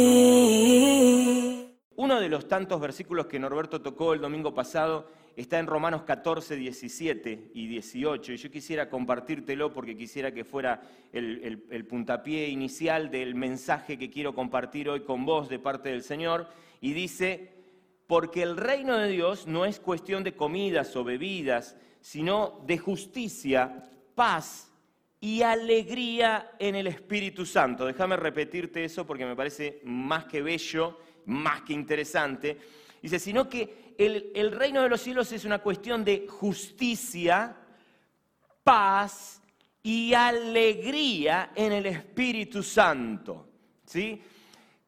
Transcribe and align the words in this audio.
Uno 1.95 2.19
de 2.19 2.27
los 2.27 2.47
tantos 2.47 2.81
versículos 2.81 3.27
que 3.27 3.37
Norberto 3.37 3.83
tocó 3.83 4.13
el 4.13 4.21
domingo 4.21 4.55
pasado 4.55 5.20
está 5.35 5.59
en 5.59 5.67
Romanos 5.67 6.03
14, 6.03 6.55
17 6.55 7.51
y 7.53 7.67
18. 7.67 8.33
Y 8.33 8.37
yo 8.37 8.51
quisiera 8.51 8.89
compartírtelo 8.89 9.73
porque 9.73 9.95
quisiera 9.95 10.33
que 10.33 10.43
fuera 10.43 10.81
el, 11.13 11.63
el- 11.69 11.85
puntapié 11.85 12.47
inicial 12.49 13.09
del 13.09 13.35
mensaje 13.35 13.97
que 13.97 14.09
quiero 14.09 14.33
compartir 14.35 14.89
hoy 14.89 15.01
con 15.01 15.25
vos 15.25 15.49
de 15.49 15.59
parte 15.59 15.89
del 15.89 16.03
Señor. 16.03 16.47
Y 16.81 16.93
dice, 16.93 17.51
porque 18.07 18.43
el 18.43 18.57
reino 18.57 18.97
de 18.97 19.09
Dios 19.09 19.47
no 19.47 19.65
es 19.65 19.79
cuestión 19.79 20.23
de 20.23 20.35
comidas 20.35 20.95
o 20.95 21.03
bebidas, 21.03 21.77
sino 22.01 22.61
de 22.65 22.77
justicia, 22.77 23.83
paz 24.15 24.71
y 25.19 25.43
alegría 25.43 26.51
en 26.59 26.75
el 26.75 26.87
Espíritu 26.87 27.45
Santo. 27.45 27.85
Déjame 27.85 28.17
repetirte 28.17 28.83
eso 28.83 29.05
porque 29.05 29.25
me 29.25 29.35
parece 29.35 29.79
más 29.83 30.25
que 30.25 30.41
bello, 30.41 30.97
más 31.25 31.61
que 31.61 31.73
interesante. 31.73 32.57
Dice, 33.01 33.19
sino 33.19 33.47
que 33.47 33.80
el, 33.97 34.51
reino 34.51 34.81
de 34.81 34.89
los 34.89 35.01
cielos 35.01 35.31
es 35.31 35.45
una 35.45 35.59
cuestión 35.59 36.03
de 36.03 36.27
justicia, 36.27 37.55
paz 38.63 39.41
y 39.83 40.13
alegría 40.13 41.51
en 41.55 41.71
el 41.71 41.85
Espíritu 41.85 42.63
Santo. 42.63 43.47
¿Sí? 43.85 44.21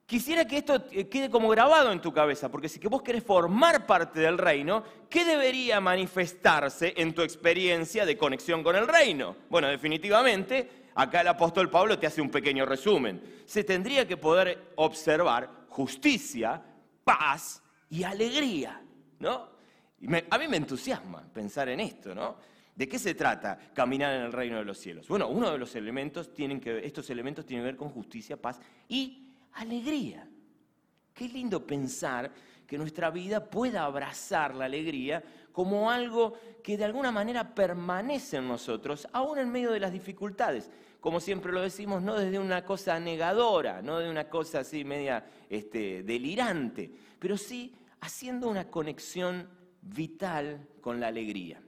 Quisiera 0.05 0.45
que 0.45 0.57
esto 0.57 0.85
eh, 0.91 1.07
quede 1.07 1.29
como 1.29 1.49
grabado 1.49 1.91
en 1.91 2.01
tu 2.01 2.13
cabeza, 2.13 2.51
porque 2.51 2.69
si 2.69 2.79
vos 2.87 3.01
querés 3.01 3.23
formar 3.23 3.85
parte 3.85 4.19
del 4.19 4.37
reino, 4.37 4.83
¿qué 5.09 5.25
debería 5.25 5.79
manifestarse 5.79 6.93
en 6.97 7.13
tu 7.13 7.21
experiencia 7.21 8.05
de 8.05 8.17
conexión 8.17 8.63
con 8.63 8.75
el 8.75 8.87
reino? 8.87 9.35
Bueno, 9.49 9.69
definitivamente, 9.69 10.89
acá 10.95 11.21
el 11.21 11.29
apóstol 11.29 11.69
Pablo 11.69 11.97
te 11.97 12.05
hace 12.05 12.21
un 12.21 12.29
pequeño 12.29 12.65
resumen. 12.65 13.21
Se 13.45 13.63
tendría 13.63 14.07
que 14.07 14.17
poder 14.17 14.73
observar 14.75 15.49
justicia, 15.69 16.61
paz 17.03 17.63
y 17.89 18.03
alegría, 18.03 18.81
¿no? 19.23 19.53
A 20.29 20.37
mí 20.37 20.47
me 20.47 20.57
entusiasma 20.57 21.23
pensar 21.33 21.69
en 21.69 21.79
esto, 21.79 22.13
¿no? 22.13 22.35
¿De 22.75 22.87
qué 22.87 22.99
se 22.99 23.15
trata 23.15 23.57
caminar 23.73 24.13
en 24.15 24.21
el 24.23 24.31
reino 24.31 24.57
de 24.57 24.65
los 24.65 24.77
cielos? 24.77 25.07
Bueno, 25.07 25.27
uno 25.27 25.51
de 25.51 25.57
los 25.57 25.75
elementos 25.75 26.33
tienen 26.33 26.59
que 26.59 26.85
estos 26.85 27.09
elementos 27.09 27.45
tienen 27.45 27.63
que 27.63 27.71
ver 27.71 27.77
con 27.77 27.89
justicia, 27.89 28.35
paz 28.35 28.59
y 28.89 29.29
alegría. 29.53 30.27
Qué 31.13 31.29
lindo 31.29 31.65
pensar 31.65 32.31
que 32.65 32.77
nuestra 32.77 33.11
vida 33.11 33.49
pueda 33.49 33.83
abrazar 33.83 34.55
la 34.55 34.65
alegría 34.65 35.23
como 35.51 35.91
algo 35.91 36.33
que 36.63 36.75
de 36.75 36.85
alguna 36.85 37.11
manera 37.11 37.53
permanece 37.53 38.37
en 38.37 38.47
nosotros, 38.47 39.07
aún 39.13 39.37
en 39.37 39.51
medio 39.51 39.71
de 39.71 39.79
las 39.79 39.93
dificultades. 39.93 40.71
Como 40.99 41.19
siempre 41.19 41.51
lo 41.51 41.61
decimos, 41.61 42.01
no 42.01 42.15
desde 42.15 42.39
una 42.39 42.65
cosa 42.65 42.99
negadora, 42.99 43.81
no 43.81 43.99
de 43.99 44.09
una 44.09 44.29
cosa 44.29 44.61
así 44.61 44.83
media 44.83 45.23
este, 45.49 46.01
delirante, 46.01 46.89
pero 47.19 47.37
sí 47.37 47.75
haciendo 48.03 48.49
una 48.49 48.69
conexión 48.69 49.47
vital 49.81 50.67
con 50.81 50.99
la 50.99 51.07
alegría. 51.07 51.61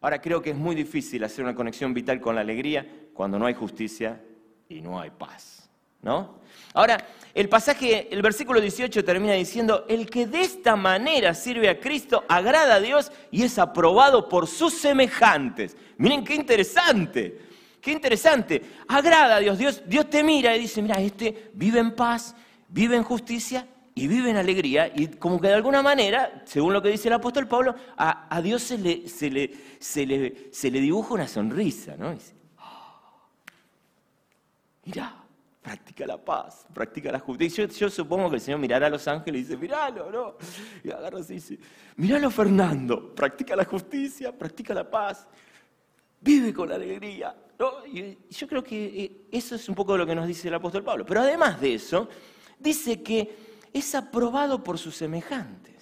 Ahora 0.00 0.18
creo 0.18 0.40
que 0.40 0.50
es 0.50 0.56
muy 0.56 0.74
difícil 0.74 1.22
hacer 1.22 1.44
una 1.44 1.54
conexión 1.54 1.92
vital 1.92 2.22
con 2.22 2.34
la 2.34 2.40
alegría 2.40 2.86
cuando 3.12 3.38
no 3.38 3.44
hay 3.44 3.52
justicia 3.52 4.18
y 4.66 4.80
no 4.80 4.98
hay 4.98 5.10
paz, 5.10 5.68
¿no? 6.00 6.40
Ahora, 6.72 7.06
el 7.34 7.50
pasaje, 7.50 8.08
el 8.10 8.22
versículo 8.22 8.62
18 8.62 9.04
termina 9.04 9.34
diciendo, 9.34 9.84
el 9.86 10.08
que 10.08 10.26
de 10.26 10.40
esta 10.40 10.74
manera 10.74 11.34
sirve 11.34 11.68
a 11.68 11.78
Cristo 11.78 12.24
agrada 12.28 12.76
a 12.76 12.80
Dios 12.80 13.12
y 13.30 13.42
es 13.42 13.58
aprobado 13.58 14.26
por 14.26 14.46
sus 14.46 14.72
semejantes. 14.72 15.76
Miren 15.98 16.24
qué 16.24 16.34
interesante, 16.34 17.40
qué 17.82 17.92
interesante. 17.92 18.62
Agrada 18.88 19.36
a 19.36 19.40
Dios, 19.40 19.58
Dios, 19.58 19.82
Dios 19.86 20.08
te 20.08 20.24
mira 20.24 20.56
y 20.56 20.60
dice, 20.60 20.80
mira, 20.80 20.94
este 20.94 21.50
vive 21.52 21.78
en 21.78 21.94
paz, 21.94 22.34
vive 22.68 22.96
en 22.96 23.02
justicia 23.02 23.66
y 23.94 24.08
vive 24.08 24.30
en 24.30 24.36
alegría. 24.36 24.92
Y 24.94 25.08
como 25.08 25.40
que 25.40 25.48
de 25.48 25.54
alguna 25.54 25.82
manera, 25.82 26.42
según 26.44 26.72
lo 26.72 26.82
que 26.82 26.88
dice 26.88 27.08
el 27.08 27.14
apóstol 27.14 27.46
Pablo, 27.46 27.74
a, 27.96 28.40
Dios 28.42 28.62
se 28.62 28.78
le, 28.78 29.08
se, 29.08 29.30
le, 29.30 29.54
se, 29.78 30.06
le, 30.06 30.48
se 30.52 30.70
le 30.70 30.80
dibuja 30.80 31.14
una 31.14 31.28
sonrisa, 31.28 31.96
¿no? 31.96 32.12
Dice, 32.12 32.34
Mirá, 34.84 35.16
practica 35.62 36.06
la 36.06 36.22
paz, 36.22 36.66
practica 36.74 37.10
la 37.10 37.18
justicia. 37.18 37.64
Yo, 37.64 37.72
yo 37.72 37.90
supongo 37.90 38.28
que 38.28 38.36
el 38.36 38.42
Señor 38.42 38.60
mirará 38.60 38.88
a 38.88 38.90
los 38.90 39.08
ángeles 39.08 39.40
y 39.40 39.44
dice, 39.44 39.56
miralo, 39.56 40.10
¿no? 40.10 40.34
Y 40.82 40.90
agarra 40.90 41.20
así 41.20 41.32
y 41.32 41.36
dice, 41.36 41.58
miralo 41.96 42.30
Fernando, 42.30 43.14
practica 43.14 43.56
la 43.56 43.64
justicia, 43.64 44.36
practica 44.36 44.74
la 44.74 44.88
paz, 44.88 45.26
vive 46.20 46.52
con 46.52 46.70
alegría. 46.70 47.34
¿no? 47.58 47.86
Y 47.86 48.18
yo 48.28 48.46
creo 48.46 48.62
que 48.62 48.84
eh, 48.84 49.26
eso 49.30 49.54
es 49.54 49.66
un 49.68 49.74
poco 49.74 49.96
lo 49.96 50.06
que 50.06 50.14
nos 50.14 50.26
dice 50.26 50.48
el 50.48 50.54
apóstol 50.54 50.84
Pablo. 50.84 51.06
Pero 51.06 51.20
además 51.20 51.58
de 51.60 51.74
eso, 51.74 52.08
dice 52.58 53.02
que 53.02 53.53
es 53.74 53.94
aprobado 53.94 54.64
por 54.64 54.78
sus 54.78 54.96
semejantes. 54.96 55.74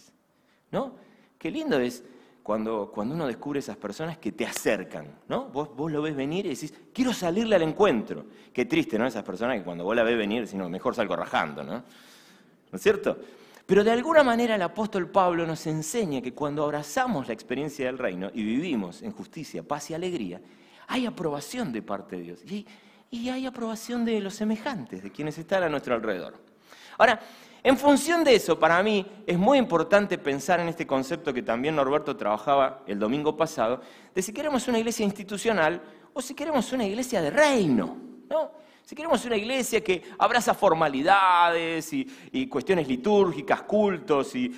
¿no? 0.73 0.95
Qué 1.39 1.51
lindo 1.51 1.79
es 1.79 2.03
cuando, 2.43 2.91
cuando 2.93 3.15
uno 3.15 3.27
descubre 3.29 3.61
esas 3.61 3.77
personas 3.77 4.19
que 4.19 4.33
te 4.33 4.45
acercan, 4.45 5.07
¿no? 5.29 5.45
Vos, 5.45 5.69
vos 5.77 5.93
lo 5.93 6.03
ves 6.03 6.17
venir 6.17 6.47
y 6.47 6.49
decís, 6.49 6.75
quiero 6.93 7.13
salirle 7.13 7.55
al 7.55 7.63
encuentro. 7.63 8.25
Qué 8.53 8.65
triste, 8.65 8.99
¿no? 8.99 9.07
Esas 9.07 9.23
personas 9.23 9.59
que 9.59 9.63
cuando 9.63 9.85
vos 9.85 9.95
la 9.95 10.03
ves 10.03 10.17
venir 10.17 10.41
decís, 10.41 10.57
no, 10.57 10.69
mejor 10.69 10.97
salgo 10.97 11.15
rajando, 11.15 11.63
¿no? 11.63 11.75
¿No 11.75 12.77
es 12.77 12.83
cierto? 12.83 13.17
Pero 13.65 13.85
de 13.85 13.93
alguna 13.93 14.25
manera 14.25 14.57
el 14.57 14.63
apóstol 14.63 15.09
Pablo 15.09 15.47
nos 15.47 15.67
enseña 15.67 16.21
que 16.21 16.33
cuando 16.33 16.65
abrazamos 16.65 17.29
la 17.29 17.35
experiencia 17.35 17.87
del 17.87 17.99
reino 17.99 18.31
y 18.35 18.43
vivimos 18.43 19.03
en 19.03 19.13
justicia, 19.13 19.63
paz 19.63 19.91
y 19.91 19.95
alegría, 19.95 20.41
hay 20.89 21.07
aprobación 21.07 21.73
de 21.73 21.83
parte 21.83 22.17
de 22.17 22.23
Dios. 22.23 22.41
Y, 22.51 22.67
y 23.11 23.29
hay 23.29 23.47
aprobación 23.47 24.05
de 24.05 24.21
los 24.21 24.35
semejantes, 24.35 25.03
de 25.03 25.13
quienes 25.13 25.39
están 25.39 25.63
a 25.63 25.69
nuestro 25.69 25.95
alrededor. 25.95 26.35
Ahora, 26.99 27.21
en 27.65 27.77
función 27.79 28.25
de 28.25 28.35
eso, 28.35 28.59
para 28.59 28.83
mí 28.83 29.07
es 29.27 29.39
muy 29.39 29.59
importante 29.59 30.19
pensar 30.19 30.59
en 30.61 30.69
este 30.69 30.87
concepto 30.87 31.33
que 31.33 31.43
también 31.43 31.77
Norberto 31.77 32.17
trabajaba 32.17 32.83
el 32.87 32.99
domingo 32.99 33.37
pasado, 33.37 33.81
de 34.15 34.23
si 34.23 34.33
queremos 34.33 34.67
una 34.69 34.79
iglesia 34.79 35.05
institucional 35.05 35.81
o 36.13 36.21
si 36.21 36.35
queremos 36.35 36.73
una 36.73 36.85
iglesia 36.85 37.23
de 37.23 37.31
reino, 37.31 37.97
¿no? 38.29 38.51
Si 38.85 38.97
queremos 38.97 39.25
una 39.25 39.37
iglesia 39.37 39.83
que 39.83 40.03
abraza 40.19 40.55
formalidades 40.55 41.93
y, 41.93 42.47
cuestiones 42.49 42.89
litúrgicas, 42.89 43.63
cultos, 43.63 44.35
y- 44.35 44.53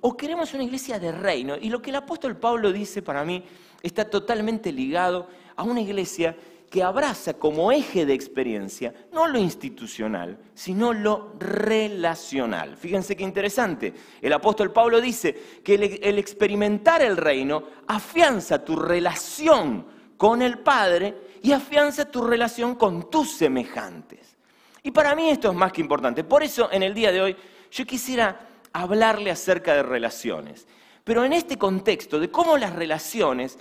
o 0.00 0.16
queremos 0.16 0.54
una 0.54 0.62
iglesia 0.62 0.98
de 0.98 1.10
reino. 1.12 1.56
Y 1.60 1.68
lo 1.68 1.82
que 1.82 1.90
el 1.90 1.96
apóstol 1.96 2.36
Pablo 2.36 2.72
dice 2.72 3.02
para 3.02 3.24
mí 3.24 3.44
está 3.82 4.08
totalmente 4.08 4.72
ligado 4.72 5.26
a 5.56 5.64
una 5.64 5.80
iglesia 5.80 6.36
que 6.74 6.82
abraza 6.82 7.34
como 7.34 7.70
eje 7.70 8.04
de 8.04 8.14
experiencia 8.14 8.92
no 9.12 9.28
lo 9.28 9.38
institucional, 9.38 10.36
sino 10.54 10.92
lo 10.92 11.36
relacional. 11.38 12.76
Fíjense 12.76 13.14
qué 13.14 13.22
interesante. 13.22 13.94
El 14.20 14.32
apóstol 14.32 14.72
Pablo 14.72 15.00
dice 15.00 15.60
que 15.62 15.74
el, 15.74 16.00
el 16.02 16.18
experimentar 16.18 17.00
el 17.00 17.16
reino 17.16 17.62
afianza 17.86 18.64
tu 18.64 18.74
relación 18.74 19.86
con 20.16 20.42
el 20.42 20.58
Padre 20.58 21.14
y 21.44 21.52
afianza 21.52 22.10
tu 22.10 22.24
relación 22.24 22.74
con 22.74 23.08
tus 23.08 23.30
semejantes. 23.30 24.36
Y 24.82 24.90
para 24.90 25.14
mí 25.14 25.30
esto 25.30 25.50
es 25.50 25.54
más 25.54 25.70
que 25.70 25.80
importante. 25.80 26.24
Por 26.24 26.42
eso 26.42 26.72
en 26.72 26.82
el 26.82 26.92
día 26.92 27.12
de 27.12 27.20
hoy 27.20 27.36
yo 27.70 27.86
quisiera 27.86 28.48
hablarle 28.72 29.30
acerca 29.30 29.76
de 29.76 29.84
relaciones. 29.84 30.66
Pero 31.04 31.24
en 31.24 31.34
este 31.34 31.56
contexto 31.56 32.18
de 32.18 32.32
cómo 32.32 32.58
las 32.58 32.74
relaciones 32.74 33.60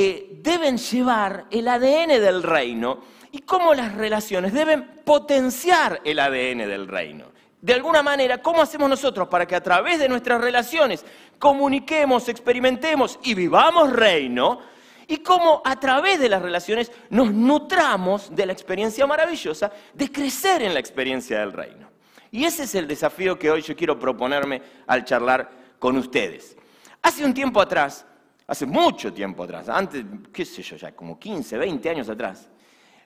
eh, 0.00 0.38
deben 0.42 0.78
llevar 0.78 1.46
el 1.50 1.66
ADN 1.66 2.20
del 2.20 2.44
reino 2.44 3.00
y 3.32 3.40
cómo 3.40 3.74
las 3.74 3.96
relaciones 3.96 4.52
deben 4.52 5.02
potenciar 5.04 6.00
el 6.04 6.20
ADN 6.20 6.58
del 6.58 6.86
reino. 6.86 7.24
De 7.60 7.74
alguna 7.74 8.00
manera, 8.00 8.40
¿cómo 8.40 8.62
hacemos 8.62 8.88
nosotros 8.88 9.26
para 9.26 9.44
que 9.44 9.56
a 9.56 9.60
través 9.60 9.98
de 9.98 10.08
nuestras 10.08 10.40
relaciones 10.40 11.04
comuniquemos, 11.40 12.28
experimentemos 12.28 13.18
y 13.24 13.34
vivamos 13.34 13.92
reino? 13.92 14.60
Y 15.08 15.16
cómo 15.16 15.62
a 15.64 15.80
través 15.80 16.20
de 16.20 16.28
las 16.28 16.42
relaciones 16.42 16.92
nos 17.10 17.32
nutramos 17.32 18.32
de 18.32 18.46
la 18.46 18.52
experiencia 18.52 19.04
maravillosa 19.04 19.72
de 19.94 20.12
crecer 20.12 20.62
en 20.62 20.74
la 20.74 20.78
experiencia 20.78 21.40
del 21.40 21.52
reino. 21.52 21.90
Y 22.30 22.44
ese 22.44 22.62
es 22.62 22.76
el 22.76 22.86
desafío 22.86 23.36
que 23.36 23.50
hoy 23.50 23.62
yo 23.62 23.74
quiero 23.74 23.98
proponerme 23.98 24.62
al 24.86 25.04
charlar 25.04 25.50
con 25.80 25.96
ustedes. 25.96 26.56
Hace 27.02 27.24
un 27.24 27.34
tiempo 27.34 27.60
atrás, 27.60 28.06
hace 28.48 28.66
mucho 28.66 29.12
tiempo 29.12 29.44
atrás, 29.44 29.68
antes, 29.68 30.04
qué 30.32 30.44
sé 30.44 30.62
yo, 30.62 30.76
ya 30.76 30.92
como 30.92 31.18
15, 31.18 31.56
20 31.58 31.90
años 31.90 32.08
atrás, 32.08 32.48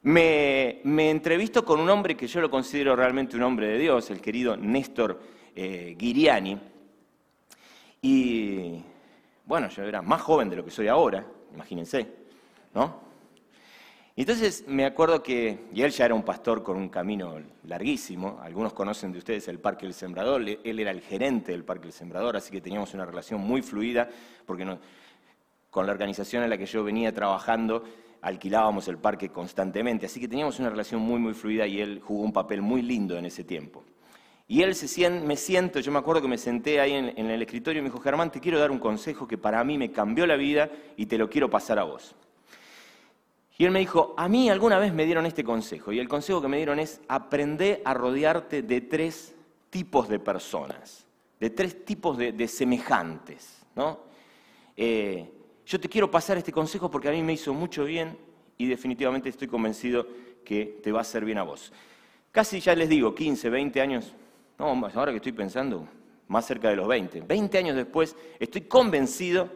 me, 0.03 0.81
me 0.85 1.11
entrevisto 1.11 1.65
con 1.65 1.81
un 1.81 1.91
hombre 1.91 2.17
que 2.17 2.27
yo 2.27 2.41
lo 2.41 2.51
considero 2.51 2.97
realmente 2.97 3.37
un 3.37 3.43
hombre 3.43 3.67
de 3.67 3.79
Dios, 3.79 4.11
el 4.11 4.21
querido 4.21 4.57
Néstor 4.57 5.21
eh. 5.55 5.97
Y 8.01 8.83
bueno, 9.45 9.69
yo 9.69 9.83
era 9.85 10.01
más 10.01 10.23
joven 10.23 10.49
de 10.49 10.57
lo 10.57 10.65
que 10.65 10.71
soy 10.71 10.89
ahora, 10.89 11.27
imagínense, 11.55 12.07
¿no? 12.75 13.03
Entonces 14.15 14.65
me 14.69 14.85
acuerdo 14.85 15.23
que, 15.23 15.67
y 15.73 15.83
él 15.83 15.91
ya 15.91 16.05
era 16.05 16.15
un 16.15 16.23
pastor 16.23 16.63
con 16.63 16.77
un 16.77 16.89
camino 16.89 17.41
larguísimo, 17.65 18.41
algunos 18.43 18.73
conocen 18.75 19.11
de 19.11 19.19
ustedes 19.19 19.49
el 19.49 19.59
Parque 19.59 19.87
del 19.87 19.95
Sembrador, 19.95 20.43
él 20.43 20.79
era 20.79 20.91
el 20.91 21.01
gerente 21.01 21.53
del 21.53 21.65
Parque 21.65 21.85
del 21.85 21.93
Sembrador, 21.93 22.37
así 22.37 22.51
que 22.53 22.61
teníamos 22.61 22.93
una 22.95 23.07
relación 23.07 23.41
muy 23.41 23.63
fluida, 23.63 24.09
porque 24.47 24.65
no- 24.65 24.79
con 25.73 25.87
la 25.87 25.93
organización 25.93 26.45
en 26.45 26.51
la 26.51 26.59
que 26.59 26.67
yo 26.67 26.85
venía 26.85 27.15
trabajando 27.15 27.83
alquilábamos 28.21 28.87
el 28.89 28.99
parque 28.99 29.31
constantemente, 29.31 30.05
así 30.05 30.21
que 30.21 30.29
teníamos 30.29 30.61
una 30.61 30.69
relación 30.69 31.01
muy, 31.01 31.19
muy 31.19 31.33
fluida 31.33 31.67
y 31.67 31.81
él 31.81 32.01
jugó 32.05 32.23
un 32.23 32.33
papel 32.33 32.61
muy 32.61 32.83
lindo 32.83 33.17
en 33.17 33.25
ese 33.25 33.43
tiempo. 33.43 33.83
Y 34.47 34.61
él 34.63 34.75
se 34.75 34.87
sien- 34.87 35.25
me 35.25 35.35
siento, 35.35 35.81
yo 35.81 35.91
me 35.91 35.99
acuerdo 35.99 36.21
que 36.21 36.29
me 36.29 36.37
senté 36.37 36.79
ahí 36.79 36.93
en, 36.93 37.31
el 37.31 37.41
escritorio 37.41 37.81
y 37.81 37.83
me 37.83 37.89
dijo, 37.89 38.01
Germán, 38.01 38.31
te 38.31 38.39
quiero 38.39 38.59
dar 38.59 38.71
un 38.71 38.79
consejo 38.79 39.27
que 39.27 39.39
para 39.39 39.65
mí 39.65 39.79
me 39.79 39.91
cambió 39.91 40.27
la 40.27 40.37
vida 40.37 40.69
y 40.97 41.07
te 41.07 41.17
lo 41.17 41.31
quiero 41.31 41.49
pasar 41.49 41.79
a 41.79 41.85
vos. 41.85 42.15
Y 43.57 43.65
él 43.65 43.71
me 43.71 43.79
dijo, 43.79 44.15
a 44.19 44.29
mí 44.29 44.51
alguna 44.51 44.79
vez 44.79 44.93
me 44.93 45.07
dieron 45.07 45.25
este 45.25 45.43
consejo, 45.43 45.91
y 45.91 45.99
el 45.99 46.09
consejo 46.09 46.43
que 46.43 46.49
me 46.49 46.59
dieron 46.59 46.81
es, 46.81 47.01
aprende 47.09 47.81
a 47.87 47.95
rodearte 47.95 48.61
de 48.61 48.83
tres 48.83 49.35
tipos 49.71 50.07
de 50.09 50.19
personas, 50.19 51.07
de 51.41 51.49
tres 51.49 51.83
tipos 51.87 52.19
de, 52.19 52.33
de 52.33 52.47
semejantes, 52.47 53.65
¿no? 53.75 54.01
Eh, 54.77 55.31
yo 55.73 55.81
te 55.81 55.89
quiero 55.89 56.11
pasar 56.11 56.37
este 56.37 56.53
consejo 56.53 56.91
porque 56.91 57.09
a 57.09 57.13
mí 57.13 57.23
me 57.23 57.33
hizo 57.33 57.55
mucho 57.55 57.87
bien 57.87 58.19
y 58.59 58.67
definitivamente 58.67 59.31
estoy 59.31 59.49
convencido 59.49 60.07
que 60.45 60.79
te 60.83 60.93
va 60.93 60.99
a 60.99 61.01
hacer 61.01 61.25
bien 61.25 61.39
a 61.39 61.45
vos. 61.45 61.73
Casi 62.31 62.61
ya 62.61 62.75
les 62.75 62.91
digo, 62.91 63.15
15, 63.15 63.49
20 63.49 63.81
años, 63.81 64.13
no, 64.59 64.67
ahora 64.95 65.13
que 65.13 65.17
estoy 65.17 65.33
pensando, 65.33 65.89
más 66.29 66.45
cerca 66.45 66.69
de 66.69 66.77
los 66.77 66.87
20, 66.87 67.23
20 67.23 67.57
años 67.57 67.75
después, 67.75 68.15
estoy 68.39 68.63
convencido 68.63 69.49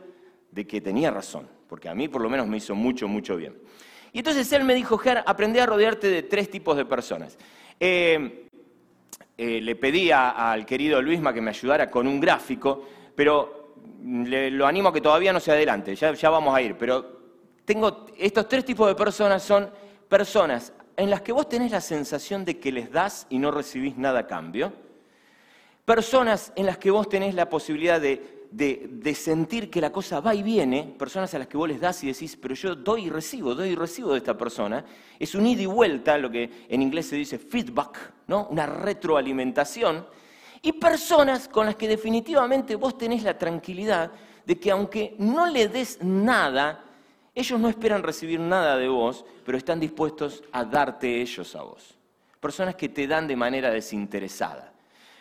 de 0.52 0.66
que 0.66 0.80
tenía 0.80 1.10
razón, 1.10 1.50
porque 1.68 1.90
a 1.90 1.94
mí 1.94 2.08
por 2.08 2.22
lo 2.22 2.30
menos 2.30 2.46
me 2.46 2.56
hizo 2.56 2.74
mucho, 2.74 3.06
mucho 3.08 3.36
bien. 3.36 3.54
Y 4.14 4.20
entonces 4.20 4.50
él 4.52 4.64
me 4.64 4.74
dijo, 4.74 4.96
Ger, 4.96 5.22
aprendí 5.26 5.58
a 5.58 5.66
rodearte 5.66 6.08
de 6.08 6.22
tres 6.22 6.48
tipos 6.48 6.78
de 6.78 6.86
personas. 6.86 7.36
Eh, 7.78 8.48
eh, 9.36 9.60
le 9.60 9.76
pedí 9.76 10.10
al 10.10 10.64
querido 10.64 11.02
Luisma 11.02 11.34
que 11.34 11.42
me 11.42 11.50
ayudara 11.50 11.90
con 11.90 12.06
un 12.06 12.20
gráfico, 12.20 12.88
pero 13.14 13.65
le- 14.06 14.50
lo 14.50 14.66
animo 14.66 14.88
a 14.88 14.92
que 14.92 15.00
todavía 15.00 15.32
no 15.32 15.40
se 15.40 15.50
adelante, 15.52 15.94
ya, 15.94 16.30
vamos 16.30 16.54
a 16.54 16.62
ir. 16.62 16.76
Pero 16.76 17.16
tengo 17.64 18.06
estos 18.16 18.48
tres 18.48 18.64
tipos 18.64 18.86
de 18.88 18.94
personas 18.94 19.42
son 19.42 19.68
personas 20.08 20.72
en 20.96 21.10
las 21.10 21.20
que 21.22 21.32
vos 21.32 21.48
tenés 21.48 21.70
la 21.72 21.80
sensación 21.80 22.44
de 22.44 22.58
que 22.58 22.72
les 22.72 22.90
das 22.90 23.26
y 23.28 23.38
no 23.38 23.50
recibís 23.50 23.96
nada 23.96 24.20
a 24.20 24.26
cambio. 24.26 24.72
Personas 25.84 26.52
en 26.56 26.66
las 26.66 26.78
que 26.78 26.90
vos 26.90 27.08
tenés 27.08 27.34
la 27.34 27.48
posibilidad 27.48 28.00
de, 28.00 28.46
de- 28.50 28.88
de 28.90 29.14
sentir 29.14 29.70
que 29.70 29.80
la 29.80 29.92
cosa 29.92 30.20
va 30.20 30.34
y 30.34 30.42
viene, 30.42 30.94
personas 30.98 31.32
a 31.34 31.38
las 31.38 31.46
que 31.46 31.56
vos 31.56 31.68
les 31.68 31.80
das 31.80 32.02
y 32.02 32.08
decís, 32.08 32.36
pero 32.36 32.54
yo 32.54 32.74
doy 32.74 33.06
y 33.06 33.10
recibo, 33.10 33.54
doy 33.54 33.70
y 33.70 33.74
recibo 33.76 34.12
de 34.12 34.18
esta 34.18 34.36
persona. 34.36 34.84
Es 35.18 35.34
un 35.34 35.46
ida 35.46 35.62
y 35.62 35.66
vuelta, 35.66 36.18
lo 36.18 36.30
que 36.30 36.66
en 36.68 36.82
inglés 36.82 37.08
se 37.08 37.16
dice 37.16 37.38
feedback, 37.38 37.98
¿no? 38.28 38.48
una 38.50 38.66
retroalimentación. 38.66 40.06
Y 40.66 40.72
personas 40.72 41.46
con 41.46 41.64
las 41.64 41.76
que 41.76 41.86
definitivamente 41.86 42.74
vos 42.74 42.98
tenés 42.98 43.22
la 43.22 43.38
tranquilidad 43.38 44.10
de 44.44 44.58
que 44.58 44.72
aunque 44.72 45.14
no 45.16 45.46
le 45.46 45.68
des 45.68 46.02
nada, 46.02 46.82
ellos 47.36 47.60
no 47.60 47.68
esperan 47.68 48.02
recibir 48.02 48.40
nada 48.40 48.76
de 48.76 48.88
vos, 48.88 49.24
pero 49.44 49.56
están 49.56 49.78
dispuestos 49.78 50.42
a 50.50 50.64
darte 50.64 51.22
ellos 51.22 51.54
a 51.54 51.62
vos. 51.62 51.96
Personas 52.40 52.74
que 52.74 52.88
te 52.88 53.06
dan 53.06 53.28
de 53.28 53.36
manera 53.36 53.70
desinteresada. 53.70 54.72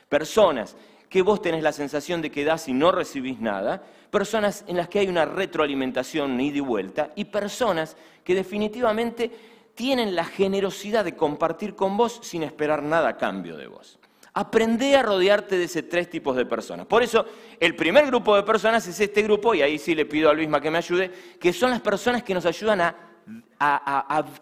Personas 0.09 0.75
que 1.07 1.21
vos 1.21 1.39
tenés 1.43 1.61
la 1.61 1.73
sensación 1.73 2.23
de 2.23 2.31
que 2.31 2.43
das 2.43 2.67
y 2.67 2.73
no 2.73 2.91
recibís 2.91 3.39
nada. 3.39 3.83
Personas 4.09 4.65
en 4.67 4.77
las 4.77 4.89
que 4.89 4.97
hay 4.97 5.09
una 5.09 5.25
retroalimentación 5.25 6.41
ida 6.41 6.57
y 6.57 6.61
vuelta. 6.61 7.11
Y 7.15 7.25
personas 7.25 7.95
que 8.23 8.33
definitivamente 8.33 9.29
tienen 9.75 10.15
la 10.15 10.25
generosidad 10.25 11.05
de 11.05 11.15
compartir 11.15 11.75
con 11.75 11.97
vos 11.97 12.19
sin 12.23 12.41
esperar 12.41 12.81
nada 12.81 13.09
a 13.09 13.17
cambio 13.17 13.57
de 13.57 13.67
vos. 13.67 13.99
Aprende 14.37 14.97
a 14.97 15.01
rodearte 15.01 15.57
de 15.57 15.63
ese 15.63 15.81
tres 15.81 16.09
tipos 16.09 16.35
de 16.35 16.45
personas. 16.45 16.85
Por 16.85 17.01
eso, 17.01 17.25
el 17.57 17.73
primer 17.73 18.05
grupo 18.07 18.35
de 18.35 18.43
personas 18.43 18.85
es 18.85 18.99
este 18.99 19.21
grupo, 19.21 19.55
y 19.55 19.61
ahí 19.61 19.79
sí 19.79 19.95
le 19.95 20.05
pido 20.05 20.29
a 20.29 20.33
Luisma 20.33 20.59
que 20.59 20.69
me 20.69 20.77
ayude, 20.77 21.09
que 21.39 21.53
son 21.53 21.71
las 21.71 21.79
personas 21.79 22.21
que 22.21 22.33
nos 22.33 22.45
ayudan 22.45 22.81
a, 22.81 22.95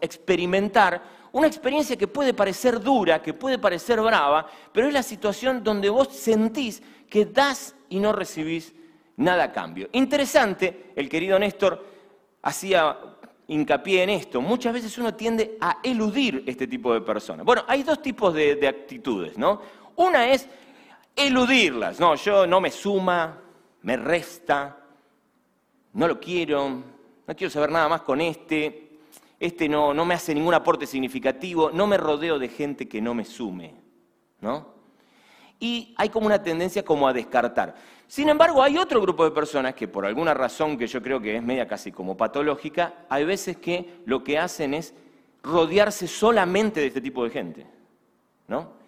experimentar 0.01 0.99
una 1.31 1.45
experiencia 1.45 1.95
que 1.95 2.07
puede 2.07 2.33
parecer 2.33 2.79
dura, 2.79 3.21
que 3.21 3.35
puede 3.35 3.59
parecer 3.59 4.01
brava, 4.01 4.47
pero 4.71 4.87
es 4.87 4.93
la 4.93 5.03
situación 5.03 5.63
donde 5.63 5.89
vos 5.89 6.07
sentís 6.09 6.81
que 7.07 7.25
das 7.25 7.75
y 7.89 7.99
no 7.99 8.13
recibís 8.13 8.73
nada 9.17 9.43
a 9.43 9.51
cambio. 9.51 9.89
Interesante, 9.91 10.91
el 10.95 11.07
querido 11.07 11.37
Néstor 11.37 11.85
hacía 12.41 12.97
hincapié 13.47 14.03
en 14.03 14.09
esto. 14.09 14.41
Muchas 14.41 14.73
veces 14.73 14.97
uno 14.97 15.13
tiende 15.13 15.57
a 15.61 15.79
eludir 15.83 16.43
este 16.47 16.65
tipo 16.65 16.93
de 16.93 17.01
personas. 17.01 17.45
Bueno, 17.45 17.63
hay 17.67 17.83
dos 17.83 18.01
tipos 18.01 18.33
de 18.33 18.67
actitudes, 18.67 19.37
¿no? 19.37 19.61
Una 19.95 20.29
es 20.29 20.47
eludirlas. 21.15 21.99
No, 21.99 22.15
yo 22.15 22.47
no 22.47 22.59
me 22.59 22.71
suma, 22.71 23.39
me 23.81 23.97
resta, 23.97 24.77
no 25.93 26.07
lo 26.07 26.19
quiero, 26.19 26.69
no 27.27 27.35
quiero 27.35 27.51
saber 27.51 27.71
nada 27.71 27.87
más 27.87 28.01
con 28.01 28.21
este, 28.21 28.99
este 29.39 29.69
no, 29.69 29.93
no 29.93 30.05
me 30.05 30.15
hace 30.15 30.33
ningún 30.33 30.53
aporte 30.53 30.87
significativo, 30.87 31.71
no 31.71 31.87
me 31.87 31.97
rodeo 31.97 32.39
de 32.39 32.49
gente 32.49 32.87
que 32.87 33.01
no 33.01 33.13
me 33.13 33.25
sume, 33.25 33.75
¿no? 34.41 34.73
Y 35.59 35.93
hay 35.97 36.09
como 36.09 36.25
una 36.25 36.41
tendencia 36.41 36.83
como 36.83 37.07
a 37.07 37.13
descartar. 37.13 37.75
Sin 38.07 38.27
embargo, 38.27 38.61
hay 38.61 38.77
otro 38.77 38.99
grupo 39.01 39.23
de 39.23 39.31
personas 39.31 39.75
que 39.75 39.87
por 39.87 40.05
alguna 40.05 40.33
razón 40.33 40.77
que 40.77 40.87
yo 40.87 41.01
creo 41.01 41.21
que 41.21 41.35
es 41.35 41.43
media 41.43 41.67
casi 41.67 41.91
como 41.91 42.17
patológica, 42.17 43.05
hay 43.09 43.23
veces 43.23 43.57
que 43.57 44.01
lo 44.05 44.23
que 44.23 44.37
hacen 44.37 44.73
es 44.73 44.93
rodearse 45.41 46.07
solamente 46.07 46.79
de 46.79 46.87
este 46.87 47.01
tipo 47.01 47.23
de 47.23 47.29
gente, 47.29 47.67
¿no? 48.47 48.82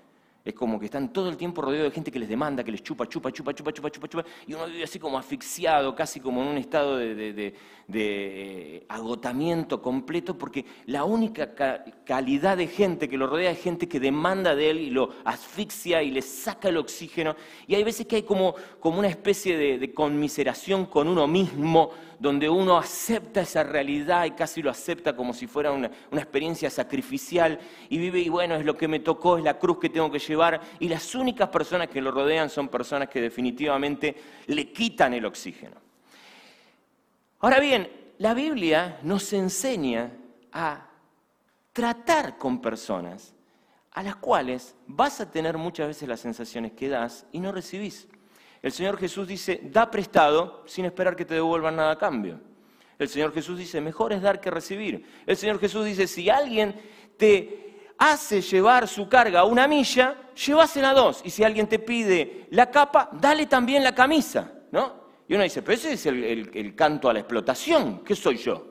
Es 0.45 0.53
como 0.53 0.79
que 0.79 0.85
están 0.85 1.11
todo 1.11 1.27
el 1.29 1.37
tiempo 1.37 1.59
rodeados 1.63 1.89
de 1.89 1.95
gente 1.95 2.11
que 2.11 2.19
les 2.19 2.29
demanda, 2.29 2.63
que 2.63 2.71
les 2.71 2.83
chupa, 2.83 3.07
chupa, 3.07 3.31
chupa, 3.31 3.51
chupa, 3.51 3.73
chupa, 3.73 3.89
chupa, 3.89 4.07
chupa, 4.07 4.25
y 4.45 4.53
uno 4.53 4.67
vive 4.67 4.83
así 4.83 4.99
como 4.99 5.17
asfixiado, 5.17 5.95
casi 5.95 6.19
como 6.19 6.43
en 6.43 6.49
un 6.49 6.57
estado 6.59 6.97
de, 6.97 7.55
eh, 7.91 8.85
agotamiento 8.87 9.81
completo, 9.81 10.37
porque 10.37 10.63
la 10.85 11.03
única 11.03 11.55
ca- 11.55 11.83
calidad 12.05 12.57
de 12.57 12.67
gente 12.67 13.09
que 13.09 13.17
lo 13.17 13.25
rodea 13.25 13.49
es 13.49 13.59
gente 13.59 13.87
que 13.87 13.99
demanda 13.99 14.53
de 14.55 14.69
él 14.69 14.79
y 14.81 14.89
lo 14.91 15.09
asfixia 15.23 16.03
y 16.03 16.11
le 16.11 16.21
saca 16.21 16.69
el 16.69 16.77
oxígeno. 16.77 17.35
Y 17.65 17.73
hay 17.73 17.83
veces 17.83 18.05
que 18.05 18.17
hay 18.17 18.23
como, 18.23 18.53
como 18.79 18.99
una 18.99 19.07
especie 19.07 19.57
de, 19.57 19.93
conmiseración 19.95 20.85
con 20.85 21.07
uno 21.07 21.25
mismo, 21.27 21.89
donde 22.19 22.49
uno 22.49 22.77
acepta 22.77 23.41
esa 23.41 23.63
realidad 23.63 24.25
y 24.25 24.31
casi 24.31 24.61
lo 24.61 24.69
acepta 24.69 25.15
como 25.15 25.33
si 25.33 25.47
fuera 25.47 25.71
una 25.71 25.89
experiencia 26.13 26.69
sacrificial 26.69 27.59
y 27.89 27.97
vive 27.97 28.19
y 28.19 28.29
bueno, 28.29 28.55
es 28.55 28.65
lo 28.65 28.77
que 28.77 28.87
me 28.87 28.99
tocó, 28.99 29.37
es 29.37 29.43
la 29.43 29.59
cruz 29.59 29.79
que 29.79 29.89
tengo 29.89 30.09
que 30.11 30.19
llevar 30.19 30.34
y 30.79 30.87
las 30.87 31.15
únicas 31.15 31.49
personas 31.49 31.87
que 31.87 32.01
lo 32.01 32.11
rodean 32.11 32.49
son 32.49 32.69
personas 32.69 33.09
que 33.09 33.21
definitivamente 33.21 34.15
le 34.47 34.71
quitan 34.71 35.13
el 35.13 35.25
oxígeno. 35.25 35.77
Ahora 37.39 37.59
bien, 37.59 37.89
la 38.17 38.33
Biblia 38.33 38.99
nos 39.03 39.31
enseña 39.33 40.11
a 40.51 40.87
tratar 41.73 42.37
con 42.37 42.61
personas 42.61 43.33
a 43.91 44.03
las 44.03 44.15
cuales 44.17 44.75
vas 44.87 45.21
a 45.21 45.31
tener 45.31 45.57
muchas 45.57 45.87
veces 45.87 46.07
las 46.07 46.19
sensaciones 46.19 46.73
que 46.73 46.89
das 46.89 47.25
y 47.31 47.39
no 47.39 47.51
recibís. 47.51 48.07
El 48.61 48.71
Señor 48.71 48.97
Jesús 48.97 49.27
dice, 49.27 49.61
da 49.63 49.91
prestado 49.91 50.63
sin 50.65 50.85
esperar 50.85 51.15
que 51.15 51.25
te 51.25 51.35
devuelvan 51.35 51.75
nada 51.75 51.91
a 51.91 51.97
cambio. 51.97 52.39
El 52.97 53.09
Señor 53.09 53.33
Jesús 53.33 53.57
dice, 53.57 53.81
mejor 53.81 54.13
es 54.13 54.21
dar 54.21 54.39
que 54.39 54.49
recibir. 54.49 55.05
El 55.25 55.37
Señor 55.37 55.59
Jesús 55.59 55.85
dice, 55.85 56.07
si 56.07 56.29
alguien 56.29 56.75
te 57.17 57.64
hace 57.97 58.41
llevar 58.41 58.87
su 58.87 59.07
carga 59.07 59.45
una 59.45 59.67
milla, 59.67 60.15
llévasela 60.35 60.89
a 60.91 60.93
dos. 60.93 61.21
Y 61.23 61.29
si 61.29 61.43
alguien 61.43 61.67
te 61.67 61.79
pide 61.79 62.47
la 62.51 62.69
capa, 62.69 63.09
dale 63.13 63.45
también 63.45 63.83
la 63.83 63.95
camisa, 63.95 64.51
¿no? 64.71 65.05
Y 65.27 65.33
uno 65.33 65.43
dice, 65.43 65.61
pero 65.61 65.73
ese 65.75 65.93
es 65.93 66.05
el, 66.05 66.23
el- 66.23 66.51
el 66.53 66.75
canto 66.75 67.09
a 67.09 67.13
la 67.13 67.19
explotación, 67.19 68.03
¿qué 68.03 68.15
soy 68.15 68.37
yo? 68.37 68.67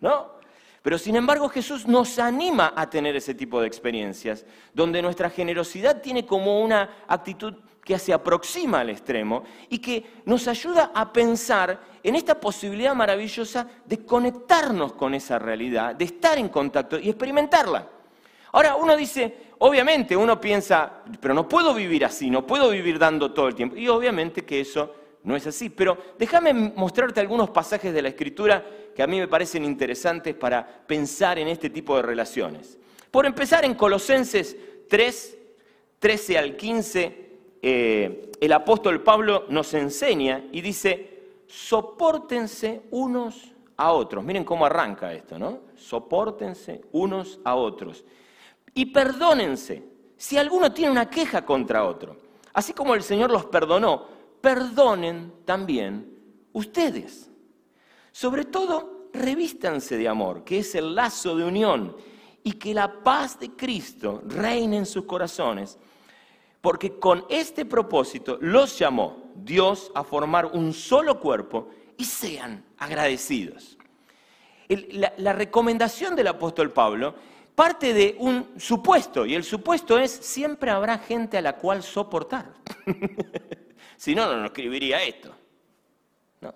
¿No? 0.00 0.36
Pero 0.82 0.98
sin 0.98 1.16
embargo 1.16 1.48
Jesús 1.48 1.86
nos 1.88 2.18
anima 2.20 2.72
a 2.76 2.88
tener 2.88 3.16
ese 3.16 3.34
tipo 3.34 3.60
de 3.60 3.66
experiencias, 3.66 4.46
donde 4.72 5.02
nuestra 5.02 5.30
generosidad 5.30 6.00
tiene 6.00 6.24
como 6.24 6.62
una 6.62 6.88
actitud 7.08 7.54
que 7.84 7.98
se 7.98 8.12
aproxima 8.12 8.80
al 8.80 8.90
extremo 8.90 9.42
y 9.68 9.78
que 9.78 10.04
nos 10.26 10.46
ayuda 10.46 10.92
a 10.94 11.12
pensar 11.12 11.80
en 12.04 12.14
esta 12.14 12.38
posibilidad 12.38 12.94
maravillosa 12.94 13.66
de 13.84 14.04
conectarnos 14.04 14.92
con 14.92 15.12
esa 15.14 15.38
realidad, 15.40 15.94
de 15.96 16.04
estar 16.04 16.38
en 16.38 16.48
contacto 16.50 16.98
y 17.00 17.08
experimentarla. 17.08 17.88
Ahora 18.56 18.74
uno 18.74 18.96
dice, 18.96 19.36
obviamente 19.58 20.16
uno 20.16 20.40
piensa, 20.40 21.02
pero 21.20 21.34
no 21.34 21.46
puedo 21.46 21.74
vivir 21.74 22.06
así, 22.06 22.30
no 22.30 22.46
puedo 22.46 22.70
vivir 22.70 22.98
dando 22.98 23.30
todo 23.34 23.48
el 23.48 23.54
tiempo. 23.54 23.76
Y 23.76 23.86
obviamente 23.86 24.46
que 24.46 24.62
eso 24.62 24.94
no 25.24 25.36
es 25.36 25.46
así. 25.46 25.68
Pero 25.68 25.98
déjame 26.18 26.54
mostrarte 26.54 27.20
algunos 27.20 27.50
pasajes 27.50 27.92
de 27.92 28.00
la 28.00 28.08
Escritura 28.08 28.64
que 28.94 29.02
a 29.02 29.06
mí 29.06 29.18
me 29.18 29.28
parecen 29.28 29.62
interesantes 29.62 30.34
para 30.34 30.66
pensar 30.66 31.38
en 31.38 31.48
este 31.48 31.68
tipo 31.68 31.96
de 31.96 32.02
relaciones. 32.02 32.78
Por 33.10 33.26
empezar, 33.26 33.66
en 33.66 33.74
Colosenses 33.74 34.56
3, 34.88 35.38
13 35.98 36.38
al 36.38 36.56
15, 36.56 37.30
eh, 37.60 38.30
el 38.40 38.52
apóstol 38.54 39.02
Pablo 39.02 39.44
nos 39.50 39.74
enseña 39.74 40.44
y 40.50 40.62
dice, 40.62 41.24
soportense 41.46 42.84
unos 42.90 43.52
a 43.76 43.92
otros. 43.92 44.24
Miren 44.24 44.44
cómo 44.44 44.64
arranca 44.64 45.12
esto, 45.12 45.38
¿no? 45.38 45.58
Sopórtense 45.76 46.80
unos 46.92 47.38
a 47.44 47.54
otros. 47.54 48.02
Y 48.76 48.84
perdónense 48.84 49.82
si 50.18 50.36
alguno 50.36 50.70
tiene 50.70 50.90
una 50.92 51.08
queja 51.08 51.46
contra 51.46 51.84
otro. 51.84 52.18
Así 52.52 52.74
como 52.74 52.94
el 52.94 53.02
Señor 53.02 53.30
los 53.30 53.46
perdonó, 53.46 54.06
perdonen 54.42 55.32
también 55.46 56.14
ustedes. 56.52 57.30
Sobre 58.12 58.44
todo, 58.44 59.08
revístanse 59.14 59.96
de 59.96 60.06
amor, 60.06 60.44
que 60.44 60.58
es 60.58 60.74
el 60.74 60.94
lazo 60.94 61.34
de 61.36 61.44
unión, 61.44 61.96
y 62.44 62.52
que 62.52 62.74
la 62.74 63.02
paz 63.02 63.40
de 63.40 63.52
Cristo 63.52 64.22
reine 64.26 64.76
en 64.76 64.86
sus 64.86 65.06
corazones, 65.06 65.78
porque 66.60 66.98
con 66.98 67.24
este 67.30 67.64
propósito 67.64 68.36
los 68.42 68.78
llamó 68.78 69.32
Dios 69.36 69.90
a 69.94 70.04
formar 70.04 70.46
un 70.52 70.74
solo 70.74 71.18
cuerpo 71.18 71.70
y 71.96 72.04
sean 72.04 72.62
agradecidos. 72.76 73.78
la, 74.68 75.14
la 75.16 75.32
recomendación 75.32 76.14
del 76.14 76.26
apóstol 76.26 76.72
Pablo 76.72 77.14
parte 77.56 77.94
de 77.94 78.14
un 78.20 78.52
supuesto, 78.58 79.24
y 79.24 79.34
el 79.34 79.42
supuesto 79.42 79.98
es 79.98 80.12
siempre 80.12 80.70
habrá 80.70 80.98
gente 80.98 81.38
a 81.38 81.42
la 81.42 81.56
cual 81.56 81.82
soportar. 81.82 82.52
si 83.96 84.14
no, 84.14 84.36
no 84.36 84.44
escribiría 84.44 85.02
esto. 85.02 85.34
¿No? 86.42 86.54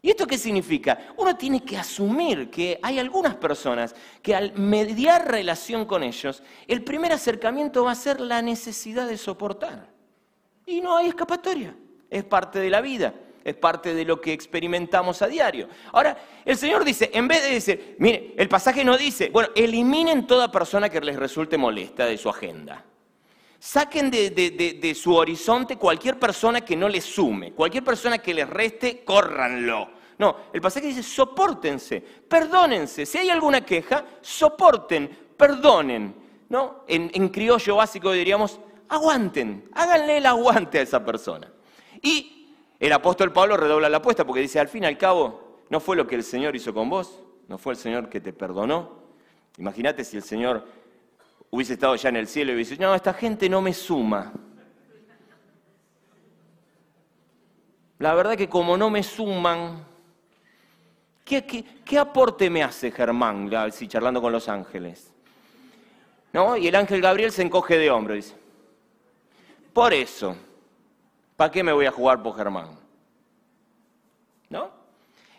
¿Y 0.00 0.08
esto 0.08 0.26
qué 0.26 0.38
significa? 0.38 1.12
Uno 1.18 1.36
tiene 1.36 1.62
que 1.62 1.76
asumir 1.76 2.50
que 2.50 2.80
hay 2.82 2.98
algunas 2.98 3.34
personas 3.34 3.94
que 4.22 4.34
al 4.34 4.54
mediar 4.54 5.30
relación 5.30 5.84
con 5.84 6.02
ellos, 6.02 6.42
el 6.66 6.82
primer 6.82 7.12
acercamiento 7.12 7.84
va 7.84 7.92
a 7.92 7.94
ser 7.94 8.18
la 8.18 8.40
necesidad 8.40 9.06
de 9.06 9.18
soportar. 9.18 9.90
Y 10.64 10.80
no 10.80 10.96
hay 10.96 11.08
escapatoria, 11.08 11.76
es 12.08 12.24
parte 12.24 12.58
de 12.58 12.70
la 12.70 12.80
vida 12.80 13.14
es 13.46 13.54
parte 13.54 13.94
de 13.94 14.04
lo 14.04 14.20
que 14.20 14.32
experimentamos 14.32 15.22
a 15.22 15.28
diario. 15.28 15.68
Ahora, 15.92 16.18
el 16.44 16.56
Señor 16.56 16.84
dice, 16.84 17.12
en 17.14 17.28
vez 17.28 17.44
de 17.44 17.50
decir, 17.50 17.94
mire, 18.00 18.34
el 18.36 18.48
pasaje 18.48 18.84
no 18.84 18.98
dice, 18.98 19.30
bueno, 19.30 19.50
eliminen 19.54 20.26
toda 20.26 20.50
persona 20.50 20.88
que 20.88 21.00
les 21.00 21.14
resulte 21.14 21.56
molesta 21.56 22.06
de 22.06 22.18
su 22.18 22.28
agenda. 22.28 22.84
Saquen 23.60 24.10
de, 24.10 24.96
su 25.00 25.14
horizonte 25.14 25.76
cualquier 25.76 26.18
persona 26.18 26.62
que 26.62 26.74
no 26.74 26.88
les 26.88 27.04
sume, 27.04 27.52
cualquier 27.52 27.84
persona 27.84 28.18
que 28.18 28.34
les 28.34 28.50
reste, 28.50 29.04
córranlo. 29.04 29.90
No, 30.18 30.36
el 30.52 30.60
pasaje 30.60 30.88
dice, 30.88 31.04
soportense, 31.04 32.00
perdónense. 32.00 33.06
Si 33.06 33.18
hay 33.18 33.30
alguna 33.30 33.60
queja, 33.60 34.04
soporten, 34.20 35.08
perdonen. 35.36 36.26
¿No? 36.48 36.84
En, 36.88 37.10
en 37.14 37.28
criollo 37.28 37.76
básico 37.76 38.10
diríamos, 38.10 38.60
aguanten, 38.88 39.68
háganle 39.72 40.18
el 40.18 40.26
aguante 40.26 40.78
a 40.78 40.82
esa 40.82 41.04
persona. 41.04 41.52
Y 42.02 42.35
el 42.78 42.92
apóstol 42.92 43.32
Pablo 43.32 43.56
redobla 43.56 43.88
la 43.88 43.98
apuesta 43.98 44.24
porque 44.26 44.42
dice, 44.42 44.60
al 44.60 44.68
fin 44.68 44.84
y 44.84 44.86
al 44.86 44.98
cabo, 44.98 45.62
no 45.70 45.80
fue 45.80 45.96
lo 45.96 46.06
que 46.06 46.14
el 46.14 46.22
Señor 46.22 46.54
hizo 46.54 46.74
con 46.74 46.90
vos, 46.90 47.22
no 47.48 47.58
fue 47.58 47.72
el 47.72 47.78
Señor 47.78 48.08
que 48.08 48.20
te 48.20 48.32
perdonó. 48.32 49.06
Imagínate 49.58 50.04
si 50.04 50.16
el 50.16 50.22
Señor 50.22 50.66
hubiese 51.50 51.74
estado 51.74 51.96
ya 51.96 52.08
en 52.10 52.16
el 52.16 52.28
cielo 52.28 52.52
y 52.52 52.56
hubiese 52.56 52.72
dicho, 52.72 52.82
no, 52.82 52.94
esta 52.94 53.14
gente 53.14 53.48
no 53.48 53.62
me 53.62 53.72
suma. 53.72 54.32
La 57.98 58.14
verdad 58.14 58.36
que 58.36 58.48
como 58.48 58.76
no 58.76 58.90
me 58.90 59.02
suman, 59.02 59.86
¿qué, 61.24 61.98
aporte 61.98 62.50
me 62.50 62.62
hace 62.62 62.90
Germán, 62.90 63.50
si 63.72 63.88
charlando 63.88 64.20
con 64.20 64.32
los 64.32 64.48
ángeles? 64.48 65.12
¿No? 66.32 66.58
Y 66.58 66.68
el 66.68 66.76
ángel 66.76 67.00
Gabriel 67.00 67.32
se 67.32 67.40
encoge 67.40 67.78
de 67.78 67.90
hombro 67.90 68.12
y 68.14 68.18
dice, 68.18 68.34
por 69.72 69.94
eso, 69.94 70.36
¿Para 71.36 71.50
qué 71.50 71.62
me 71.62 71.72
voy 71.72 71.86
a 71.86 71.90
jugar 71.90 72.22
por 72.22 72.34
Germán? 72.34 72.78
¿No? 74.48 74.70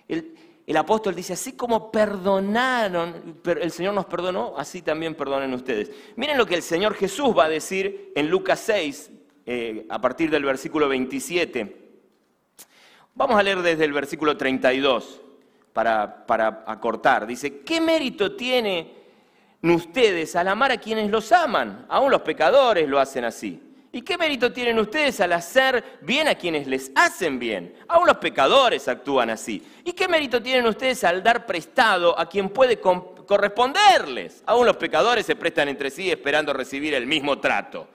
El, 0.07 0.77
apóstol 0.77 1.15
dice, 1.15 1.33
así 1.33 1.53
como 1.53 1.91
perdonaron, 1.91 3.39
el 3.43 3.71
Señor 3.71 3.93
nos 3.93 4.05
perdonó, 4.05 4.53
así 4.57 4.81
también 4.81 5.15
perdonen 5.15 5.53
ustedes. 5.53 5.91
Miren 6.15 6.37
lo 6.37 6.45
que 6.45 6.55
el 6.55 6.61
Señor 6.61 6.93
Jesús 6.93 7.35
va 7.35 7.45
a 7.45 7.49
decir 7.49 8.11
en 8.15 8.29
Lucas 8.29 8.59
6, 8.59 9.11
eh, 9.45 9.85
a 9.89 9.99
partir 9.99 10.29
del 10.29 10.43
versículo 10.43 10.87
27. 10.87 11.87
Vamos 13.15 13.39
a 13.39 13.43
leer 13.43 13.61
desde 13.61 13.85
el 13.85 13.93
versículo 13.93 14.37
32 14.37 15.21
para, 15.73 16.27
para 16.27 16.63
acortar. 16.67 17.25
Dice, 17.25 17.61
¿qué 17.61 17.81
mérito 17.81 18.35
tienen 18.35 18.93
ustedes 19.63 20.35
al 20.35 20.49
amar 20.49 20.71
a 20.71 20.77
quienes 20.77 21.09
los 21.09 21.31
aman? 21.31 21.85
Aún 21.89 22.11
los 22.11 22.21
pecadores 22.21 22.87
lo 22.87 22.99
hacen 22.99 23.23
así. 23.25 23.66
¿Y 23.97 24.03
qué 24.03 24.15
mérito 24.15 24.53
tienen 24.53 24.77
ustedes 24.77 25.19
al 25.21 25.33
hacer 25.33 25.97
bien 26.01 26.27
a 26.27 26.35
quienes 26.35 26.67
les 26.67 26.91
hacen 26.93 27.39
bien? 27.39 27.73
Aún 27.87 28.05
los 28.05 28.17
pecadores 28.17 28.87
actúan 28.87 29.31
así. 29.31 29.67
¿Y 29.83 29.93
qué 29.93 30.07
mérito 30.07 30.39
tienen 30.39 30.67
ustedes 30.67 31.03
al 31.03 31.23
dar 31.23 31.47
prestado 31.47 32.17
a 32.19 32.29
quien 32.29 32.49
puede 32.49 32.79
corresponderles? 32.79 34.43
Aún 34.45 34.67
los 34.67 34.77
pecadores 34.77 35.25
se 35.25 35.35
prestan 35.35 35.69
entre 35.69 35.89
sí 35.89 36.11
esperando 36.11 36.53
recibir 36.53 36.93
el 36.93 37.07
mismo 37.07 37.39
trato. 37.39 37.87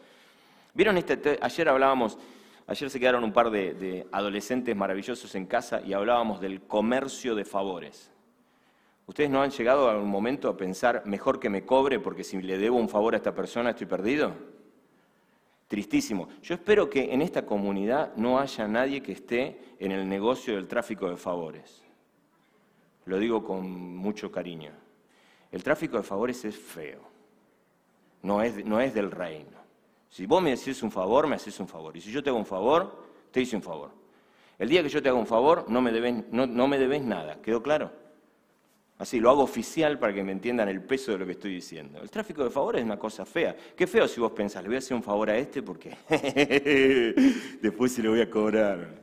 ¿Vieron 0.75 0.99
este? 0.99 1.39
Ayer 1.41 1.69
hablábamos, 1.69 2.19
ayer 2.67 2.91
se 2.91 2.99
quedaron 2.99 3.23
un 3.23 3.33
par 3.33 3.53
de, 3.53 4.05
adolescentes 4.11 4.75
maravillosos 4.75 5.33
en 5.37 5.47
casa 5.47 5.83
y 5.87 5.93
hablábamos 5.93 6.41
del 6.41 6.63
comercio 6.63 7.37
de 7.37 7.45
favores. 7.45 8.11
¿Ustedes 9.07 9.31
no 9.31 9.41
han 9.41 9.53
llegado 9.53 9.89
a 9.89 9.97
un 9.97 10.09
momento 10.09 10.49
a 10.49 10.57
pensar, 10.57 11.05
mejor 11.05 11.39
que 11.39 11.49
me 11.49 11.65
cobre 11.65 12.01
porque 12.01 12.25
si 12.25 12.43
le 12.43 12.59
debo 12.59 12.77
un 12.77 12.89
favor 12.89 13.15
a 13.15 13.19
esta 13.19 13.37
persona 13.37 13.71
estoy 13.71 13.87
perdido? 13.87 14.52
Tristísimo. 15.73 16.29
Yo 16.43 16.57
espero 16.57 16.91
que 16.91 17.15
en 17.15 17.23
esta 17.23 17.47
comunidad 17.47 18.15
no 18.17 18.39
haya 18.39 18.69
nadie 18.69 19.03
que 19.03 19.13
esté 19.13 19.59
en 19.79 19.91
el 19.91 20.07
negocio 20.07 20.55
del 20.55 20.69
tráfico 20.69 21.09
de 21.09 21.17
favores. 21.17 21.83
Lo 23.07 23.19
digo 23.19 23.43
con 23.43 23.97
mucho 23.97 24.31
cariño. 24.31 24.71
El 25.51 25.63
tráfico 25.63 25.97
de 25.97 26.03
favores 26.03 26.45
es 26.45 26.57
feo. 26.59 27.01
No 28.21 28.43
es, 28.43 28.63
no 28.67 28.83
es 28.83 28.93
del 28.93 29.11
reino. 29.11 29.57
Si 30.11 30.27
vos 30.27 30.43
me 30.43 30.53
haces 30.53 30.83
un 30.83 30.91
favor, 30.91 31.27
me 31.27 31.37
haces 31.37 31.59
un 31.59 31.67
favor. 31.67 31.97
Y 31.97 32.03
si 32.03 32.13
yo 32.13 32.23
te 32.23 32.29
hago 32.29 32.39
un 32.39 32.45
favor, 32.45 33.07
te 33.31 33.41
hice 33.41 33.57
un 33.57 33.63
favor. 33.63 33.93
El 34.59 34.69
día 34.69 34.83
que 34.83 34.91
yo 34.91 35.03
te 35.03 35.09
hago 35.09 35.19
un 35.19 35.27
favor, 35.27 35.65
no 35.71 35.81
me 35.81 35.91
debes, 35.91 36.23
no, 36.31 36.47
no 36.47 36.69
me 36.69 36.79
debes 36.79 37.03
nada. 37.03 37.41
¿Quedó 37.41 37.63
claro? 37.63 37.91
Así, 38.99 39.19
lo 39.19 39.31
hago 39.31 39.43
oficial 39.43 39.99
para 39.99 40.13
que 40.13 40.23
me 40.23 40.33
entiendan 40.33 40.69
el 40.69 40.81
peso 40.83 41.13
de 41.13 41.19
lo 41.19 41.27
que 41.27 41.33
estoy 41.33 41.55
diciendo. 41.55 42.01
El 42.01 42.11
tráfico 42.11 42.45
de 42.45 42.51
favores 42.51 42.81
es 42.81 42.85
una 42.85 42.99
cosa 42.99 43.25
fea. 43.25 43.57
Qué 43.77 43.87
feo 43.87 44.07
si 44.07 44.21
vos 44.21 44.33
pensás, 44.33 44.63
le 44.63 44.69
voy 44.69 44.77
a 44.77 44.79
hacer 44.79 44.97
un 44.97 45.03
favor 45.03 45.31
a 45.31 45.37
este 45.37 45.63
porque 45.63 45.97
después 47.61 47.93
se 47.93 48.03
lo 48.03 48.11
voy 48.11 48.21
a 48.21 48.31
cobrar. 48.31 49.03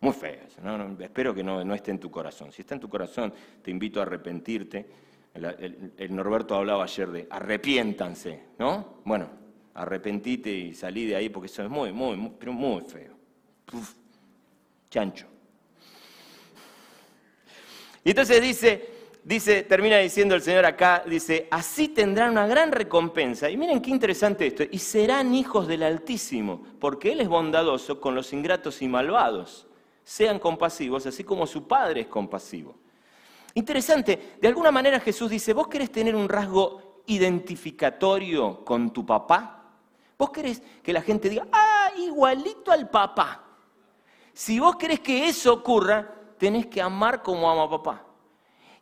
Muy 0.00 0.12
feo. 0.12 0.40
espero 1.00 1.34
que 1.34 1.42
no, 1.42 1.74
esté 1.74 1.92
en 1.92 1.98
tu 1.98 2.10
corazón. 2.10 2.52
Si 2.52 2.62
está 2.62 2.74
en 2.74 2.80
tu 2.80 2.88
corazón, 2.88 3.32
te 3.62 3.70
invito 3.70 4.00
a 4.00 4.02
arrepentirte. 4.02 4.86
El, 5.34 6.14
Norberto 6.14 6.54
hablaba 6.54 6.84
ayer 6.84 7.10
de 7.10 7.26
arrepiéntanse, 7.30 8.42
¿no? 8.58 9.00
Bueno, 9.04 9.28
arrepentite 9.74 10.50
y 10.50 10.74
salí 10.74 11.06
de 11.06 11.16
ahí 11.16 11.28
porque 11.28 11.46
eso 11.46 11.62
es 11.62 11.70
muy, 11.70 11.92
muy, 11.92 12.16
muy 12.16 12.32
pero 12.38 12.52
muy 12.52 12.82
feo. 12.82 13.16
chancho. 14.90 15.26
Y 18.04 18.10
entonces 18.10 18.42
dice, 18.42 18.91
dice, 19.24 19.62
termina 19.62 19.98
diciendo 19.98 20.34
el 20.34 20.42
Señor 20.42 20.64
acá, 20.66 21.02
dice, 21.06 21.48
así 21.50 21.88
tendrán 21.88 22.30
una 22.30 22.46
gran 22.46 22.72
recompensa. 22.72 23.48
Y 23.50 23.56
miren 23.56 23.80
qué 23.80 23.90
interesante 23.90 24.46
esto, 24.46 24.64
y 24.70 24.78
serán 24.78 25.34
hijos 25.34 25.66
del 25.66 25.82
Altísimo, 25.82 26.62
porque 26.80 27.12
Él 27.12 27.20
es 27.20 27.28
bondadoso 27.28 28.00
con 28.00 28.14
los 28.14 28.32
ingratos 28.32 28.82
y 28.82 28.88
malvados. 28.88 29.66
Sean 30.04 30.38
compasivos, 30.38 31.06
así 31.06 31.24
como 31.24 31.46
su 31.46 31.66
Padre 31.66 32.02
es 32.02 32.06
compasivo. 32.08 32.74
Interesante, 33.54 34.36
de 34.40 34.48
alguna 34.48 34.70
manera 34.70 34.98
Jesús 34.98 35.30
dice, 35.30 35.52
¿vos 35.52 35.68
querés 35.68 35.92
tener 35.92 36.16
un 36.16 36.28
rasgo 36.28 37.02
identificatorio 37.06 38.64
con 38.64 38.92
tu 38.92 39.04
papá? 39.04 39.58
¿Vos 40.16 40.30
querés 40.30 40.62
que 40.82 40.92
la 40.92 41.02
gente 41.02 41.28
diga, 41.28 41.46
ah, 41.52 41.90
igualito 41.98 42.72
al 42.72 42.88
papá? 42.88 43.44
Si 44.32 44.58
vos 44.58 44.76
querés 44.76 45.00
que 45.00 45.28
eso 45.28 45.52
ocurra, 45.52 46.14
tenés 46.38 46.66
que 46.66 46.80
amar 46.80 47.22
como 47.22 47.50
ama 47.50 47.68
papá. 47.68 48.06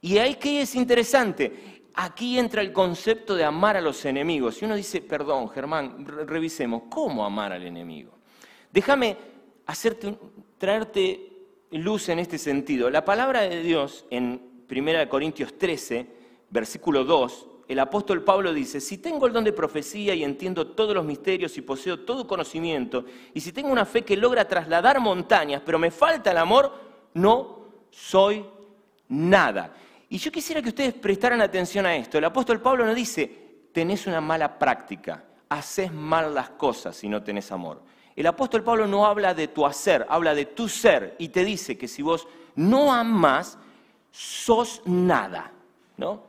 Y 0.01 0.19
ahí 0.19 0.37
que 0.37 0.63
es 0.63 0.75
interesante, 0.75 1.83
aquí 1.95 2.39
entra 2.39 2.63
el 2.63 2.73
concepto 2.73 3.35
de 3.35 3.45
amar 3.45 3.77
a 3.77 3.81
los 3.81 4.05
enemigos. 4.05 4.61
Y 4.61 4.65
uno 4.65 4.75
dice, 4.75 5.03
perdón, 5.03 5.49
Germán, 5.51 6.07
revisemos, 6.07 6.85
¿cómo 6.89 7.25
amar 7.25 7.53
al 7.53 7.65
enemigo? 7.65 8.19
Déjame 8.73 9.17
hacerte, 9.67 10.17
traerte 10.59 11.31
luz 11.73 12.09
en 12.09 12.19
este 12.19 12.39
sentido. 12.39 12.91
La 12.91 13.05
palabra 13.05 13.43
de 13.43 13.63
Dios 13.63 14.07
en 14.11 14.65
1 14.71 15.09
Corintios 15.09 15.59
13, 15.59 16.07
versículo 16.51 17.05
2, 17.05 17.47
el 17.69 17.79
apóstol 17.79 18.25
Pablo 18.25 18.53
dice, 18.53 18.81
si 18.81 18.99
tengo 18.99 19.29
el 19.29 19.33
don 19.33 19.45
de 19.45 19.53
profecía 19.53 20.13
y 20.13 20.25
entiendo 20.25 20.67
todos 20.69 20.93
los 20.93 21.05
misterios 21.05 21.57
y 21.57 21.63
poseo 21.63 22.01
todo 22.01 22.27
conocimiento, 22.27 23.05
y 23.33 23.41
si 23.41 23.53
tengo 23.53 23.71
una 23.71 23.85
fe 23.85 24.03
que 24.03 24.17
logra 24.17 24.49
trasladar 24.49 24.99
montañas, 24.99 25.63
pero 25.65 25.79
me 25.79 25.93
falta 25.93 26.33
el 26.33 26.39
amor, 26.39 26.73
no 27.15 27.61
soy 27.91 28.45
nada. 29.09 29.73
Y 30.11 30.19
yo 30.19 30.33
quisiera 30.33 30.61
que 30.61 30.71
ustedes 30.71 30.93
prestaran 30.93 31.41
atención 31.41 31.87
a 31.87 31.95
esto. 31.95 32.19
El 32.19 32.25
apóstol 32.25 32.61
Pablo 32.61 32.85
no 32.85 32.95
dice, 32.95 33.69
tenés 33.73 34.09
una 34.09 34.21
mala 34.21 34.59
práctica, 34.59 35.25
haces 35.49 35.93
mal 35.93 36.35
las 36.35 36.51
cosas 36.51 36.97
si 36.97 37.09
no 37.09 37.23
tenés 37.23 37.53
amor. 37.53 37.81
El 38.17 38.27
apóstol 38.27 38.65
Pablo 38.65 38.89
no 38.89 39.07
habla 39.07 39.35
de 39.35 39.47
tu 39.47 39.65
hacer, 39.65 40.05
habla 40.09 40.35
de 40.35 40.47
tu 40.47 40.69
ser 40.69 41.15
y 41.21 41.29
te 41.29 41.45
dice 41.45 41.79
que 41.79 41.87
si 41.87 42.03
vos 42.03 42.27
no 42.57 42.93
amás, 42.93 43.57
sos 44.11 44.83
nada, 44.85 45.53
¿no? 45.97 46.29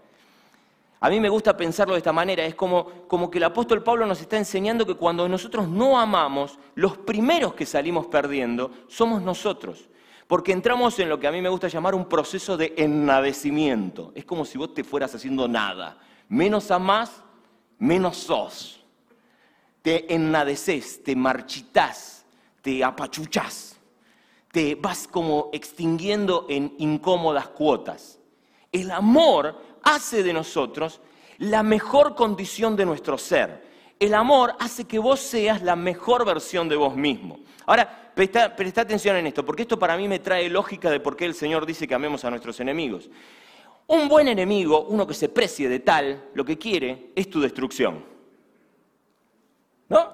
A 1.00 1.10
mí 1.10 1.20
me 1.20 1.30
gusta 1.30 1.58
pensarlo 1.58 1.96
de 1.96 1.98
esta 1.98 2.14
manera, 2.14 2.46
es 2.46 2.54
como, 2.54 2.86
como 3.08 3.32
que 3.32 3.40
el 3.40 3.46
apóstol 3.46 3.82
Pablo 3.82 4.06
nos 4.06 4.22
está 4.22 4.38
enseñando 4.38 4.86
que 4.86 4.94
cuando 4.94 5.28
nosotros 5.28 5.68
no 5.68 6.00
amamos, 6.00 6.60
los 6.76 7.00
primeros 7.00 7.56
que 7.56 7.66
salimos 7.66 8.06
perdiendo 8.06 8.70
somos 8.88 9.24
nosotros. 9.24 9.90
Porque 10.32 10.54
entramos 10.54 10.98
en 11.00 11.10
lo 11.10 11.20
que 11.20 11.28
a 11.28 11.32
mí 11.34 11.42
me 11.42 11.50
gusta 11.50 11.68
llamar 11.68 11.94
un 11.94 12.08
proceso 12.08 12.56
de 12.56 12.74
ennadecimiento. 12.78 14.14
Es 14.16 14.24
como 14.24 14.46
si 14.46 14.58
vos 14.58 14.74
te 14.74 14.86
fueras 14.86 15.14
haciendo 15.14 15.46
nada. 15.46 15.98
Menos 16.30 16.72
amás, 16.72 17.22
menos 17.78 18.16
sos. 18.16 18.82
Te 19.82 20.16
ennadeces, 20.16 21.04
te 21.04 21.18
marchitas, 21.18 22.26
te 22.62 22.82
apachuchás. 22.82 23.76
Te 24.54 24.76
vas 24.76 25.06
como 25.06 25.50
extinguiendo 25.52 26.46
en 26.48 26.76
incómodas 26.78 27.50
cuotas. 27.50 28.18
El 28.72 28.90
amor 28.92 29.62
hace 29.84 30.24
de 30.24 30.32
nosotros 30.32 31.02
la 31.40 31.62
mejor 31.62 32.16
condición 32.16 32.78
de 32.78 32.86
nuestro 32.86 33.18
ser. 33.18 33.70
El 34.02 34.16
amor 34.16 34.56
hace 34.58 34.86
que 34.86 34.98
vos 34.98 35.20
seas 35.20 35.62
la 35.62 35.76
mejor 35.76 36.26
versión 36.26 36.68
de 36.68 36.76
vos 36.76 36.96
mismo. 36.96 37.38
Ahora, 37.68 38.12
presta, 38.16 38.56
atención 38.82 39.16
en 39.16 39.28
esto, 39.28 39.46
porque 39.46 39.62
esto 39.62 39.78
para 39.78 39.96
mí 39.96 40.08
me 40.08 40.18
trae 40.18 40.50
lógica 40.50 40.90
de 40.90 41.00
por 41.00 41.16
qué 41.16 41.26
el 41.26 41.36
Señor 41.36 41.68
dice 41.68 41.88
que 41.88 41.94
amemos 41.94 42.26
a 42.26 42.32
nuestros 42.32 42.60
enemigos. 42.60 43.12
Un 43.86 44.10
buen 44.10 44.28
enemigo, 44.28 44.88
uno 44.90 45.06
que 45.06 45.14
se 45.14 45.30
precie 45.30 45.70
de 45.70 45.82
tal, 45.82 46.30
lo 46.34 46.44
que 46.44 46.58
quiere 46.58 47.12
es 47.16 47.30
tu 47.30 47.40
destrucción. 47.40 48.04
¿No? 49.88 50.12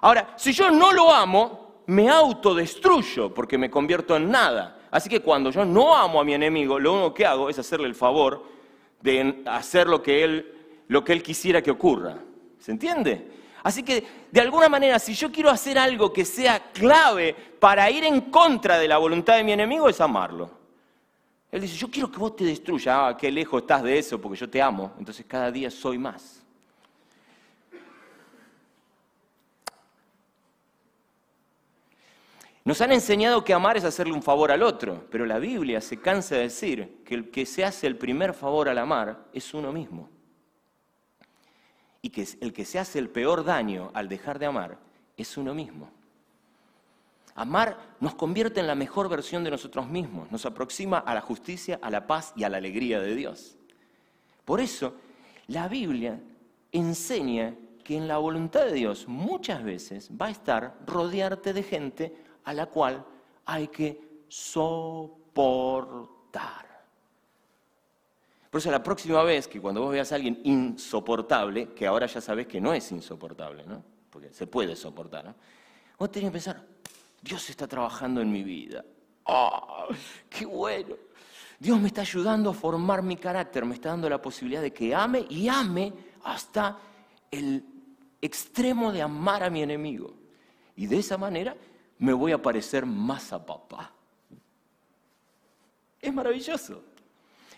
Ahora, 0.00 0.34
si 0.36 0.50
yo 0.50 0.68
no 0.68 0.92
lo 0.92 1.12
amo, 1.12 1.82
me 1.86 2.08
autodestruyo 2.08 3.32
porque 3.32 3.56
me 3.56 3.70
convierto 3.70 4.16
en 4.16 4.28
nada. 4.28 4.88
Así 4.90 5.08
que 5.08 5.20
cuando 5.20 5.52
yo 5.52 5.64
no 5.64 5.96
amo 5.96 6.20
a 6.20 6.24
mi 6.24 6.34
enemigo, 6.34 6.80
lo 6.80 6.94
único 6.94 7.14
que 7.14 7.26
hago 7.26 7.48
es 7.48 7.60
hacerle 7.60 7.86
el 7.86 7.94
favor 7.94 8.42
de 9.00 9.44
hacer 9.46 9.86
lo 9.86 10.02
que 10.02 10.24
él, 10.24 10.82
lo 10.88 11.04
que 11.04 11.12
él 11.12 11.22
quisiera 11.22 11.62
que 11.62 11.70
ocurra. 11.70 12.24
¿Se 12.60 12.70
entiende? 12.70 13.38
Así 13.62 13.82
que, 13.82 14.04
de 14.30 14.40
alguna 14.40 14.68
manera, 14.68 14.98
si 14.98 15.14
yo 15.14 15.30
quiero 15.32 15.50
hacer 15.50 15.78
algo 15.78 16.12
que 16.12 16.24
sea 16.24 16.70
clave 16.72 17.34
para 17.58 17.90
ir 17.90 18.04
en 18.04 18.22
contra 18.22 18.78
de 18.78 18.88
la 18.88 18.98
voluntad 18.98 19.36
de 19.36 19.44
mi 19.44 19.52
enemigo, 19.52 19.88
es 19.88 20.00
amarlo. 20.00 20.50
Él 21.50 21.62
dice, 21.62 21.76
yo 21.76 21.90
quiero 21.90 22.10
que 22.10 22.18
vos 22.18 22.36
te 22.36 22.44
destruyas. 22.44 22.94
Ah, 22.98 23.16
qué 23.16 23.30
lejos 23.30 23.62
estás 23.62 23.82
de 23.82 23.98
eso, 23.98 24.20
porque 24.20 24.38
yo 24.38 24.48
te 24.48 24.60
amo. 24.60 24.92
Entonces 24.98 25.24
cada 25.26 25.50
día 25.50 25.70
soy 25.70 25.98
más. 25.98 26.42
Nos 32.64 32.82
han 32.82 32.92
enseñado 32.92 33.42
que 33.44 33.54
amar 33.54 33.78
es 33.78 33.84
hacerle 33.84 34.12
un 34.12 34.22
favor 34.22 34.52
al 34.52 34.62
otro, 34.62 35.06
pero 35.10 35.24
la 35.24 35.38
Biblia 35.38 35.80
se 35.80 35.98
cansa 35.98 36.34
de 36.34 36.42
decir 36.42 37.02
que 37.02 37.14
el 37.14 37.30
que 37.30 37.46
se 37.46 37.64
hace 37.64 37.86
el 37.86 37.96
primer 37.96 38.34
favor 38.34 38.68
al 38.68 38.76
amar 38.76 39.24
es 39.32 39.54
uno 39.54 39.72
mismo. 39.72 40.10
Y 42.00 42.10
que 42.10 42.26
el 42.40 42.52
que 42.52 42.64
se 42.64 42.78
hace 42.78 42.98
el 42.98 43.08
peor 43.08 43.44
daño 43.44 43.90
al 43.94 44.08
dejar 44.08 44.38
de 44.38 44.46
amar 44.46 44.78
es 45.16 45.36
uno 45.36 45.54
mismo. 45.54 45.90
Amar 47.34 47.96
nos 48.00 48.14
convierte 48.14 48.60
en 48.60 48.66
la 48.66 48.74
mejor 48.74 49.08
versión 49.08 49.44
de 49.44 49.50
nosotros 49.50 49.88
mismos, 49.88 50.30
nos 50.30 50.44
aproxima 50.44 50.98
a 50.98 51.14
la 51.14 51.20
justicia, 51.20 51.78
a 51.82 51.90
la 51.90 52.06
paz 52.06 52.32
y 52.34 52.44
a 52.44 52.48
la 52.48 52.56
alegría 52.56 53.00
de 53.00 53.14
Dios. 53.14 53.56
Por 54.44 54.60
eso, 54.60 54.94
la 55.46 55.68
Biblia 55.68 56.20
enseña 56.72 57.54
que 57.84 57.96
en 57.96 58.06
la 58.08 58.18
voluntad 58.18 58.66
de 58.66 58.72
Dios 58.72 59.08
muchas 59.08 59.62
veces 59.64 60.10
va 60.10 60.26
a 60.26 60.30
estar 60.30 60.78
rodearte 60.86 61.52
de 61.52 61.62
gente 61.62 62.14
a 62.44 62.52
la 62.52 62.66
cual 62.66 63.04
hay 63.46 63.68
que 63.68 64.22
soportar. 64.28 65.48
Por 68.50 68.60
eso 68.60 68.70
la 68.70 68.82
próxima 68.82 69.22
vez 69.22 69.46
que 69.46 69.60
cuando 69.60 69.82
vos 69.82 69.92
veas 69.92 70.10
a 70.12 70.14
alguien 70.14 70.40
insoportable, 70.44 71.74
que 71.74 71.86
ahora 71.86 72.06
ya 72.06 72.20
sabes 72.20 72.46
que 72.46 72.60
no 72.60 72.72
es 72.72 72.90
insoportable, 72.92 73.64
¿no? 73.66 73.82
Porque 74.10 74.32
se 74.32 74.46
puede 74.46 74.74
soportar, 74.74 75.24
¿no? 75.24 75.34
Vos 75.98 76.10
tenés 76.10 76.28
que 76.28 76.32
pensar, 76.32 76.64
Dios 77.20 77.50
está 77.50 77.66
trabajando 77.66 78.20
en 78.20 78.32
mi 78.32 78.42
vida. 78.42 78.84
¡Ah! 79.26 79.86
¡Qué 80.30 80.46
bueno! 80.46 80.96
Dios 81.58 81.80
me 81.80 81.88
está 81.88 82.02
ayudando 82.02 82.50
a 82.50 82.54
formar 82.54 83.02
mi 83.02 83.16
carácter, 83.16 83.64
me 83.64 83.74
está 83.74 83.90
dando 83.90 84.08
la 84.08 84.22
posibilidad 84.22 84.62
de 84.62 84.72
que 84.72 84.94
ame 84.94 85.26
y 85.28 85.48
ame 85.48 85.92
hasta 86.22 86.78
el 87.30 87.64
extremo 88.22 88.92
de 88.92 89.02
amar 89.02 89.42
a 89.42 89.50
mi 89.50 89.62
enemigo. 89.62 90.14
Y 90.76 90.86
de 90.86 90.98
esa 90.98 91.18
manera 91.18 91.56
me 91.98 92.12
voy 92.12 92.32
a 92.32 92.40
parecer 92.40 92.86
más 92.86 93.32
a 93.32 93.44
papá. 93.44 93.92
Es 96.00 96.14
maravilloso. 96.14 96.82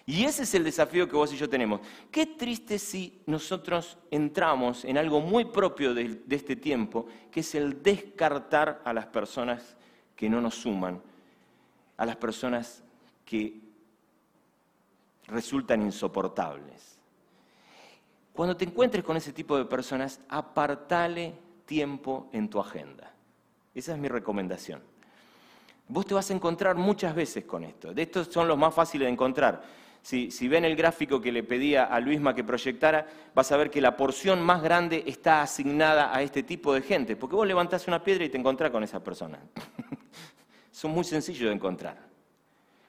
Y 0.06 0.24
ese 0.24 0.42
es 0.42 0.54
el 0.54 0.64
desafío 0.64 1.08
que 1.08 1.16
vos 1.16 1.32
y 1.32 1.36
yo 1.36 1.48
tenemos. 1.48 1.80
Qué 2.10 2.26
triste 2.26 2.78
si 2.78 3.22
nosotros 3.26 3.98
entramos 4.10 4.84
en 4.84 4.98
algo 4.98 5.20
muy 5.20 5.44
propio 5.44 5.94
de, 5.94 6.22
este 6.30 6.56
tiempo, 6.56 7.06
que 7.30 7.40
es 7.40 7.54
el 7.54 7.82
descartar 7.82 8.82
a 8.84 8.92
las 8.92 9.06
personas 9.06 9.76
que 10.16 10.28
no 10.28 10.40
nos 10.40 10.54
suman, 10.54 11.00
a 11.96 12.06
las 12.06 12.16
personas 12.16 12.82
que 13.24 13.60
resultan 15.28 15.82
insoportables. 15.82 16.98
Cuando 18.32 18.56
te 18.56 18.64
encuentres 18.64 19.04
con 19.04 19.16
ese 19.16 19.32
tipo 19.32 19.56
de 19.56 19.64
personas, 19.64 20.20
apartale 20.28 21.34
tiempo 21.66 22.28
en 22.32 22.48
tu 22.48 22.58
agenda. 22.58 23.12
Esa 23.74 23.92
es 23.92 23.98
mi 23.98 24.08
recomendación. 24.08 24.82
Vos 25.88 26.06
te 26.06 26.14
vas 26.14 26.30
a 26.30 26.34
encontrar 26.34 26.76
muchas 26.76 27.14
veces 27.14 27.44
con 27.44 27.64
esto. 27.64 27.92
De 27.92 28.02
estos 28.02 28.28
son 28.28 28.46
los 28.46 28.56
más 28.56 28.72
fáciles 28.72 29.06
de 29.06 29.12
encontrar. 29.12 29.62
Si, 30.02 30.48
ven 30.48 30.64
el 30.64 30.76
gráfico 30.76 31.20
que 31.20 31.30
le 31.30 31.42
pedía 31.42 31.84
a 31.84 32.00
Luisma 32.00 32.34
que 32.34 32.42
proyectara, 32.42 33.06
vas 33.34 33.52
a 33.52 33.56
ver 33.56 33.70
que 33.70 33.80
la 33.80 33.96
porción 33.96 34.40
más 34.40 34.62
grande 34.62 35.04
está 35.06 35.42
asignada 35.42 36.14
a 36.14 36.22
este 36.22 36.42
tipo 36.42 36.72
de 36.72 36.82
gente. 36.82 37.16
Porque 37.16 37.36
vos 37.36 37.46
levantás 37.46 37.86
una 37.86 38.02
piedra 38.02 38.24
y 38.24 38.28
te 38.28 38.38
encontrás 38.38 38.70
con 38.70 38.82
esa 38.82 39.02
persona. 39.02 39.38
son 40.72 40.92
muy 40.92 41.04
sencillos 41.04 41.48
de 41.48 41.54
encontrar. 41.54 41.98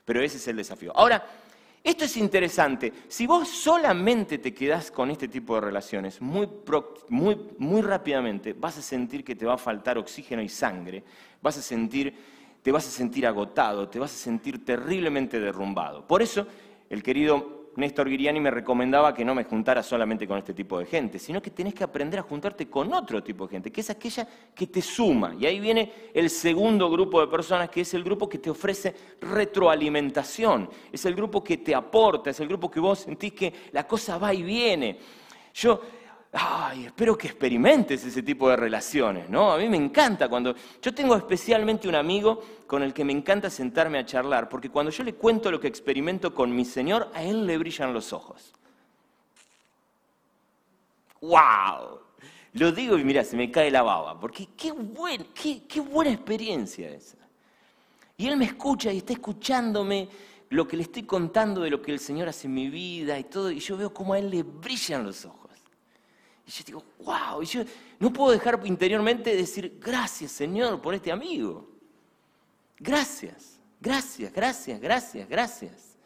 Pero 0.06 0.22
ese 0.22 0.38
es 0.38 0.48
el 0.48 0.56
desafío. 0.56 0.94
Ahora, 0.96 1.24
esto 1.84 2.06
es 2.06 2.16
interesante. 2.18 2.94
Si 3.08 3.26
vos 3.26 3.50
solamente 3.50 4.38
te 4.38 4.54
quedás 4.54 4.92
con 4.92 5.10
este 5.10 5.28
tipo 5.28 5.56
de 5.56 5.62
relaciones, 5.62 6.22
muy, 6.22 6.48
muy, 7.10 7.38
muy 7.58 7.82
rápidamente 7.82 8.54
vas 8.54 8.78
a 8.78 8.82
sentir 8.82 9.24
que 9.24 9.36
te 9.36 9.46
va 9.46 9.56
a 9.56 9.58
faltar 9.58 9.98
oxígeno 9.98 10.44
y 10.44 10.50
sangre, 10.50 11.04
vas 11.42 11.58
a 11.58 11.62
sentir, 11.62 12.14
te 12.62 12.72
vas 12.72 12.88
a 12.88 12.92
sentir 12.92 13.26
agotado, 13.26 13.90
te 13.90 13.98
vas 13.98 14.14
a 14.14 14.18
sentir 14.18 14.64
terriblemente 14.64 15.40
derrumbado. 15.40 16.06
Por 16.06 16.22
eso, 16.22 16.46
el 16.92 17.02
querido 17.02 17.62
Néstor 17.78 18.10
Guiriani 18.10 18.42
me 18.42 18.52
recomendaba 18.52 19.14
que 19.14 19.24
no 19.24 19.34
me 19.34 19.46
juntara 19.46 19.82
solamente 19.82 20.28
con 20.28 20.38
este 20.38 20.54
tipo 20.54 20.78
de 20.78 20.86
gente, 20.86 21.20
sino 21.20 21.42
que 21.42 21.52
tenés 21.52 21.74
que 21.74 21.86
aprender 21.86 22.20
a 22.20 22.24
juntarte 22.24 22.70
con 22.70 22.92
otro 22.94 23.24
tipo 23.24 23.48
de 23.48 23.52
gente, 23.52 23.72
que 23.72 23.80
es 23.80 23.90
aquella 23.90 24.28
que 24.54 24.68
te 24.68 24.82
suma. 24.82 25.34
Y 25.40 25.46
ahí 25.46 25.62
viene 25.62 25.90
el 26.14 26.30
segundo 26.30 26.92
grupo 26.92 27.22
de 27.22 27.28
personas, 27.28 27.70
que 27.70 27.82
es 27.82 27.94
el 27.94 28.04
grupo 28.04 28.28
que 28.28 28.40
te 28.40 28.50
ofrece 28.50 28.94
retroalimentación, 29.22 30.70
es 30.92 31.06
el 31.06 31.16
grupo 31.16 31.42
que 31.42 31.60
te 31.60 31.74
aporta, 31.74 32.30
es 32.30 32.42
el 32.42 32.50
grupo 32.50 32.70
que 32.70 32.82
vos 32.82 33.00
sentís 33.00 33.32
que 33.32 33.54
la 33.72 33.88
cosa 33.88 34.18
va 34.18 34.34
y 34.34 34.44
viene. 34.44 35.00
Yo 35.54 35.82
ay, 36.34 36.86
espero 36.86 37.18
que 37.18 37.28
experimentes 37.28 38.06
ese 38.06 38.24
tipo 38.24 38.50
de 38.50 38.56
relaciones, 38.56 39.30
¿no? 39.30 39.52
A 39.52 39.58
mí 39.58 39.68
me 39.68 39.78
encanta 39.78 40.30
cuando... 40.30 40.56
Yo 40.82 40.94
tengo 40.94 41.16
especialmente 41.16 41.88
un 41.88 41.96
amigo 41.96 42.42
con 42.68 42.84
el 42.84 42.94
que 42.94 43.04
me 43.04 43.12
encanta 43.12 43.50
sentarme 43.50 43.98
a 43.98 44.06
charlar, 44.06 44.48
porque 44.48 44.70
cuando 44.70 44.92
yo 44.92 45.04
le 45.04 45.16
cuento 45.16 45.52
lo 45.52 45.60
que 45.60 45.68
experimento 45.68 46.34
con 46.34 46.56
mi 46.56 46.64
Señor, 46.64 47.10
a 47.14 47.24
él 47.24 47.46
le 47.46 47.58
brillan 47.58 47.94
los 47.94 48.14
ojos. 48.14 48.54
¡Wow! 51.20 52.00
Lo 52.54 52.72
digo 52.72 52.98
y 52.98 53.04
mira, 53.04 53.24
se 53.24 53.36
me 53.36 53.52
cae 53.52 53.70
la 53.70 53.82
baba, 53.82 54.20
porque 54.20 54.50
qué, 54.58 54.72
buen, 54.72 55.28
qué, 55.34 55.64
qué 55.68 55.82
buena 55.82 56.12
experiencia 56.12 56.90
esa. 56.90 57.18
Y 58.18 58.28
él 58.28 58.38
me 58.38 58.46
escucha 58.46 58.92
y 58.92 58.98
está 58.98 59.14
escuchándome 59.14 60.08
lo 60.50 60.68
que 60.68 60.78
le 60.78 60.84
estoy 60.84 61.04
contando 61.04 61.62
de 61.62 61.70
lo 61.70 61.82
que 61.82 61.92
el 61.92 62.00
Señor 62.00 62.28
hace 62.28 62.48
en 62.48 62.54
mi 62.54 62.70
vida 62.70 63.18
y 63.18 63.26
todo, 63.26 63.52
y 63.52 63.60
yo 63.60 63.78
veo 63.78 63.94
cómo 63.94 64.14
a 64.14 64.20
él 64.20 64.30
le 64.30 64.44
brillan 64.44 65.04
los 65.04 65.26
ojos. 65.26 65.41
Y 66.52 66.54
yo 66.54 66.64
digo, 66.66 66.84
wow, 67.00 67.42
y 67.42 67.46
yo 67.46 67.64
no 68.00 68.12
puedo 68.12 68.32
dejar 68.32 68.60
interiormente 68.66 69.34
decir, 69.34 69.80
gracias 69.80 70.32
Señor 70.32 70.82
por 70.82 70.94
este 70.94 71.10
amigo. 71.10 71.70
Gracias, 72.78 73.58
gracias, 73.80 74.34
gracias, 74.34 74.82
gracias, 74.82 75.30
gracias. 75.30 75.98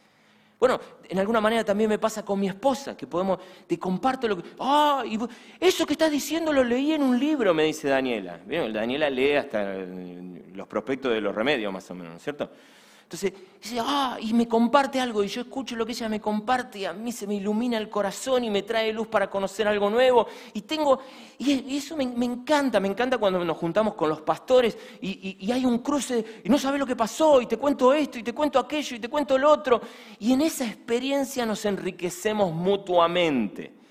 Bueno, 0.59 0.79
en 1.09 1.17
alguna 1.17 1.41
manera 1.41 1.63
también 1.63 1.89
me 1.89 1.97
pasa 1.97 2.23
con 2.23 2.39
mi 2.39 2.47
esposa, 2.47 2.95
que 2.95 3.07
podemos, 3.07 3.39
te 3.65 3.79
comparto 3.79 4.27
lo 4.27 4.37
que, 4.37 4.49
ah, 4.59 5.03
eso 5.59 5.85
que 5.85 5.93
estás 5.93 6.11
diciendo 6.11 6.53
lo 6.53 6.63
leí 6.63 6.93
en 6.93 7.01
un 7.01 7.19
libro, 7.19 7.53
me 7.53 7.63
dice 7.63 7.87
Daniela. 7.87 8.39
Daniela 8.45 9.09
lee 9.09 9.33
hasta 9.33 9.77
los 10.53 10.67
prospectos 10.67 11.11
de 11.11 11.21
los 11.21 11.33
remedios, 11.33 11.73
más 11.73 11.89
o 11.89 11.95
menos, 11.95 12.21
¿cierto? 12.21 12.51
Entonces, 13.05 13.33
dice, 13.61 13.77
ah, 13.81 14.17
y 14.19 14.33
me 14.33 14.47
comparte 14.47 14.99
algo, 14.99 15.23
y 15.23 15.27
yo 15.27 15.41
escucho 15.41 15.75
lo 15.75 15.85
que 15.85 15.91
ella 15.91 16.09
me 16.09 16.19
comparte, 16.19 16.79
y 16.79 16.85
a 16.85 16.93
mí 16.93 17.11
se 17.11 17.27
me 17.27 17.35
ilumina 17.35 17.77
el 17.77 17.87
corazón 17.87 18.43
y 18.43 18.49
me 18.49 18.63
trae 18.63 18.91
luz 18.91 19.05
para 19.07 19.29
conocer 19.29 19.67
algo 19.67 19.91
nuevo. 19.91 20.25
Y 20.53 20.61
tengo, 20.61 20.99
y 21.37 21.77
eso 21.77 21.95
me, 21.95 22.03
encanta, 22.03 22.79
me 22.79 22.87
encanta 22.87 23.19
cuando 23.19 23.45
nos 23.45 23.57
juntamos 23.57 23.93
con 23.93 24.09
los 24.09 24.21
pastores 24.21 24.75
y, 25.01 25.37
y 25.39 25.51
hay 25.51 25.65
un 25.65 25.79
cruce, 25.79 26.41
y 26.43 26.49
no 26.49 26.57
sabes 26.57 26.79
lo 26.79 26.87
que 26.87 26.95
pasó, 26.95 27.39
y 27.41 27.45
te 27.45 27.57
cuento 27.57 27.93
esto, 27.93 28.17
y 28.17 28.23
te 28.23 28.33
cuento 28.33 28.57
aquello, 28.57 28.95
y 28.95 28.99
te 28.99 29.07
cuento 29.07 29.37
lo 29.37 29.51
otro. 29.51 29.81
Y 30.17 30.33
en 30.33 30.41
esa 30.41 30.65
experiencia 30.65 31.45
nos 31.45 31.63
enriquecemos 31.63 32.51
mutuamente. 32.53 33.84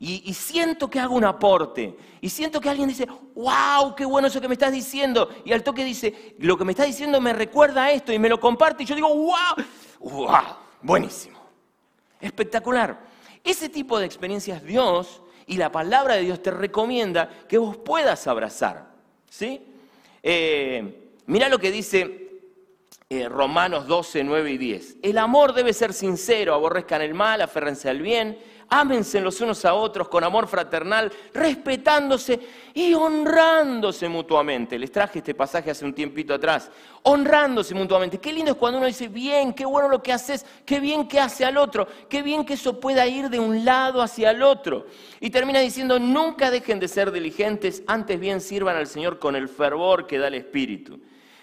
Y, 0.00 0.32
siento 0.32 0.88
que 0.88 1.00
hago 1.00 1.16
un 1.16 1.24
aporte. 1.24 1.96
Y 2.20 2.28
siento 2.28 2.60
que 2.60 2.68
alguien 2.68 2.88
dice, 2.88 3.06
wow, 3.34 3.96
qué 3.96 4.04
bueno 4.04 4.28
eso 4.28 4.40
que 4.40 4.46
me 4.46 4.54
estás 4.54 4.72
diciendo. 4.72 5.28
Y 5.44 5.52
al 5.52 5.64
toque 5.64 5.82
dice, 5.82 6.36
lo 6.38 6.56
que 6.56 6.64
me 6.64 6.72
estás 6.72 6.86
diciendo 6.86 7.20
me 7.20 7.32
recuerda 7.32 7.84
a 7.84 7.90
esto 7.90 8.12
y 8.12 8.18
me 8.18 8.28
lo 8.28 8.38
comparte. 8.38 8.84
Y 8.84 8.86
yo 8.86 8.94
digo, 8.94 9.08
wow, 9.08 9.64
wow, 10.00 10.42
buenísimo. 10.82 11.38
Espectacular. 12.20 13.00
Ese 13.42 13.68
tipo 13.68 13.98
de 13.98 14.06
experiencias 14.06 14.62
Dios 14.62 15.20
y 15.46 15.56
la 15.56 15.72
palabra 15.72 16.14
de 16.14 16.22
Dios 16.22 16.42
te 16.42 16.52
recomienda 16.52 17.28
que 17.48 17.58
vos 17.58 17.76
puedas 17.76 18.24
abrazar. 18.28 18.92
¿Sí? 19.28 19.60
Eh, 20.22 21.10
mira 21.26 21.48
lo 21.48 21.58
que 21.58 21.72
dice 21.72 22.40
eh, 23.10 23.28
Romanos 23.28 23.88
12, 23.88 24.22
9 24.22 24.52
y 24.52 24.58
10. 24.58 24.96
El 25.02 25.18
amor 25.18 25.54
debe 25.54 25.72
ser 25.72 25.92
sincero, 25.92 26.54
aborrezcan 26.54 27.02
el 27.02 27.14
mal, 27.14 27.40
aférrense 27.40 27.88
al 27.88 28.00
bien 28.00 28.38
ámense 28.68 29.20
los 29.20 29.40
unos 29.40 29.64
a 29.64 29.74
otros 29.74 30.08
con 30.08 30.24
amor 30.24 30.46
fraternal, 30.46 31.12
respetándose 31.32 32.38
y 32.74 32.94
honrándose 32.94 34.08
mutuamente. 34.08 34.78
Les 34.78 34.92
traje 34.92 35.18
este 35.18 35.34
pasaje 35.34 35.70
hace 35.70 35.84
un 35.84 35.94
tiempito 35.94 36.34
atrás, 36.34 36.70
honrándose 37.02 37.74
mutuamente. 37.74 38.18
Qué 38.18 38.32
lindo 38.32 38.52
es 38.52 38.56
cuando 38.56 38.78
uno 38.78 38.86
dice, 38.86 39.08
bien, 39.08 39.52
qué 39.54 39.64
bueno 39.64 39.88
lo 39.88 40.02
que 40.02 40.12
haces, 40.12 40.44
qué 40.66 40.80
bien 40.80 41.08
que 41.08 41.20
hace 41.20 41.44
al 41.44 41.56
otro, 41.56 41.86
qué 42.08 42.22
bien 42.22 42.44
que 42.44 42.54
eso 42.54 42.78
pueda 42.78 43.06
ir 43.06 43.30
de 43.30 43.38
un 43.38 43.64
lado 43.64 44.02
hacia 44.02 44.30
el 44.30 44.42
otro. 44.42 44.86
Y 45.20 45.30
termina 45.30 45.60
diciendo, 45.60 45.98
nunca 45.98 46.50
dejen 46.50 46.80
de 46.80 46.88
ser 46.88 47.10
diligentes, 47.10 47.82
antes 47.86 48.20
bien 48.20 48.40
sirvan 48.40 48.76
al 48.76 48.86
Señor 48.86 49.18
con 49.18 49.36
el 49.36 49.48
fervor 49.48 50.06
que 50.06 50.18
da 50.18 50.28
el 50.28 50.34
Espíritu. 50.34 51.00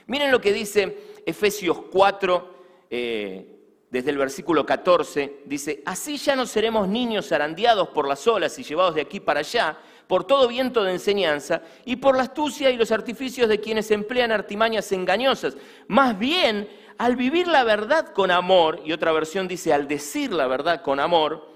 Miren 0.08 0.32
lo 0.32 0.40
que 0.40 0.54
dice 0.54 1.16
Efesios 1.26 1.80
4. 1.92 2.56
Eh, 2.92 3.55
desde 3.96 4.12
el 4.12 4.18
versículo 4.18 4.66
14, 4.66 5.44
dice, 5.46 5.82
así 5.86 6.18
ya 6.18 6.36
no 6.36 6.46
seremos 6.46 6.86
niños 6.86 7.30
zarandeados 7.30 7.88
por 7.88 8.10
las 8.10 8.28
olas 8.28 8.60
y 8.60 8.64
llevados 8.64 8.94
de 8.94 9.00
aquí 9.00 9.22
para 9.22 9.40
allá, 9.40 9.78
por 10.06 10.26
todo 10.26 10.50
viento 10.50 10.84
de 10.84 10.92
enseñanza 10.92 11.62
y 11.86 11.96
por 11.96 12.18
la 12.18 12.24
astucia 12.24 12.70
y 12.70 12.76
los 12.76 12.92
artificios 12.92 13.48
de 13.48 13.62
quienes 13.62 13.90
emplean 13.92 14.34
artimañas 14.34 14.92
engañosas. 14.92 15.56
Más 15.88 16.20
bien, 16.20 16.68
al 16.98 17.16
vivir 17.16 17.48
la 17.48 17.64
verdad 17.64 18.10
con 18.10 18.32
amor, 18.32 18.82
y 18.84 18.92
otra 18.92 19.14
versión 19.14 19.48
dice, 19.48 19.72
al 19.72 19.88
decir 19.88 20.34
la 20.34 20.48
verdad 20.48 20.82
con 20.82 21.00
amor, 21.00 21.48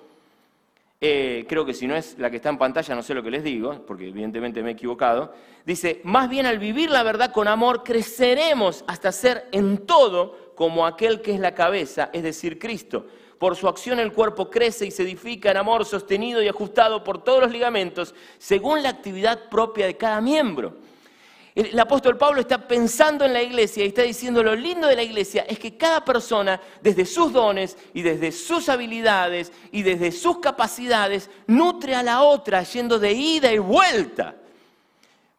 eh, 1.01 1.45
creo 1.49 1.65
que 1.65 1.73
si 1.73 1.87
no 1.87 1.95
es 1.97 2.17
la 2.19 2.29
que 2.29 2.37
está 2.37 2.47
en 2.47 2.57
pantalla, 2.57 2.95
no 2.95 3.03
sé 3.03 3.13
lo 3.13 3.21
que 3.21 3.31
les 3.31 3.43
digo, 3.43 3.85
porque 3.85 4.07
evidentemente 4.07 4.63
me 4.63 4.69
he 4.69 4.73
equivocado, 4.73 5.33
dice, 5.65 5.99
más 6.05 6.29
bien 6.29 6.45
al 6.45 6.57
vivir 6.57 6.89
la 6.89 7.03
verdad 7.03 7.33
con 7.33 7.49
amor, 7.49 7.83
creceremos 7.83 8.85
hasta 8.87 9.11
ser 9.11 9.49
en 9.51 9.85
todo 9.85 10.48
como 10.59 10.85
aquel 10.85 11.21
que 11.21 11.33
es 11.33 11.39
la 11.39 11.55
cabeza, 11.55 12.09
es 12.11 12.21
decir, 12.21 12.59
Cristo. 12.59 13.07
Por 13.37 13.55
su 13.55 13.69
acción 13.69 13.97
el 13.97 14.11
cuerpo 14.11 14.49
crece 14.49 14.85
y 14.85 14.91
se 14.91 15.03
edifica 15.03 15.51
en 15.51 15.55
amor 15.55 15.85
sostenido 15.85 16.43
y 16.43 16.49
ajustado 16.49 17.01
por 17.01 17.23
todos 17.23 17.43
los 17.43 17.51
ligamentos, 17.51 18.13
según 18.37 18.83
la 18.83 18.89
actividad 18.89 19.47
propia 19.47 19.85
de 19.85 19.95
cada 19.95 20.19
miembro. 20.19 20.75
El, 21.55 21.79
apóstol 21.79 22.17
Pablo 22.17 22.41
está 22.41 22.67
pensando 22.67 23.23
en 23.23 23.31
la 23.31 23.41
iglesia 23.41 23.85
y 23.85 23.87
está 23.87 24.01
diciendo 24.01 24.43
lo 24.43 24.53
lindo 24.53 24.85
de 24.85 24.97
la 24.97 25.03
iglesia 25.03 25.45
es 25.47 25.57
que 25.59 25.77
cada 25.77 26.03
persona, 26.03 26.59
desde 26.81 27.05
sus 27.05 27.31
dones 27.31 27.77
y 27.93 28.01
desde 28.01 28.33
sus 28.33 28.67
habilidades 28.67 29.53
y 29.71 29.81
desde 29.81 30.11
sus 30.11 30.39
capacidades, 30.39 31.29
nutre 31.47 31.95
a 31.95 32.03
la 32.03 32.23
otra 32.23 32.63
yendo 32.63 32.99
de 32.99 33.13
ida 33.13 33.49
y 33.53 33.59
vuelta. 33.59 34.35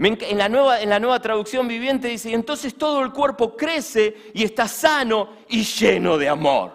En 0.03 0.39
la, 0.39 0.49
nueva, 0.49 0.81
en 0.81 0.89
la 0.89 0.99
nueva 0.99 1.21
traducción 1.21 1.69
viviente 1.69 2.09
dice, 2.09 2.31
y 2.31 2.35
entonces 2.35 2.75
todo 2.75 3.03
el 3.03 3.13
cuerpo 3.13 3.55
crece 3.55 4.31
y 4.33 4.45
está 4.45 4.67
sano 4.67 5.29
y 5.49 5.63
lleno 5.63 6.17
de 6.17 6.27
amor. 6.27 6.73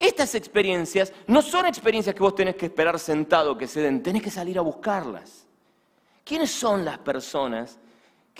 Estas 0.00 0.34
experiencias 0.34 1.12
no 1.28 1.40
son 1.42 1.66
experiencias 1.66 2.12
que 2.12 2.22
vos 2.22 2.34
tenés 2.34 2.56
que 2.56 2.66
esperar 2.66 2.98
sentado 2.98 3.56
que 3.56 3.68
se 3.68 3.82
den, 3.82 4.02
tenés 4.02 4.20
que 4.20 4.32
salir 4.32 4.58
a 4.58 4.62
buscarlas. 4.62 5.46
¿Quiénes 6.24 6.50
son 6.50 6.84
las 6.84 6.98
personas 6.98 7.78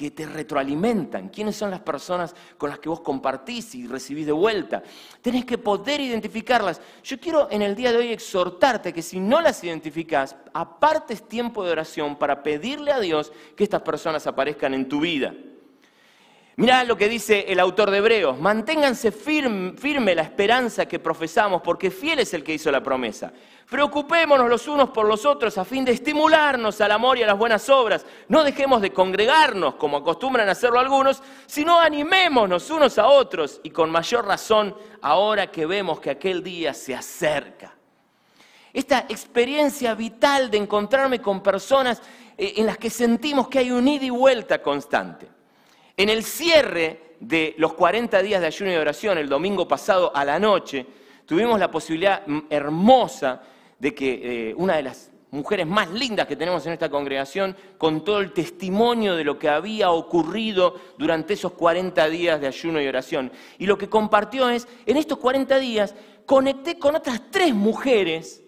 que 0.01 0.11
te 0.11 0.25
retroalimentan, 0.25 1.29
quiénes 1.29 1.57
son 1.57 1.71
las 1.71 1.81
personas 1.81 2.35
con 2.57 2.71
las 2.71 2.79
que 2.79 2.89
vos 2.89 3.01
compartís 3.01 3.75
y 3.75 3.87
recibís 3.87 4.25
de 4.25 4.33
vuelta. 4.33 4.83
Tenés 5.21 5.45
que 5.45 5.59
poder 5.59 6.01
identificarlas. 6.01 6.81
Yo 7.05 7.21
quiero 7.21 7.49
en 7.51 7.61
el 7.61 7.77
día 7.77 7.93
de 7.93 7.99
hoy 7.99 8.09
exhortarte 8.09 8.95
que 8.95 9.03
si 9.03 9.21
no 9.21 9.43
las 9.43 9.63
identificás, 9.63 10.37
apartes 10.55 11.29
tiempo 11.29 11.63
de 11.63 11.73
oración 11.73 12.17
para 12.17 12.43
pedirle 12.43 12.93
a 12.93 12.99
Dios 12.99 13.31
que 13.55 13.63
estas 13.65 13.83
personas 13.83 14.27
aparezcan 14.27 14.73
en 14.73 14.89
tu 14.89 15.01
vida. 15.01 15.35
Mirá 16.61 16.85
lo 16.85 16.95
que 16.95 17.09
dice 17.09 17.47
el 17.49 17.59
autor 17.59 17.91
de 17.91 17.97
Hebreos, 17.97 18.39
manténganse 18.39 19.13
firme, 19.13 20.15
la 20.15 20.21
esperanza 20.21 20.85
que 20.85 20.99
profesamos, 20.99 21.63
porque 21.63 21.91
fiel 21.91 22.19
es 22.19 22.35
el 22.35 22.45
que 22.45 22.53
hizo 22.53 22.71
la 22.71 22.83
promesa. 22.83 23.33
Preocupémonos 23.67 24.47
los 24.47 24.69
unos 24.69 24.91
por 24.91 25.07
los 25.07 25.25
otros 25.25 25.57
a 25.57 25.65
fin 25.65 25.87
de 25.87 25.93
estimularnos 25.93 26.79
al 26.83 26.93
amor 26.93 27.17
y 27.17 27.23
a 27.23 27.29
las 27.29 27.39
buenas 27.39 27.67
obras. 27.71 28.05
No 28.29 28.45
dejemos 28.45 28.83
de 28.83 28.93
congregarnos 28.93 29.77
como 29.77 29.97
acostumbran 29.97 30.51
hacerlo 30.51 30.79
algunos, 30.79 31.23
sino 31.47 31.81
animémonos 31.81 32.69
unos 32.69 32.99
a 32.99 33.07
otros 33.07 33.59
y 33.63 33.71
con 33.71 33.91
mayor 33.91 34.27
razón 34.27 34.77
ahora 35.01 35.51
que 35.51 35.65
vemos 35.65 35.99
que 35.99 36.11
aquel 36.11 36.43
día 36.43 36.75
se 36.75 36.95
acerca. 36.95 37.75
Esta 38.75 39.07
experiencia 39.09 39.95
vital 39.95 40.51
de 40.51 40.59
encontrarme 40.59 41.23
con 41.23 41.43
personas 41.43 42.03
eh, 42.37 42.53
en 42.59 42.67
las 42.67 42.77
que 42.77 42.91
sentimos 42.91 43.49
que 43.49 43.61
hay 43.61 43.71
un 43.71 43.89
ida 43.89 44.05
y 44.05 44.11
vuelta 44.11 44.61
constante. 44.61 45.40
En 46.01 46.09
el 46.09 46.25
cierre 46.25 47.17
de 47.21 47.55
los 47.59 47.75
40 47.75 48.23
días 48.23 48.41
de 48.41 48.47
ayuno 48.47 48.73
y 48.73 48.77
oración, 48.77 49.19
el 49.19 49.29
domingo 49.29 49.69
pasado 49.69 50.11
a 50.17 50.25
la 50.25 50.39
noche, 50.39 50.87
tuvimos 51.27 51.61
la 51.61 51.71
posibilidad 51.71 52.23
hermosa 52.49 53.43
de 53.79 53.95
que 53.95 54.49
eh, 54.49 54.55
una 54.57 54.77
de 54.77 54.85
las 54.85 55.11
mujeres 55.31 55.67
más 55.67 55.91
lindas 55.91 56.27
que 56.27 56.37
tenemos 56.37 56.65
en 56.65 56.73
esta 56.73 56.89
congregación 56.89 57.55
contó 57.77 58.19
el 58.19 58.33
testimonio 58.33 59.15
de 59.15 59.25
lo 59.25 59.39
que 59.39 59.51
había 59.51 59.91
ocurrido 59.91 60.75
durante 60.97 61.35
esos 61.35 61.53
40 61.53 62.09
días 62.09 62.41
de 62.41 62.47
ayuno 62.47 62.81
y 62.81 62.89
oración. 62.89 63.31
Y 63.59 63.67
lo 63.67 63.77
que 63.77 63.91
compartió 63.91 64.49
es, 64.49 64.69
en 64.87 64.97
estos 64.97 65.19
40 65.19 65.59
días 65.59 65.95
conecté 66.25 66.79
con 66.79 66.97
otras 66.97 67.31
tres 67.31 67.55
mujeres 67.55 68.43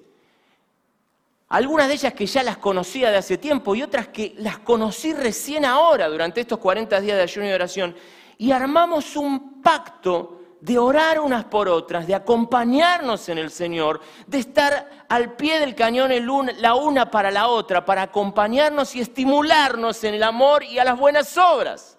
algunas 1.53 1.87
de 1.87 1.95
ellas 1.95 2.15
que 2.15 2.25
ya 2.25 2.43
las 2.43 2.57
conocía 2.57 3.11
de 3.11 3.19
hace 3.19 3.37
tiempo 3.37 3.75
y 3.75 3.83
otras 3.83 4.09
que 4.09 4.35
las 4.38 4.59
conocí 4.61 5.12
recién 5.12 5.67
ahora 5.67 6.09
durante 6.09 6.41
estos 6.41 6.59
40 6.59 6.99
días 7.03 7.19
de 7.19 7.23
ayuno 7.23 7.47
y 7.47 7.53
oración. 7.53 7.95
Y 8.38 8.53
armamos 8.53 9.17
un 9.17 9.61
pacto 9.61 10.41
de 10.62 10.79
orar 10.79 11.21
unas 11.21 11.45
por 11.45 11.69
otras, 11.69 12.07
de 12.07 12.15
acompañarnos 12.15 13.29
en 13.29 13.37
el 13.37 13.51
Señor, 13.51 14.01
de 14.27 14.38
estar 14.38 15.05
al 15.11 15.35
pie 15.35 15.61
del 15.61 15.75
cañón 15.75 16.11
la 16.57 16.75
una 16.75 17.11
para 17.11 17.31
la 17.31 17.49
otra, 17.49 17.85
para 17.85 18.01
acompañarnos 18.01 18.97
y 18.97 19.03
estimularnos 19.03 20.03
en 20.05 20.15
el 20.15 20.23
amor 20.23 20.65
y 20.65 20.79
a 20.79 20.85
las 20.85 20.99
buenas 20.99 21.37
obras. 21.37 21.99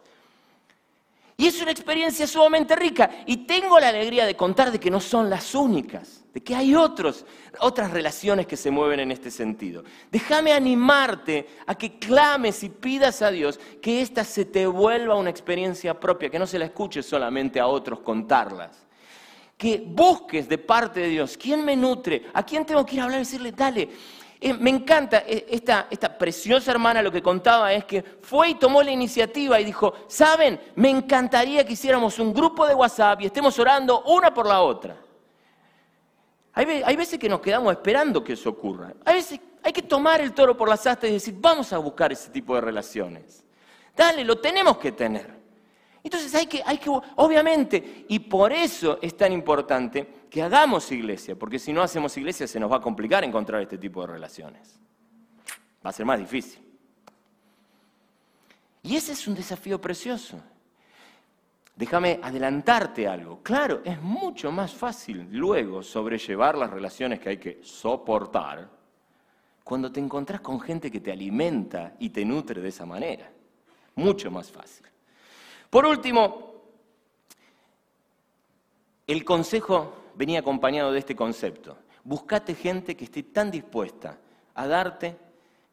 Y 1.37 1.45
es 1.45 1.61
una 1.61 1.69
experiencia 1.69 2.25
sumamente 2.25 2.75
rica. 2.75 3.07
Y 3.27 3.45
tengo 3.45 3.79
la 3.79 3.89
alegría 3.89 4.25
de 4.25 4.35
contar 4.35 4.71
de 4.71 4.79
que 4.79 4.89
no 4.89 4.99
son 4.99 5.29
las 5.29 5.53
únicas, 5.53 6.22
de 6.33 6.41
que 6.41 6.55
hay 6.55 6.73
otros, 6.73 7.25
otras 7.59 7.91
relaciones 7.91 8.47
que 8.47 8.57
se 8.57 8.71
mueven 8.71 8.99
en 8.99 9.11
este 9.11 9.29
sentido. 9.29 9.83
Déjame 10.11 10.51
animarte 10.51 11.47
a 11.67 11.75
que 11.75 11.99
clames 11.99 12.63
y 12.63 12.69
pidas 12.69 13.21
a 13.21 13.29
Dios 13.29 13.59
que 13.81 14.01
esta 14.01 14.23
se 14.23 14.45
te 14.45 14.65
vuelva 14.65 15.15
una 15.15 15.29
experiencia 15.29 15.99
propia, 15.99 16.29
que 16.29 16.39
no 16.39 16.47
se 16.47 16.57
la 16.57 16.65
escuches 16.65 17.05
solamente 17.05 17.59
a 17.59 17.67
otros 17.67 17.99
contarlas. 17.99 18.83
Que 19.55 19.83
busques 19.85 20.49
de 20.49 20.57
parte 20.57 21.01
de 21.01 21.09
Dios 21.09 21.37
quién 21.37 21.63
me 21.63 21.75
nutre, 21.75 22.25
a 22.33 22.43
quién 22.43 22.65
tengo 22.65 22.83
que 22.83 22.95
ir 22.95 23.01
a 23.01 23.03
hablar 23.03 23.19
y 23.19 23.23
decirle, 23.25 23.51
dale, 23.51 23.89
eh, 24.41 24.55
me 24.55 24.71
encanta 24.71 25.23
eh, 25.27 25.45
esta, 25.51 25.87
esta 25.91 26.17
preciosa 26.17 26.71
hermana, 26.71 27.03
lo 27.03 27.11
que 27.11 27.21
contaba 27.21 27.71
es 27.71 27.85
que 27.85 28.03
fue 28.23 28.49
y 28.49 28.55
tomó 28.55 28.81
la 28.81 28.91
iniciativa 28.91 29.61
y 29.61 29.65
dijo, 29.65 29.93
saben, 30.07 30.59
me 30.75 30.89
encantaría 30.89 31.63
que 31.63 31.73
hiciéramos 31.73 32.17
un 32.17 32.33
grupo 32.33 32.65
de 32.65 32.73
WhatsApp 32.73 33.21
y 33.21 33.27
estemos 33.27 33.57
orando 33.59 34.01
una 34.05 34.33
por 34.33 34.47
la 34.47 34.61
otra. 34.61 34.97
Hay, 36.55 36.95
veces 36.95 37.17
que 37.17 37.27
nos 37.27 37.41
quedamos 37.41 37.71
esperando 37.73 38.23
que 38.23 38.33
eso 38.33 38.49
ocurra. 38.51 38.93
Hay 39.05 39.15
veces 39.15 39.39
hay 39.63 39.73
que 39.73 39.81
tomar 39.81 40.21
el 40.21 40.33
toro 40.33 40.55
por 40.55 40.69
las 40.69 40.85
astas 40.85 41.09
y 41.09 41.13
decir, 41.13 41.35
vamos 41.37 41.73
a 41.73 41.77
buscar 41.79 42.11
ese 42.11 42.29
tipo 42.29 42.53
de 42.53 42.61
relaciones. 42.61 43.43
Dale, 43.95 44.23
lo 44.23 44.37
tenemos 44.37 44.77
que 44.77 44.91
tener. 44.91 45.41
Entonces 46.03 46.35
hay 46.35 46.45
que, 46.45 46.61
hay 46.65 46.77
que, 46.77 46.89
obviamente, 46.89 48.05
y 48.09 48.19
por 48.19 48.51
eso 48.51 48.99
es 49.01 49.15
tan 49.15 49.31
importante 49.31 50.25
que 50.29 50.43
hagamos 50.43 50.91
iglesia, 50.91 51.35
porque 51.35 51.57
si 51.57 51.71
no 51.71 51.81
hacemos 51.81 52.15
iglesia 52.17 52.45
se 52.45 52.59
nos 52.59 52.71
va 52.71 52.77
a 52.77 52.81
complicar 52.81 53.23
encontrar 53.23 53.61
este 53.61 53.77
tipo 53.77 54.01
de 54.01 54.07
relaciones. 54.07 54.79
Va 55.83 55.89
a 55.89 55.93
ser 55.93 56.05
más 56.05 56.19
difícil. 56.19 56.61
Y 58.83 58.97
ese 58.97 59.13
es 59.13 59.27
un 59.27 59.33
desafío 59.33 59.79
precioso. 59.79 60.41
Déjame 61.75 62.19
adelantarte 62.21 63.07
algo. 63.07 63.41
Claro, 63.41 63.81
es 63.83 63.99
mucho 64.01 64.51
más 64.51 64.73
fácil 64.73 65.27
luego 65.31 65.81
sobrellevar 65.81 66.57
las 66.57 66.69
relaciones 66.69 67.19
que 67.19 67.29
hay 67.29 67.37
que 67.37 67.59
soportar 67.63 68.69
cuando 69.63 69.91
te 69.91 69.99
encontrás 69.99 70.41
con 70.41 70.59
gente 70.59 70.91
que 70.91 70.99
te 70.99 71.11
alimenta 71.11 71.95
y 71.99 72.09
te 72.09 72.23
nutre 72.25 72.61
de 72.61 72.69
esa 72.69 72.85
manera. 72.85 73.31
Mucho 73.95 74.29
más 74.29 74.51
fácil. 74.51 74.85
Por 75.69 75.85
último, 75.85 76.53
el 79.07 79.25
consejo 79.25 80.11
venía 80.15 80.39
acompañado 80.39 80.91
de 80.91 80.99
este 80.99 81.15
concepto. 81.15 81.77
Buscate 82.03 82.53
gente 82.53 82.95
que 82.95 83.05
esté 83.05 83.23
tan 83.23 83.49
dispuesta 83.49 84.19
a 84.53 84.67
darte 84.67 85.17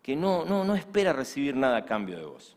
que 0.03 0.17
no, 0.17 0.45
no, 0.45 0.65
no 0.65 0.75
espera 0.75 1.13
recibir 1.13 1.55
nada 1.55 1.79
a 1.79 1.85
cambio 1.85 2.17
de 2.17 2.25
vos. 2.25 2.57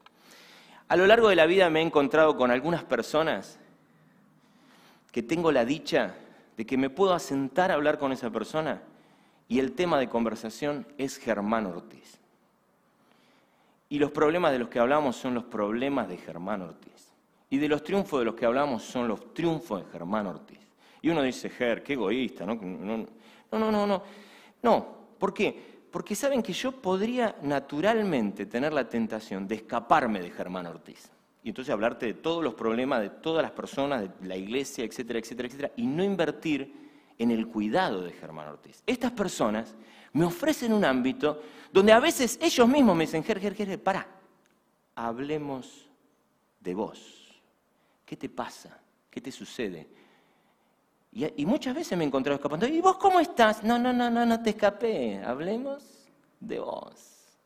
A 0.93 0.95
lo 0.95 1.07
largo 1.07 1.29
de 1.29 1.35
la 1.35 1.47
vida 1.47 1.71
me 1.71 1.79
he 1.79 1.81
encontrado 1.81 2.37
con 2.37 2.51
algunas 2.51 2.83
personas 2.83 3.57
que 5.11 5.23
tengo 5.23 5.51
la 5.51 5.65
dicha 5.65 6.13
de 6.55 6.67
que 6.67 6.77
me 6.77 6.91
puedo 6.91 7.15
asentar 7.15 7.71
a 7.71 7.73
hablar 7.73 7.97
con 7.97 8.11
esa 8.11 8.29
persona 8.29 8.79
y 9.47 9.57
el 9.57 9.71
tema 9.71 9.97
de 9.97 10.07
conversación 10.07 10.85
es 10.99 11.17
Germán 11.17 11.65
Ortiz. 11.65 12.19
Y 13.89 13.97
los 13.97 14.11
problemas 14.11 14.51
de 14.51 14.59
los 14.59 14.69
que 14.69 14.77
hablamos 14.77 15.15
son 15.15 15.33
los 15.33 15.45
problemas 15.45 16.07
de 16.07 16.17
Germán 16.17 16.61
Ortiz. 16.61 17.11
Y 17.49 17.57
de 17.57 17.69
los 17.69 17.83
triunfos 17.83 18.19
de 18.19 18.25
los 18.25 18.35
que 18.35 18.45
hablamos 18.45 18.83
son 18.83 19.07
los 19.07 19.33
triunfos 19.33 19.83
de 19.83 19.91
Germán 19.91 20.27
Ortiz. 20.27 20.59
Y 21.01 21.09
uno 21.09 21.23
dice, 21.23 21.49
Ger, 21.49 21.81
qué 21.81 21.93
egoísta, 21.93 22.45
¿no? 22.45 22.53
No, 22.53 23.07
no, 23.51 23.71
no, 23.71 23.87
no. 23.87 24.03
No, 24.61 24.87
¿por 25.17 25.33
qué? 25.33 25.72
Porque 25.93 26.15
saben 26.15 26.41
que 26.41 26.53
yo 26.53 26.71
podría 26.71 27.35
naturalmente 27.43 28.47
tener 28.47 28.73
la 28.73 28.89
tentación 28.89 29.47
de 29.47 29.53
escaparme 29.53 30.21
de 30.21 30.31
Germán 30.31 30.65
Ortiz. 30.65 31.11
Y 31.43 31.49
entonces 31.49 31.71
hablarte 31.71 32.07
de 32.07 32.13
todos 32.15 32.43
los 32.43 32.55
problemas 32.55 32.99
de 32.99 33.11
todas 33.11 33.43
las 33.43 33.51
personas, 33.51 34.01
de 34.01 34.27
la 34.27 34.35
iglesia, 34.35 34.83
etcétera, 34.83 35.19
etcétera, 35.19 35.47
etcétera, 35.47 35.71
y 35.75 35.85
no 35.85 36.03
invertir 36.03 36.73
en 37.19 37.29
el 37.29 37.47
cuidado 37.47 38.01
de 38.01 38.11
Germán 38.11 38.47
Ortiz. 38.47 38.81
Estas 38.87 39.11
personas 39.11 39.75
me 40.13 40.25
ofrecen 40.25 40.73
un 40.73 40.83
ámbito 40.83 41.43
donde 41.71 41.91
a 41.91 41.99
veces 41.99 42.39
ellos 42.41 42.67
mismos 42.67 42.95
me 42.95 43.05
dicen, 43.05 43.23
Ger, 43.23 43.39
Ger, 43.39 43.53
Ger, 43.53 43.83
pará, 43.83 44.07
hablemos 44.95 45.87
de 46.59 46.73
vos. 46.73 47.39
¿Qué 48.03 48.17
te 48.17 48.29
pasa? 48.29 48.81
¿Qué 49.11 49.21
te 49.21 49.31
sucede? 49.31 49.87
Y, 51.15 51.45
muchas 51.45 51.75
veces 51.75 51.95
me 51.95 52.03
he 52.03 52.07
encontrado 52.07 52.35
escapando. 52.35 52.67
¿Y 52.67 52.81
vos 52.81 52.97
cómo 52.97 53.19
estás? 53.19 53.63
No, 53.63 53.77
no, 53.77 53.93
no, 53.93 54.09
no, 54.09 54.25
no 54.25 54.41
te 54.41 54.51
escapé. 54.51 55.21
Hablemos 55.23 56.07
de 56.39 56.59
vos. 56.59 57.37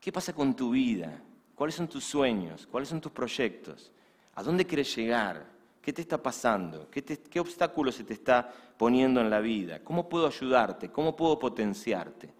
¿Qué 0.00 0.12
pasa 0.12 0.32
con 0.32 0.54
tu 0.54 0.70
vida? 0.70 1.20
¿Cuáles 1.56 1.74
son 1.74 1.88
tus 1.88 2.04
sueños? 2.04 2.68
¿Cuáles 2.70 2.88
son 2.88 3.00
tus 3.00 3.10
proyectos? 3.10 3.90
¿A 4.34 4.42
dónde 4.44 4.64
quieres 4.64 4.94
llegar? 4.94 5.44
¿Qué 5.82 5.92
te 5.92 6.02
está 6.02 6.22
pasando? 6.22 6.88
¿Qué, 6.90 7.02
¿Qué 7.02 7.40
obstáculo 7.40 7.90
se 7.90 8.04
te 8.04 8.14
está 8.14 8.48
poniendo 8.76 9.20
en 9.20 9.30
la 9.30 9.40
vida? 9.40 9.82
¿Cómo 9.82 10.08
puedo 10.08 10.28
ayudarte? 10.28 10.90
¿Cómo 10.90 11.16
puedo 11.16 11.40
potenciarte? 11.40 12.32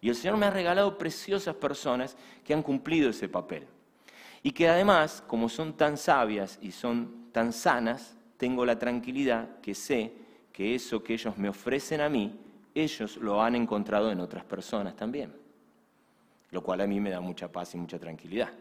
Y 0.00 0.08
el 0.08 0.14
Señor 0.14 0.36
me 0.36 0.46
ha 0.46 0.50
regalado 0.50 0.96
preciosas 0.96 1.56
personas 1.56 2.16
que 2.44 2.54
han 2.54 2.62
cumplido 2.62 3.10
ese 3.10 3.28
papel. 3.28 3.66
Y 4.42 4.52
que 4.52 4.68
además, 4.68 5.24
como 5.26 5.48
son 5.48 5.76
tan 5.76 5.96
sabias 5.96 6.58
y 6.62 6.70
son 6.70 7.32
tan 7.32 7.52
sanas, 7.52 8.14
tengo 8.36 8.64
la 8.64 8.78
tranquilidad 8.78 9.60
que 9.60 9.74
sé 9.74 10.12
que 10.52 10.74
eso 10.74 11.02
que 11.02 11.14
ellos 11.14 11.36
me 11.36 11.48
ofrecen 11.48 12.00
a 12.00 12.08
mí, 12.08 12.38
ellos 12.74 13.16
lo 13.16 13.42
han 13.42 13.54
encontrado 13.54 14.10
en 14.10 14.20
otras 14.20 14.44
personas 14.44 14.94
también. 14.94 15.32
Lo 16.50 16.62
cual 16.62 16.80
a 16.80 16.86
mí 16.86 17.00
me 17.00 17.10
da 17.10 17.20
mucha 17.20 17.50
paz 17.50 17.74
y 17.74 17.78
mucha 17.78 17.98
tranquilidad. 17.98 18.52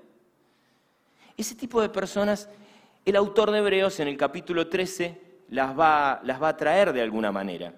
Ese 1.38 1.56
tipo 1.56 1.82
de 1.82 1.90
personas, 1.90 2.50
el 3.06 3.16
autor 3.16 3.52
de 3.52 3.60
Hebreos 3.60 4.00
en 4.00 4.08
el 4.08 4.18
capítulo 4.18 4.68
13 4.68 5.22
las 5.50 5.78
va, 5.78 6.20
las 6.24 6.42
va 6.42 6.50
a 6.50 6.58
traer 6.58 6.94
de 6.94 7.02
alguna 7.02 7.32
manera. 7.32 7.74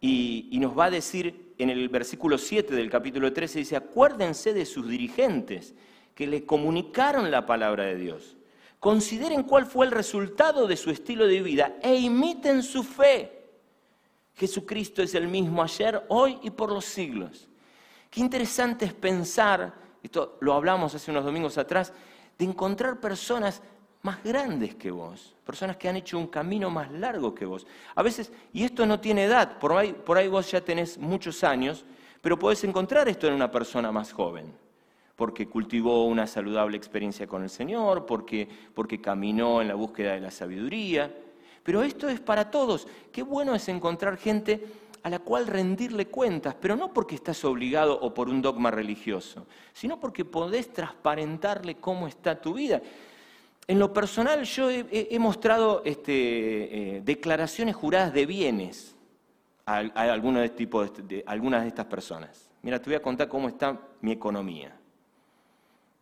Y, 0.00 0.56
nos 0.60 0.78
va 0.78 0.86
a 0.86 0.90
decir 0.90 1.54
en 1.58 1.70
el 1.70 1.88
versículo 1.88 2.38
7 2.38 2.74
del 2.74 2.88
capítulo 2.88 3.32
13, 3.32 3.58
dice, 3.58 3.76
acuérdense 3.76 4.54
de 4.54 4.64
sus 4.64 4.88
dirigentes 4.88 5.74
que 6.14 6.26
le 6.26 6.44
comunicaron 6.44 7.30
la 7.30 7.46
palabra 7.46 7.84
de 7.84 7.96
Dios 7.96 8.36
Consideren 8.80 9.42
cuál 9.42 9.66
fue 9.66 9.84
el 9.84 9.92
resultado 9.92 10.66
de 10.66 10.74
su 10.74 10.90
estilo 10.90 11.26
de 11.26 11.42
vida 11.42 11.76
e 11.82 11.94
imiten 11.96 12.62
su 12.62 12.82
fe. 12.82 13.44
Jesucristo 14.34 15.02
es 15.02 15.14
el 15.14 15.28
mismo 15.28 15.62
ayer, 15.62 16.02
hoy 16.08 16.38
y 16.42 16.48
por 16.48 16.72
los 16.72 16.86
siglos. 16.86 17.46
Qué 18.08 18.20
interesante 18.20 18.86
es 18.86 18.94
pensar, 18.94 19.74
esto 20.02 20.38
lo 20.40 20.54
hablamos 20.54 20.94
hace 20.94 21.10
unos 21.10 21.26
domingos 21.26 21.58
atrás, 21.58 21.92
de 22.38 22.46
encontrar 22.46 23.00
personas 23.00 23.60
más 24.00 24.24
grandes 24.24 24.74
que 24.76 24.90
vos, 24.90 25.36
personas 25.44 25.76
que 25.76 25.86
han 25.86 25.96
hecho 25.96 26.18
un 26.18 26.28
camino 26.28 26.70
más 26.70 26.90
largo 26.90 27.34
que 27.34 27.44
vos. 27.44 27.66
A 27.94 28.02
veces, 28.02 28.32
y 28.54 28.64
esto 28.64 28.86
no 28.86 28.98
tiene 28.98 29.24
edad, 29.24 29.58
por 29.58 29.74
ahí, 29.74 29.92
por 29.92 30.16
ahí 30.16 30.28
vos 30.28 30.50
ya 30.50 30.62
tenés 30.62 30.96
muchos 30.96 31.44
años, 31.44 31.84
pero 32.22 32.38
podés 32.38 32.64
encontrar 32.64 33.10
esto 33.10 33.26
en 33.26 33.34
una 33.34 33.50
persona 33.50 33.92
más 33.92 34.10
joven 34.10 34.69
porque 35.20 35.48
cultivó 35.48 36.06
una 36.06 36.26
saludable 36.26 36.78
experiencia 36.78 37.26
con 37.26 37.42
el 37.42 37.50
Señor, 37.50 38.06
porque, 38.06 38.48
porque 38.72 39.02
caminó 39.02 39.60
en 39.60 39.68
la 39.68 39.74
búsqueda 39.74 40.14
de 40.14 40.20
la 40.20 40.30
sabiduría. 40.30 41.14
Pero 41.62 41.82
esto 41.82 42.08
es 42.08 42.20
para 42.20 42.50
todos. 42.50 42.88
Qué 43.12 43.22
bueno 43.22 43.54
es 43.54 43.68
encontrar 43.68 44.16
gente 44.16 44.64
a 45.02 45.10
la 45.10 45.18
cual 45.18 45.46
rendirle 45.46 46.06
cuentas, 46.06 46.56
pero 46.58 46.74
no 46.74 46.94
porque 46.94 47.16
estás 47.16 47.44
obligado 47.44 48.00
o 48.00 48.14
por 48.14 48.30
un 48.30 48.40
dogma 48.40 48.70
religioso, 48.70 49.46
sino 49.74 50.00
porque 50.00 50.24
podés 50.24 50.72
transparentarle 50.72 51.74
cómo 51.74 52.06
está 52.06 52.40
tu 52.40 52.54
vida. 52.54 52.80
En 53.66 53.78
lo 53.78 53.92
personal 53.92 54.44
yo 54.44 54.70
he, 54.70 55.18
mostrado 55.18 55.82
este, 55.84 56.96
eh, 56.96 57.02
declaraciones 57.04 57.76
juradas 57.76 58.14
de 58.14 58.24
bienes 58.24 58.96
a, 59.66 59.80
algunos 59.80 60.40
de, 60.40 60.48
tipo 60.48 60.82
de 60.82 61.22
algunas 61.26 61.60
de 61.60 61.68
estas 61.68 61.84
personas. 61.84 62.48
Mira, 62.62 62.80
te 62.80 62.88
voy 62.88 62.94
a 62.94 63.02
contar 63.02 63.28
cómo 63.28 63.48
está 63.48 63.78
mi 64.00 64.12
economía. 64.12 64.79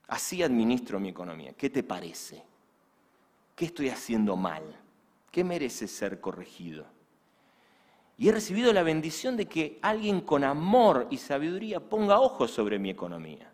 Así 0.09 0.43
administro 0.43 0.99
mi 0.99 1.11
economía. 1.11 1.53
¿Qué 1.53 1.71
te 1.71 1.83
parece? 1.83 2.43
¿Qué 3.55 3.67
estoy 3.67 3.91
haciendo 3.91 4.37
mal? 4.37 4.63
¿Qué 5.31 5.45
merece 5.45 5.87
ser 5.87 6.21
corregido? 6.21 6.85
Y 8.17 8.29
he 8.29 8.33
recibido 8.33 8.73
la 8.73 8.83
bendición 8.83 9.37
de 9.37 9.47
que 9.47 9.79
alguien 9.81 10.23
con 10.23 10.43
amor 10.43 11.07
y 11.11 11.19
sabiduría 11.19 11.79
ponga 11.79 12.21
ojos 12.21 12.51
sobre 12.51 12.79
mi 12.79 12.91
economía 12.91 13.53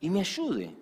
y 0.00 0.10
me 0.10 0.20
ayude. 0.20 0.74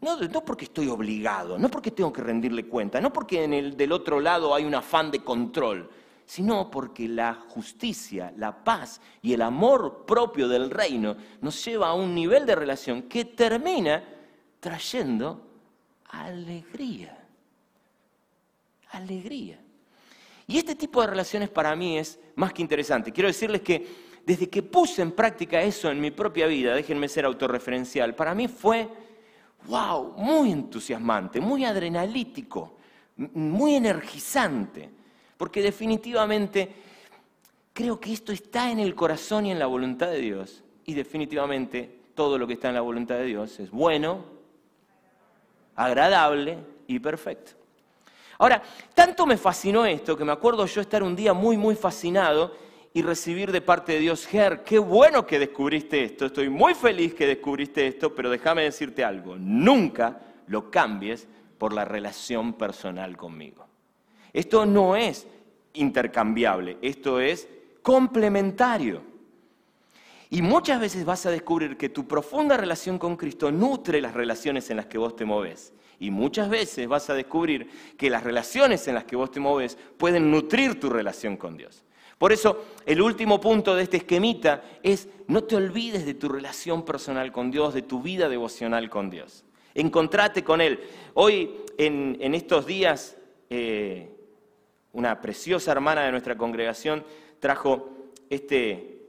No, 0.00 0.44
porque 0.44 0.66
estoy 0.66 0.88
obligado, 0.88 1.58
no 1.58 1.68
porque 1.68 1.90
tengo 1.90 2.12
que 2.12 2.20
rendirle 2.22 2.66
cuenta, 2.66 3.00
no 3.00 3.12
porque 3.12 3.48
del 3.48 3.92
otro 3.92 4.20
lado 4.20 4.54
hay 4.54 4.64
un 4.64 4.74
afán 4.74 5.10
de 5.10 5.24
control, 5.24 5.90
sino 6.26 6.68
porque 6.70 7.08
la 7.08 7.34
justicia, 7.34 8.32
la 8.36 8.64
paz 8.64 9.00
y 9.22 9.32
el 9.32 9.42
amor 9.42 10.04
propio 10.04 10.48
del 10.48 10.70
reino 10.70 11.16
nos 11.40 11.64
lleva 11.64 11.88
a 11.88 11.94
un 11.94 12.14
nivel 12.14 12.44
de 12.44 12.56
relación 12.56 13.02
que 13.02 13.24
termina 13.24 14.02
trayendo 14.58 15.46
alegría. 16.10 17.16
Alegría. 18.90 19.60
Y 20.48 20.58
este 20.58 20.74
tipo 20.74 21.00
de 21.00 21.06
relaciones 21.06 21.48
para 21.48 21.74
mí 21.76 21.96
es 21.96 22.18
más 22.34 22.52
que 22.52 22.62
interesante. 22.62 23.12
Quiero 23.12 23.28
decirles 23.28 23.60
que 23.62 24.06
desde 24.26 24.50
que 24.50 24.64
puse 24.64 25.02
en 25.02 25.12
práctica 25.12 25.62
eso 25.62 25.90
en 25.90 26.00
mi 26.00 26.10
propia 26.10 26.48
vida, 26.48 26.74
déjenme 26.74 27.08
ser 27.08 27.24
autorreferencial, 27.24 28.16
para 28.16 28.34
mí 28.34 28.48
fue, 28.48 28.88
wow, 29.68 30.14
muy 30.16 30.50
entusiasmante, 30.50 31.40
muy 31.40 31.64
adrenalítico, 31.64 32.78
muy 33.16 33.76
energizante 33.76 34.90
porque 35.36 35.62
definitivamente 35.62 36.74
creo 37.72 38.00
que 38.00 38.12
esto 38.12 38.32
está 38.32 38.70
en 38.70 38.78
el 38.78 38.94
corazón 38.94 39.46
y 39.46 39.52
en 39.52 39.58
la 39.58 39.66
voluntad 39.66 40.08
de 40.08 40.20
Dios. 40.20 40.62
Y 40.84 40.94
definitivamente 40.94 42.00
todo 42.14 42.38
lo 42.38 42.46
que 42.46 42.54
está 42.54 42.68
en 42.68 42.74
la 42.74 42.80
voluntad 42.80 43.16
de 43.16 43.24
Dios 43.24 43.60
es 43.60 43.70
bueno, 43.70 44.24
agradable 45.74 46.58
y 46.86 46.98
perfecto. 46.98 47.52
Ahora, 48.38 48.62
tanto 48.94 49.26
me 49.26 49.36
fascinó 49.36 49.84
esto 49.84 50.16
que 50.16 50.24
me 50.24 50.32
acuerdo 50.32 50.66
yo 50.66 50.80
estar 50.80 51.02
un 51.02 51.16
día 51.16 51.32
muy, 51.32 51.56
muy 51.56 51.74
fascinado 51.74 52.54
y 52.92 53.02
recibir 53.02 53.52
de 53.52 53.60
parte 53.60 53.92
de 53.92 54.00
Dios, 54.00 54.26
Ger, 54.26 54.62
qué 54.64 54.78
bueno 54.78 55.26
que 55.26 55.38
descubriste 55.38 56.02
esto, 56.02 56.26
estoy 56.26 56.48
muy 56.48 56.74
feliz 56.74 57.14
que 57.14 57.26
descubriste 57.26 57.86
esto, 57.86 58.14
pero 58.14 58.30
déjame 58.30 58.62
decirte 58.62 59.04
algo, 59.04 59.36
nunca 59.36 60.18
lo 60.46 60.70
cambies 60.70 61.28
por 61.58 61.74
la 61.74 61.84
relación 61.84 62.54
personal 62.54 63.16
conmigo. 63.16 63.66
Esto 64.36 64.66
no 64.66 64.96
es 64.96 65.26
intercambiable, 65.72 66.76
esto 66.82 67.20
es 67.20 67.48
complementario. 67.80 69.00
Y 70.28 70.42
muchas 70.42 70.78
veces 70.78 71.06
vas 71.06 71.24
a 71.24 71.30
descubrir 71.30 71.78
que 71.78 71.88
tu 71.88 72.06
profunda 72.06 72.58
relación 72.58 72.98
con 72.98 73.16
Cristo 73.16 73.50
nutre 73.50 73.98
las 74.02 74.12
relaciones 74.12 74.68
en 74.68 74.76
las 74.76 74.84
que 74.84 74.98
vos 74.98 75.16
te 75.16 75.24
moves. 75.24 75.72
Y 75.98 76.10
muchas 76.10 76.50
veces 76.50 76.86
vas 76.86 77.08
a 77.08 77.14
descubrir 77.14 77.70
que 77.96 78.10
las 78.10 78.24
relaciones 78.24 78.86
en 78.88 78.96
las 78.96 79.04
que 79.04 79.16
vos 79.16 79.30
te 79.30 79.40
moves 79.40 79.78
pueden 79.96 80.30
nutrir 80.30 80.78
tu 80.78 80.90
relación 80.90 81.38
con 81.38 81.56
Dios. 81.56 81.82
Por 82.18 82.30
eso, 82.30 82.62
el 82.84 83.00
último 83.00 83.40
punto 83.40 83.74
de 83.74 83.84
este 83.84 83.96
esquemita 83.96 84.62
es 84.82 85.08
no 85.28 85.44
te 85.44 85.56
olvides 85.56 86.04
de 86.04 86.12
tu 86.12 86.28
relación 86.28 86.84
personal 86.84 87.32
con 87.32 87.50
Dios, 87.50 87.72
de 87.72 87.80
tu 87.80 88.02
vida 88.02 88.28
devocional 88.28 88.90
con 88.90 89.08
Dios. 89.08 89.46
Encontrate 89.72 90.44
con 90.44 90.60
Él. 90.60 90.78
Hoy, 91.14 91.52
en, 91.78 92.34
estos 92.34 92.66
días, 92.66 93.16
eh, 93.48 94.15
una 94.96 95.20
preciosa 95.20 95.72
hermana 95.72 96.04
de 96.04 96.10
nuestra 96.10 96.38
congregación 96.38 97.04
trajo 97.38 97.90
este, 98.30 99.02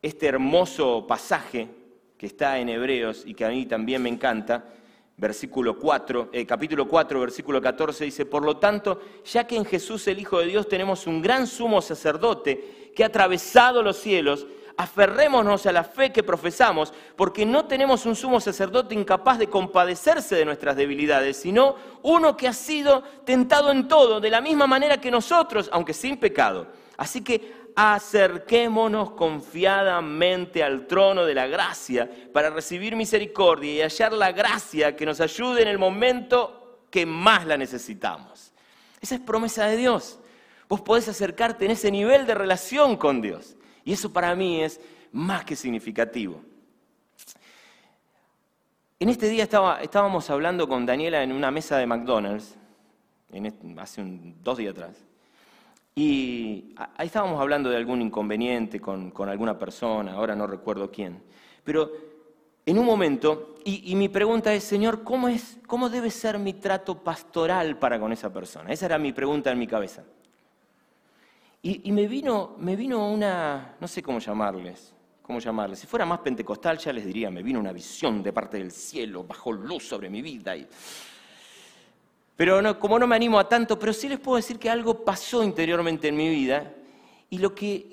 este 0.00 0.26
hermoso 0.26 1.04
pasaje 1.04 1.68
que 2.16 2.26
está 2.26 2.60
en 2.60 2.68
Hebreos 2.68 3.24
y 3.26 3.34
que 3.34 3.44
a 3.44 3.48
mí 3.48 3.66
también 3.66 4.02
me 4.02 4.08
encanta, 4.08 4.66
versículo 5.16 5.76
4, 5.76 6.30
eh, 6.32 6.46
capítulo 6.46 6.86
4, 6.86 7.18
versículo 7.18 7.60
14, 7.60 8.04
dice, 8.04 8.24
por 8.24 8.44
lo 8.44 8.58
tanto, 8.58 9.00
ya 9.24 9.48
que 9.48 9.56
en 9.56 9.64
Jesús 9.64 10.06
el 10.06 10.20
Hijo 10.20 10.38
de 10.38 10.46
Dios 10.46 10.68
tenemos 10.68 11.08
un 11.08 11.20
gran 11.20 11.48
sumo 11.48 11.82
sacerdote 11.82 12.92
que 12.94 13.02
ha 13.02 13.08
atravesado 13.08 13.82
los 13.82 13.96
cielos, 13.96 14.46
aferrémonos 14.80 15.66
a 15.66 15.72
la 15.72 15.84
fe 15.84 16.10
que 16.10 16.22
profesamos, 16.22 16.94
porque 17.14 17.44
no 17.44 17.66
tenemos 17.66 18.06
un 18.06 18.16
sumo 18.16 18.40
sacerdote 18.40 18.94
incapaz 18.94 19.38
de 19.38 19.48
compadecerse 19.48 20.34
de 20.36 20.46
nuestras 20.46 20.74
debilidades, 20.74 21.36
sino 21.36 21.76
uno 22.02 22.34
que 22.34 22.48
ha 22.48 22.54
sido 22.54 23.02
tentado 23.24 23.70
en 23.70 23.88
todo, 23.88 24.20
de 24.20 24.30
la 24.30 24.40
misma 24.40 24.66
manera 24.66 24.98
que 24.98 25.10
nosotros, 25.10 25.68
aunque 25.70 25.92
sin 25.92 26.16
pecado. 26.16 26.66
Así 26.96 27.22
que 27.22 27.60
acerquémonos 27.76 29.10
confiadamente 29.10 30.62
al 30.62 30.86
trono 30.86 31.26
de 31.26 31.34
la 31.34 31.46
gracia 31.46 32.10
para 32.32 32.48
recibir 32.48 32.96
misericordia 32.96 33.72
y 33.72 33.82
hallar 33.82 34.14
la 34.14 34.32
gracia 34.32 34.96
que 34.96 35.04
nos 35.04 35.20
ayude 35.20 35.60
en 35.60 35.68
el 35.68 35.78
momento 35.78 36.86
que 36.90 37.04
más 37.04 37.46
la 37.46 37.58
necesitamos. 37.58 38.52
Esa 39.00 39.16
es 39.16 39.20
promesa 39.20 39.66
de 39.66 39.76
Dios. 39.76 40.18
Vos 40.70 40.80
podés 40.80 41.06
acercarte 41.08 41.66
en 41.66 41.72
ese 41.72 41.90
nivel 41.90 42.26
de 42.26 42.34
relación 42.34 42.96
con 42.96 43.20
Dios. 43.20 43.56
Y 43.90 43.94
eso 43.94 44.12
para 44.12 44.36
mí 44.36 44.62
es 44.62 44.80
más 45.10 45.44
que 45.44 45.56
significativo. 45.56 46.40
En 49.00 49.08
este 49.08 49.28
día 49.28 49.42
estábamos 49.42 50.30
hablando 50.30 50.68
con 50.68 50.86
Daniela 50.86 51.24
en 51.24 51.32
una 51.32 51.50
mesa 51.50 51.76
de 51.76 51.86
McDonald's, 51.86 52.54
hace 53.78 54.04
dos 54.44 54.58
días 54.58 54.74
atrás, 54.74 54.96
y 55.96 56.72
ahí 56.96 57.08
estábamos 57.08 57.40
hablando 57.40 57.68
de 57.68 57.78
algún 57.78 58.00
inconveniente 58.00 58.78
con, 58.78 59.12
alguna 59.28 59.58
persona, 59.58 60.12
ahora 60.12 60.36
no 60.36 60.46
recuerdo 60.46 60.88
quién, 60.92 61.20
pero 61.64 61.90
en 62.64 62.78
un 62.78 62.86
momento, 62.86 63.56
y, 63.64 63.96
mi 63.96 64.08
pregunta 64.08 64.54
es, 64.54 64.62
Señor, 64.62 65.02
¿cómo, 65.02 65.26
es, 65.26 65.58
¿cómo 65.66 65.90
debe 65.90 66.12
ser 66.12 66.38
mi 66.38 66.52
trato 66.52 67.02
pastoral 67.02 67.76
para 67.76 67.98
con 67.98 68.12
esa 68.12 68.32
persona? 68.32 68.70
Esa 68.70 68.86
era 68.86 68.98
mi 68.98 69.12
pregunta 69.12 69.50
en 69.50 69.58
mi 69.58 69.66
cabeza. 69.66 70.04
Y, 71.62 71.92
me, 71.92 72.06
vino, 72.06 72.56
me 72.58 72.74
vino 72.74 73.06
una, 73.10 73.76
no 73.78 73.86
sé 73.86 74.02
cómo 74.02 74.18
llamarles, 74.18 74.94
cómo 75.20 75.40
llamarles. 75.40 75.80
Si 75.80 75.86
fuera 75.86 76.06
más 76.06 76.20
pentecostal 76.20 76.78
ya 76.78 76.90
les 76.90 77.04
diría, 77.04 77.30
me 77.30 77.42
vino 77.42 77.60
una 77.60 77.72
visión 77.72 78.22
de 78.22 78.32
parte 78.32 78.56
del 78.56 78.70
cielo, 78.70 79.24
bajó 79.24 79.52
luz 79.52 79.86
sobre 79.86 80.08
mi 80.08 80.22
vida. 80.22 80.54
Pero 82.34 82.78
como 82.78 82.98
no 82.98 83.06
me 83.06 83.14
animo 83.14 83.38
a 83.38 83.46
tanto, 83.46 83.78
pero 83.78 83.92
sí 83.92 84.08
les 84.08 84.18
puedo 84.18 84.36
decir 84.36 84.58
que 84.58 84.70
algo 84.70 85.04
pasó 85.04 85.42
interiormente 85.44 86.08
en 86.08 86.16
mi 86.16 86.30
vida. 86.30 86.74
Y, 87.28 87.38
lo 87.38 87.54
que, 87.54 87.86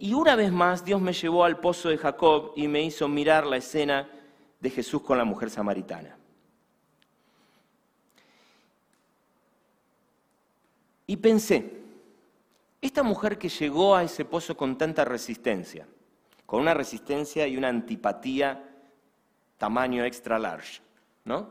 y 0.00 0.14
una 0.14 0.34
vez 0.34 0.50
más 0.50 0.82
Dios 0.82 1.00
me 1.00 1.12
llevó 1.12 1.44
al 1.44 1.60
pozo 1.60 1.90
de 1.90 1.98
Jacob 1.98 2.54
y 2.56 2.66
me 2.68 2.82
hizo 2.82 3.06
mirar 3.06 3.46
la 3.46 3.58
escena 3.58 4.08
de 4.58 4.70
Jesús 4.70 5.02
con 5.02 5.18
la 5.18 5.24
mujer 5.24 5.50
samaritana. 5.50 6.16
Y 11.06 11.16
pensé, 11.18 11.83
esta 12.86 13.02
mujer 13.02 13.38
que 13.38 13.48
llegó 13.48 13.96
a 13.96 14.02
ese 14.02 14.26
pozo 14.26 14.54
con 14.56 14.76
tanta 14.76 15.06
resistencia, 15.06 15.86
con 16.44 16.60
una 16.60 16.74
resistencia 16.74 17.46
y 17.46 17.56
una 17.56 17.68
antipatía 17.68 18.62
tamaño 19.56 20.04
extra 20.04 20.38
large, 20.38 20.82
¿no? 21.24 21.48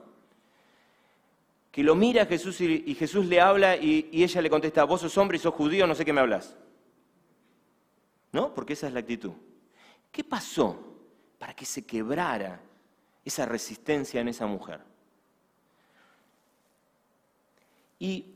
Que 1.72 1.82
lo 1.82 1.96
mira 1.96 2.22
a 2.22 2.26
Jesús 2.28 2.62
y, 2.62 2.93
Jesús 2.93 3.26
le 3.26 3.41
habla 3.41 3.76
y, 3.76 4.10
y, 4.12 4.24
ella 4.24 4.43
le 4.43 4.50
contesta, 4.52 4.84
vos 4.84 5.02
sos 5.02 5.17
hombre 5.17 5.38
y 5.38 5.39
sos 5.39 5.56
judío, 5.56 5.88
no 5.88 5.96
sé 5.96 6.06
qué 6.06 6.13
me 6.13 6.22
hablas. 6.22 6.56
¿No? 8.32 8.54
Porque 8.54 8.74
esa 8.74 8.86
es 8.86 8.93
la 8.93 9.00
actitud. 9.00 9.32
¿Qué 10.12 10.24
pasó 10.24 10.78
para 11.39 11.56
que 11.56 11.65
se 11.65 11.84
quebrara 11.84 12.62
esa 13.26 13.48
resistencia 13.48 14.22
en 14.22 14.28
esa 14.28 14.46
mujer? 14.46 14.82
Y 17.98 18.33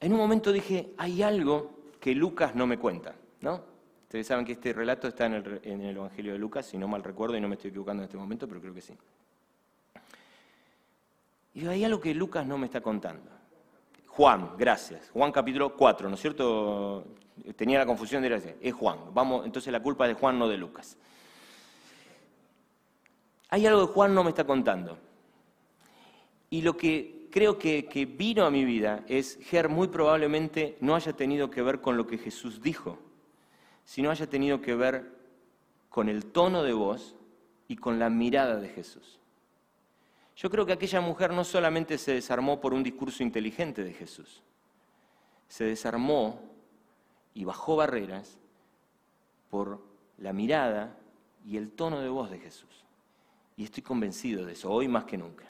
en 0.00 0.12
un 0.12 0.18
momento 0.18 0.52
dije, 0.52 0.92
hay 0.98 1.22
algo 1.22 1.76
que 2.00 2.14
Lucas 2.14 2.54
no 2.54 2.66
me 2.66 2.78
cuenta, 2.78 3.14
¿no? 3.40 3.62
Ustedes 4.02 4.26
saben 4.26 4.44
que 4.44 4.52
este 4.52 4.72
relato 4.72 5.08
está 5.08 5.26
en 5.26 5.34
el, 5.34 5.96
Evangelio 5.96 6.32
de 6.32 6.38
Lucas, 6.38 6.66
si 6.66 6.78
no 6.78 6.86
mal 6.86 7.02
recuerdo, 7.02 7.36
y 7.36 7.40
no 7.40 7.48
me 7.48 7.56
estoy 7.56 7.70
equivocando 7.70 8.02
en 8.02 8.04
este 8.04 8.16
momento, 8.16 8.46
pero 8.46 8.60
creo 8.60 8.72
que 8.72 8.80
sí. 8.80 8.94
Y 11.54 11.66
hay 11.66 11.84
algo 11.84 12.00
que 12.00 12.14
Lucas 12.14 12.46
no 12.46 12.56
me 12.58 12.66
está 12.66 12.80
contando. 12.80 13.30
Juan, 14.08 14.52
gracias. 14.56 15.10
Juan 15.10 15.32
capítulo 15.32 15.74
4, 15.74 16.08
¿no 16.08 16.14
es 16.14 16.20
cierto? 16.20 17.04
Tenía 17.56 17.78
la 17.78 17.86
confusión 17.86 18.22
de 18.22 18.28
decir, 18.28 18.56
es 18.60 18.74
Juan. 18.74 18.98
Vamos, 19.12 19.44
entonces 19.44 19.72
la 19.72 19.82
culpa 19.82 20.04
es 20.04 20.14
de 20.14 20.20
Juan, 20.20 20.38
no 20.38 20.48
de 20.48 20.56
Lucas. 20.56 20.96
Hay 23.48 23.66
algo 23.66 23.86
que 23.88 23.92
Juan 23.92 24.14
no 24.14 24.22
me 24.22 24.30
está 24.30 24.44
contando. 24.44 24.98
Y 26.50 26.62
lo 26.62 26.76
que 26.76 27.15
creo 27.36 27.58
que, 27.58 28.06
vino 28.16 28.46
a 28.46 28.50
mi 28.50 28.64
vida 28.64 29.04
es, 29.06 29.38
Ger, 29.42 29.68
muy 29.68 29.88
probablemente 29.88 30.78
no 30.80 30.94
haya 30.94 31.12
tenido 31.12 31.50
que 31.50 31.60
ver 31.60 31.82
con 31.82 31.98
lo 31.98 32.06
que 32.06 32.16
Jesús 32.16 32.62
dijo, 32.62 32.98
sino 33.84 34.10
haya 34.10 34.26
tenido 34.26 34.62
que 34.62 34.74
ver 34.74 35.12
con 35.90 36.08
el 36.08 36.24
tono 36.24 36.62
de 36.62 36.72
voz 36.72 37.14
y 37.68 37.76
con 37.76 37.98
la 37.98 38.08
mirada 38.08 38.56
de 38.56 38.70
Jesús. 38.70 39.20
Yo 40.34 40.48
creo 40.48 40.64
que 40.64 40.72
aquella 40.72 41.02
mujer 41.02 41.34
no 41.34 41.44
solamente 41.44 41.98
se 41.98 42.14
desarmó 42.14 42.58
por 42.58 42.72
un 42.72 42.82
discurso 42.82 43.22
inteligente 43.22 43.84
de 43.84 43.92
Jesús, 43.92 44.42
se 45.46 45.64
desarmó 45.64 46.40
y 47.34 47.44
bajó 47.44 47.76
barreras 47.76 48.38
por 49.50 49.82
la 50.16 50.32
mirada 50.32 50.96
y 51.44 51.58
el 51.58 51.72
tono 51.72 52.00
de 52.00 52.08
voz 52.08 52.30
de 52.30 52.38
Jesús. 52.38 52.86
Y 53.58 53.64
estoy 53.64 53.82
convencido 53.82 54.46
de 54.46 54.54
eso, 54.54 54.72
hoy 54.72 54.88
más 54.88 55.04
que 55.04 55.18
nunca. 55.18 55.44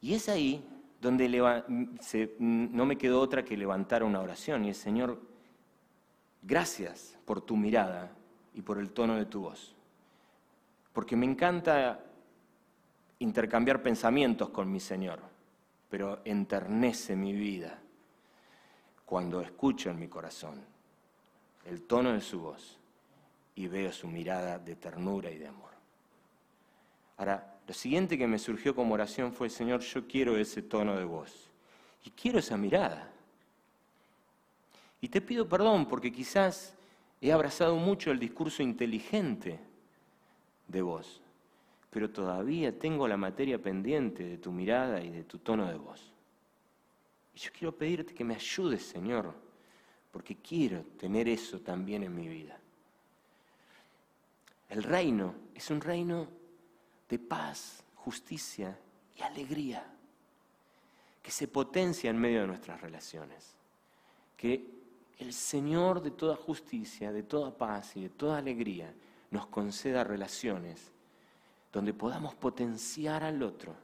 Y 0.00 0.14
es 0.14 0.28
ahí 0.28 0.64
donde 1.00 1.28
no 2.38 2.86
me 2.86 2.98
quedó 2.98 3.20
otra 3.20 3.44
que 3.44 3.56
levantar 3.56 4.02
una 4.02 4.20
oración 4.20 4.64
y 4.64 4.68
el 4.68 4.74
Señor, 4.74 5.20
gracias 6.42 7.16
por 7.24 7.40
tu 7.40 7.56
mirada 7.56 8.12
y 8.54 8.62
por 8.62 8.78
el 8.78 8.90
tono 8.90 9.16
de 9.16 9.26
tu 9.26 9.42
voz. 9.42 9.74
Porque 10.92 11.16
me 11.16 11.26
encanta 11.26 12.00
intercambiar 13.20 13.82
pensamientos 13.82 14.50
con 14.50 14.70
mi 14.70 14.80
Señor, 14.80 15.20
pero 15.88 16.20
enternece 16.24 17.16
mi 17.16 17.32
vida 17.32 17.78
cuando 19.04 19.40
escucho 19.40 19.90
en 19.90 19.98
mi 19.98 20.08
corazón 20.08 20.60
el 21.64 21.82
tono 21.82 22.12
de 22.12 22.20
su 22.20 22.40
voz 22.40 22.78
y 23.54 23.66
veo 23.66 23.92
su 23.92 24.06
mirada 24.06 24.58
de 24.58 24.76
ternura 24.76 25.30
y 25.30 25.38
de 25.38 25.48
amor. 25.48 25.70
Ahora, 27.16 27.57
lo 27.68 27.74
siguiente 27.74 28.16
que 28.16 28.26
me 28.26 28.38
surgió 28.38 28.74
como 28.74 28.94
oración 28.94 29.30
fue, 29.30 29.50
Señor, 29.50 29.80
yo 29.82 30.08
quiero 30.08 30.38
ese 30.38 30.62
tono 30.62 30.96
de 30.96 31.04
voz 31.04 31.50
y 32.02 32.10
quiero 32.10 32.38
esa 32.38 32.56
mirada. 32.56 33.12
Y 35.02 35.08
te 35.08 35.20
pido 35.20 35.46
perdón 35.46 35.86
porque 35.86 36.10
quizás 36.10 36.74
he 37.20 37.30
abrazado 37.30 37.76
mucho 37.76 38.10
el 38.10 38.18
discurso 38.18 38.62
inteligente 38.62 39.60
de 40.66 40.80
vos, 40.80 41.20
pero 41.90 42.08
todavía 42.08 42.76
tengo 42.76 43.06
la 43.06 43.18
materia 43.18 43.58
pendiente 43.58 44.24
de 44.24 44.38
tu 44.38 44.50
mirada 44.50 45.02
y 45.02 45.10
de 45.10 45.24
tu 45.24 45.36
tono 45.36 45.66
de 45.66 45.76
voz. 45.76 46.10
Y 47.34 47.38
yo 47.38 47.50
quiero 47.52 47.76
pedirte 47.76 48.14
que 48.14 48.24
me 48.24 48.34
ayudes, 48.34 48.82
Señor, 48.82 49.34
porque 50.10 50.36
quiero 50.36 50.84
tener 50.98 51.28
eso 51.28 51.60
también 51.60 52.02
en 52.02 52.16
mi 52.16 52.28
vida. 52.28 52.58
El 54.70 54.82
reino 54.82 55.34
es 55.54 55.70
un 55.70 55.82
reino 55.82 56.37
de 57.08 57.18
paz, 57.18 57.82
justicia 57.94 58.78
y 59.16 59.22
alegría, 59.22 59.84
que 61.22 61.30
se 61.30 61.48
potencia 61.48 62.10
en 62.10 62.18
medio 62.18 62.42
de 62.42 62.46
nuestras 62.46 62.80
relaciones. 62.80 63.54
Que 64.36 64.78
el 65.18 65.32
Señor 65.32 66.00
de 66.02 66.12
toda 66.12 66.36
justicia, 66.36 67.12
de 67.12 67.22
toda 67.22 67.56
paz 67.56 67.96
y 67.96 68.02
de 68.02 68.10
toda 68.10 68.38
alegría 68.38 68.94
nos 69.30 69.46
conceda 69.46 70.04
relaciones 70.04 70.92
donde 71.72 71.92
podamos 71.92 72.34
potenciar 72.34 73.24
al 73.24 73.42
otro, 73.42 73.74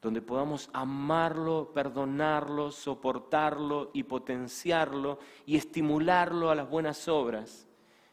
donde 0.00 0.22
podamos 0.22 0.70
amarlo, 0.72 1.72
perdonarlo, 1.72 2.70
soportarlo 2.70 3.90
y 3.94 4.04
potenciarlo 4.04 5.18
y 5.44 5.56
estimularlo 5.56 6.50
a 6.50 6.54
las 6.54 6.68
buenas 6.68 7.08
obras 7.08 7.66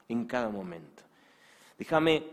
en 0.10 0.26
cada 0.26 0.50
momento. 0.50 1.04
Déjame 1.78 2.24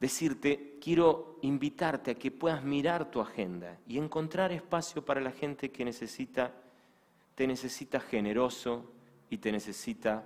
decirte, 0.00 0.73
quiero 0.84 1.38
invitarte 1.40 2.10
a 2.10 2.14
que 2.14 2.30
puedas 2.30 2.62
mirar 2.62 3.10
tu 3.10 3.18
agenda 3.18 3.78
y 3.88 3.96
encontrar 3.96 4.52
espacio 4.52 5.02
para 5.02 5.18
la 5.18 5.30
gente 5.30 5.70
que 5.70 5.82
necesita, 5.82 6.52
te 7.34 7.46
necesita 7.46 8.00
generoso 8.00 8.92
y 9.30 9.38
te 9.38 9.50
necesita 9.50 10.22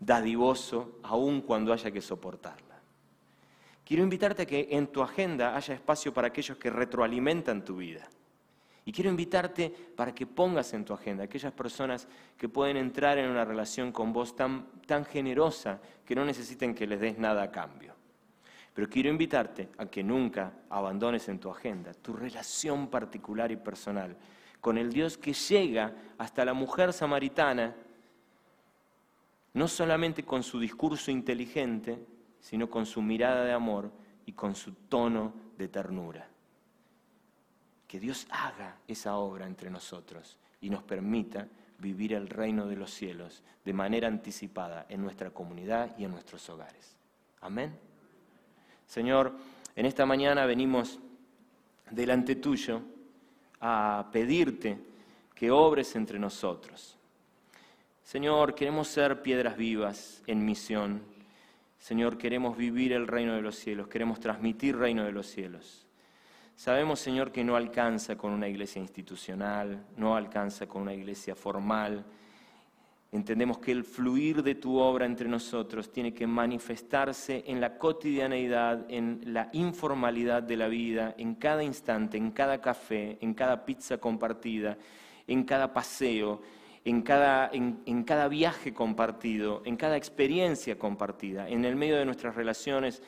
dadivoso, 0.00 1.00
aun 1.02 1.42
cuando 1.42 1.74
haya 1.74 1.90
que 1.90 2.00
soportarla. 2.00 2.80
Quiero 3.84 4.02
invitarte 4.02 4.42
a 4.42 4.46
que 4.46 4.68
en 4.70 4.86
tu 4.86 5.02
agenda 5.02 5.54
haya 5.54 5.74
espacio 5.74 6.14
para 6.14 6.28
aquellos 6.28 6.56
que 6.56 6.70
retroalimentan 6.70 7.62
tu 7.62 7.76
vida. 7.76 8.08
Y 8.86 8.92
quiero 8.92 9.10
invitarte 9.10 9.68
para 9.94 10.14
que 10.14 10.26
pongas 10.26 10.72
en 10.72 10.86
tu 10.86 10.94
agenda 10.94 11.24
aquellas 11.24 11.52
personas 11.52 12.08
que 12.38 12.48
pueden 12.48 12.78
entrar 12.78 13.18
en 13.18 13.28
una 13.28 13.44
relación 13.44 13.92
con 13.92 14.14
vos 14.14 14.34
tan, 14.34 14.66
tan 14.86 15.04
generosa 15.04 15.78
que 16.06 16.14
no 16.14 16.24
necesiten 16.24 16.74
que 16.74 16.86
les 16.86 17.00
des 17.00 17.18
nada 17.18 17.42
a 17.42 17.50
cambio. 17.50 17.93
Pero 18.74 18.88
quiero 18.88 19.08
invitarte 19.08 19.70
a 19.78 19.86
que 19.86 20.02
nunca 20.02 20.52
abandones 20.68 21.28
en 21.28 21.38
tu 21.38 21.48
agenda 21.48 21.94
tu 21.94 22.12
relación 22.12 22.88
particular 22.88 23.50
y 23.50 23.56
personal 23.56 24.16
con 24.60 24.76
el 24.76 24.92
Dios 24.92 25.16
que 25.16 25.32
llega 25.32 25.94
hasta 26.18 26.44
la 26.44 26.54
mujer 26.54 26.92
samaritana, 26.92 27.74
no 29.52 29.68
solamente 29.68 30.24
con 30.24 30.42
su 30.42 30.58
discurso 30.58 31.10
inteligente, 31.10 32.04
sino 32.40 32.68
con 32.68 32.84
su 32.84 33.00
mirada 33.00 33.44
de 33.44 33.52
amor 33.52 33.92
y 34.26 34.32
con 34.32 34.54
su 34.54 34.72
tono 34.72 35.32
de 35.56 35.68
ternura 35.68 36.28
que 37.94 38.00
Dios 38.00 38.26
haga 38.30 38.76
esa 38.88 39.14
obra 39.18 39.46
entre 39.46 39.70
nosotros 39.70 40.36
y 40.60 40.68
nos 40.68 40.82
permita 40.82 41.46
vivir 41.78 42.14
el 42.14 42.28
reino 42.28 42.66
de 42.66 42.74
los 42.74 42.90
cielos 42.90 43.44
de 43.64 43.72
manera 43.72 44.08
anticipada 44.08 44.86
en 44.88 45.00
nuestra 45.00 45.30
comunidad 45.30 45.96
y 45.96 46.02
en 46.02 46.10
nuestros 46.10 46.48
hogares. 46.48 46.96
Amén. 47.40 47.78
Señor, 48.86 49.32
en 49.76 49.86
esta 49.86 50.06
mañana 50.06 50.46
venimos 50.46 51.00
delante 51.90 52.36
tuyo 52.36 52.82
a 53.60 54.08
pedirte 54.12 54.78
que 55.34 55.50
obres 55.50 55.96
entre 55.96 56.18
nosotros. 56.18 56.96
Señor, 58.02 58.54
queremos 58.54 58.88
ser 58.88 59.22
piedras 59.22 59.56
vivas 59.56 60.22
en 60.26 60.44
misión. 60.44 61.02
Señor, 61.78 62.18
queremos 62.18 62.56
vivir 62.56 62.92
el 62.92 63.06
reino 63.06 63.34
de 63.34 63.42
los 63.42 63.56
cielos, 63.56 63.88
queremos 63.88 64.20
transmitir 64.20 64.76
reino 64.76 65.04
de 65.04 65.12
los 65.12 65.26
cielos. 65.26 65.86
Sabemos, 66.56 67.00
Señor, 67.00 67.32
que 67.32 67.42
no 67.42 67.56
alcanza 67.56 68.16
con 68.16 68.32
una 68.32 68.48
iglesia 68.48 68.80
institucional, 68.80 69.84
no 69.96 70.16
alcanza 70.16 70.66
con 70.66 70.82
una 70.82 70.94
iglesia 70.94 71.34
formal. 71.34 72.04
Entendemos 73.14 73.58
que 73.58 73.70
el 73.70 73.84
fluir 73.84 74.42
de 74.42 74.56
tu 74.56 74.76
obra 74.76 75.06
entre 75.06 75.28
nosotros 75.28 75.92
tiene 75.92 76.12
que 76.12 76.26
manifestarse 76.26 77.44
en 77.46 77.60
la 77.60 77.78
cotidianeidad, 77.78 78.86
en 78.90 79.20
la 79.26 79.50
informalidad 79.52 80.42
de 80.42 80.56
la 80.56 80.66
vida, 80.66 81.14
en 81.16 81.36
cada 81.36 81.62
instante, 81.62 82.16
en 82.16 82.32
cada 82.32 82.60
café, 82.60 83.16
en 83.20 83.32
cada 83.34 83.64
pizza 83.64 83.98
compartida, 83.98 84.76
en 85.28 85.44
cada 85.44 85.72
paseo, 85.72 86.42
en 86.84 87.02
cada, 87.02 87.52
en 87.52 88.02
cada 88.02 88.26
viaje 88.26 88.74
compartido, 88.74 89.62
en 89.64 89.76
cada 89.76 89.96
experiencia 89.96 90.76
compartida, 90.76 91.48
en 91.48 91.64
el 91.64 91.76
medio 91.76 91.96
de 91.96 92.06
nuestras 92.06 92.34
relaciones 92.34 93.00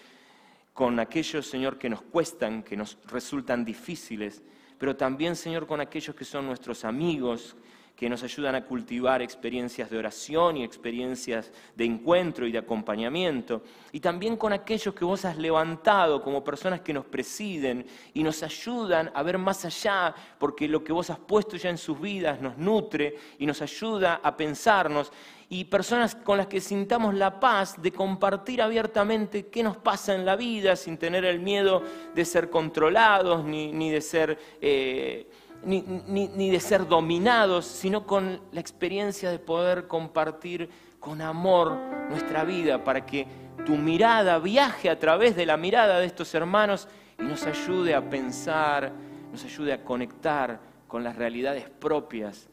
con 0.73 1.01
aquellos, 1.01 1.49
Señor, 1.49 1.79
que 1.79 1.91
nos 1.91 2.03
cuestan, 2.03 2.63
que 2.63 2.77
nos 2.77 2.97
resultan 3.07 3.65
difíciles, 3.65 4.41
pero 4.79 4.95
también, 4.95 5.35
Señor, 5.35 5.67
con 5.67 5.81
aquellos 5.81 6.15
que 6.15 6.25
son 6.25 6.47
nuestros 6.47 6.85
amigos, 6.85 7.57
que 7.97 8.11
nos 8.11 8.23
ayudan 8.23 8.55
a 8.55 8.65
cultivar 8.65 9.23
experiencias 9.23 9.89
de 9.89 9.97
oración 9.97 10.59
y 10.59 10.65
experiencias 10.65 11.51
de 11.75 11.87
encuentro 11.87 12.47
y 12.47 12.53
de 12.53 12.59
acompañamiento, 12.59 13.63
y 13.91 14.01
también 14.01 14.37
con 14.37 14.53
aquellos 14.53 14.95
que 14.95 15.05
vos 15.05 15.25
has 15.25 15.39
levantado 15.39 16.23
como 16.23 16.45
personas 16.45 16.83
que 16.83 16.93
nos 16.93 17.07
presiden 17.07 17.87
y 18.13 18.23
nos 18.23 18.43
ayudan 18.43 19.11
a 19.15 19.23
ver 19.23 19.39
más 19.39 19.65
allá, 19.65 20.15
porque 20.39 20.69
lo 20.69 20.85
que 20.85 20.93
vos 20.93 21.09
has 21.09 21.19
puesto 21.19 21.57
ya 21.57 21.71
en 21.71 21.79
sus 21.79 21.99
vidas 21.99 22.41
nos 22.41 22.59
nutre 22.59 23.17
y 23.39 23.47
nos 23.47 23.63
ayuda 23.63 24.21
a 24.23 24.37
pensarnos 24.37 25.11
y 25.49 25.65
personas 25.65 26.15
con 26.15 26.39
las 26.39 26.49
que 26.49 26.61
sintamos 26.61 27.15
la 27.15 27.39
paz 27.39 27.81
de 27.81 27.93
compartir 27.93 28.61
abiertamente 28.61 29.47
qué 29.47 29.63
nos 29.63 29.77
pasa 29.77 30.15
en 30.15 30.27
la 30.27 30.37
vida 30.37 30.77
sin 30.77 30.99
tener 30.99 31.25
el 31.25 31.41
miedo 31.41 31.83
de 32.15 32.25
ser 32.25 32.51
controlados 32.51 33.45
ni, 33.45 33.91
de 33.91 34.01
ser... 34.01 34.39
Eh, 34.61 35.27
ni, 35.67 35.83
ni, 35.83 36.51
de 36.51 36.61
ser 36.61 36.87
dominados, 36.87 37.67
sino 37.67 38.07
con 38.07 38.41
la 38.53 38.61
experiencia 38.61 39.31
de 39.31 39.39
poder 39.39 39.89
compartir 39.89 40.71
con 41.01 41.21
amor 41.21 41.77
nuestra 42.09 42.45
vida 42.45 42.83
para 42.85 43.05
que 43.05 43.27
tu 43.67 43.77
mirada 43.77 44.39
viaje 44.39 44.89
a 44.89 44.99
través 44.99 45.35
de 45.35 45.45
la 45.45 45.57
mirada 45.57 45.99
de 45.99 46.07
estos 46.07 46.33
hermanos 46.35 46.89
y 47.19 47.25
nos 47.25 47.45
ayude 47.47 47.95
a 47.95 48.09
pensar, 48.09 48.93
nos 49.33 49.45
ayude 49.45 49.73
a 49.73 49.83
conectar 49.83 50.61
con 50.87 51.03
las 51.03 51.17
realidades 51.17 51.69
propias 51.69 52.49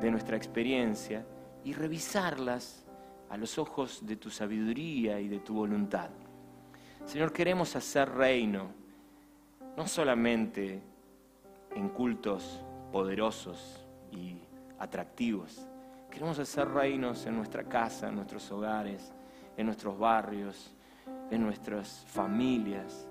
de 0.00 0.10
nuestra 0.10 0.36
experiencia 0.36 1.24
y 1.64 1.72
revisarlas 1.72 2.84
a 3.30 3.38
los 3.38 3.58
ojos 3.58 4.04
de 4.06 4.16
tu 4.16 4.30
sabiduría 4.30 5.18
y 5.18 5.28
de 5.28 5.38
tu 5.38 5.54
voluntad. 5.54 6.10
Señor, 7.06 7.32
queremos 7.32 7.74
hacer 7.74 8.10
reino, 8.10 8.70
no 9.76 9.86
solamente 9.86 10.89
en 11.74 11.88
cultos 11.88 12.64
poderosos 12.92 13.84
y 14.10 14.38
atractivos, 14.78 15.66
queremos 16.10 16.38
hacer 16.38 16.68
reinos 16.68 17.26
en 17.26 17.36
nuestra 17.36 17.64
casa, 17.64 18.08
en 18.08 18.16
nuestros 18.16 18.50
hogares, 18.50 19.12
en 19.56 19.66
nuestros 19.66 19.98
barrios, 19.98 20.74
en 21.30 21.42
nuestras 21.42 22.04
familias, 22.08 23.06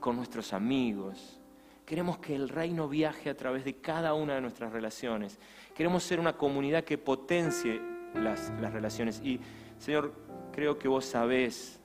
con 0.00 0.16
nuestros 0.16 0.52
amigos. 0.52 1.40
Queremos 1.84 2.18
que 2.18 2.34
el 2.34 2.48
reino 2.48 2.88
viaje 2.88 3.30
a 3.30 3.36
través 3.36 3.64
de 3.64 3.76
cada 3.76 4.14
una 4.14 4.34
de 4.34 4.40
nuestras 4.40 4.72
relaciones. 4.72 5.38
Queremos 5.74 6.02
ser 6.02 6.20
una 6.20 6.36
comunidad 6.36 6.84
que 6.84 6.98
potencie 6.98 7.80
las, 8.14 8.50
relaciones. 8.72 9.20
Y, 9.24 9.40
Señor, 9.78 10.12
creo 10.52 10.78
que 10.78 10.88
vos 10.88 11.04
sabés 11.04 11.80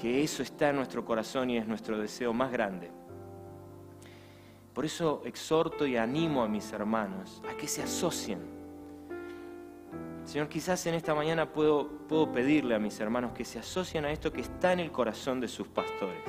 que 0.00 0.22
eso 0.22 0.42
está 0.42 0.70
en 0.70 0.76
nuestro 0.76 1.04
corazón 1.04 1.50
y 1.50 1.58
es 1.58 1.66
nuestro 1.66 1.98
deseo 1.98 2.32
más 2.32 2.50
grande. 2.50 2.90
Por 4.78 4.84
eso 4.84 5.22
exhorto 5.24 5.88
y 5.88 5.96
animo 5.96 6.40
a 6.40 6.46
mis 6.46 6.72
hermanos 6.72 7.42
a 7.50 7.56
que 7.56 7.66
se 7.66 7.82
asocien. 7.82 8.38
Señor, 10.24 10.48
quizás 10.48 10.86
en 10.86 10.94
esta 10.94 11.16
mañana 11.16 11.52
puedo, 11.52 11.88
puedo 12.06 12.30
pedirle 12.30 12.76
a 12.76 12.78
mis 12.78 13.00
hermanos 13.00 13.32
que 13.32 13.44
se 13.44 13.58
asocien 13.58 14.04
a 14.04 14.12
esto 14.12 14.32
que 14.32 14.40
está 14.40 14.72
en 14.72 14.78
el 14.78 14.92
corazón 14.92 15.40
de 15.40 15.48
sus 15.48 15.66
pastores. 15.66 16.22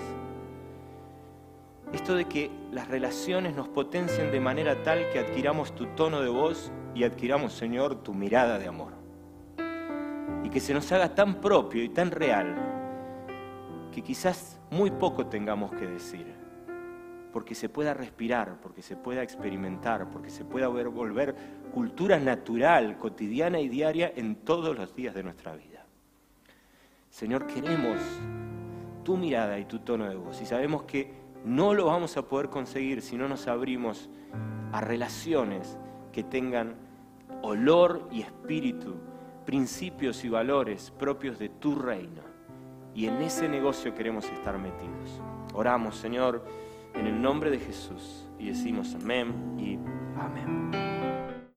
Esto 1.93 2.16
de 2.16 2.26
que 2.26 2.50
las 2.72 2.88
relaciones 2.88 3.56
nos 3.56 3.68
potencien 3.68 4.32
de 4.32 4.39
manera 4.39 4.82
tal 4.82 5.08
que 5.12 5.20
adquiramos 5.20 5.76
tu 5.76 5.86
tono 5.86 6.20
de 6.20 6.30
voz 6.30 6.72
y 6.95 7.04
adquiramos, 7.04 7.54
Señor, 7.54 8.02
tu 8.02 8.16
mirada 8.16 8.58
de 8.58 8.68
amor. 8.68 8.93
Y 10.43 10.50
que 10.50 10.60
se 10.60 10.74
nos 10.74 10.91
haga 10.91 11.14
tan 11.14 11.39
propio 11.39 11.84
y 11.84 11.89
tan 11.89 12.10
real 12.10 12.56
que 13.91 14.02
quizás 14.02 14.60
muy 14.72 14.89
poco 14.89 15.28
tengamos 15.28 15.72
que 15.72 15.86
decir, 15.86 16.39
porque 17.32 17.55
se 17.55 17.69
pueda 17.69 17.93
respirar, 17.93 18.59
porque 18.61 18.82
se 18.82 18.95
pueda 18.95 19.21
experimentar, 19.21 20.09
porque 20.09 20.30
se 20.30 20.45
pueda 20.45 20.67
volver 20.67 21.36
cultura 21.73 22.19
natural, 22.19 22.97
cotidiana 22.97 23.59
y 23.59 23.69
diaria 23.69 24.11
en 24.15 24.36
todos 24.36 24.77
los 24.77 24.95
días 24.95 25.13
de 25.13 25.23
nuestra 25.23 25.55
vida. 25.55 25.86
Señor, 27.09 27.47
queremos 27.47 27.99
tu 29.03 29.17
mirada 29.17 29.59
y 29.59 29.65
tu 29.65 29.80
tono 29.80 30.07
de 30.09 30.15
voz 30.15 30.41
y 30.41 30.45
sabemos 30.45 30.84
que 30.84 31.11
no 31.45 31.73
lo 31.73 31.86
vamos 31.86 32.17
a 32.17 32.23
poder 32.23 32.49
conseguir 32.49 33.01
si 33.01 33.17
no 33.17 33.27
nos 33.27 33.47
abrimos 33.47 34.09
a 34.71 34.82
relaciones 34.82 35.77
que 36.11 36.23
tengan 36.23 36.75
olor 37.41 38.07
y 38.11 38.21
espíritu, 38.21 38.95
principios 39.45 40.23
y 40.23 40.30
valores 40.30 40.91
propios 40.91 41.39
de 41.39 41.49
tu 41.49 41.75
reino. 41.75 42.21
Y 42.93 43.05
en 43.05 43.21
ese 43.21 43.47
negocio 43.47 43.95
queremos 43.95 44.25
estar 44.25 44.57
metidos. 44.57 45.21
Oramos, 45.53 45.95
Señor, 45.95 46.43
en 46.94 47.08
el 47.08 47.22
nombre 47.22 47.50
de 47.50 47.60
Jesús 47.60 48.28
y 48.38 48.48
decimos 48.48 48.96
amén 48.96 49.56
y 49.58 49.76
amén. 50.20 50.89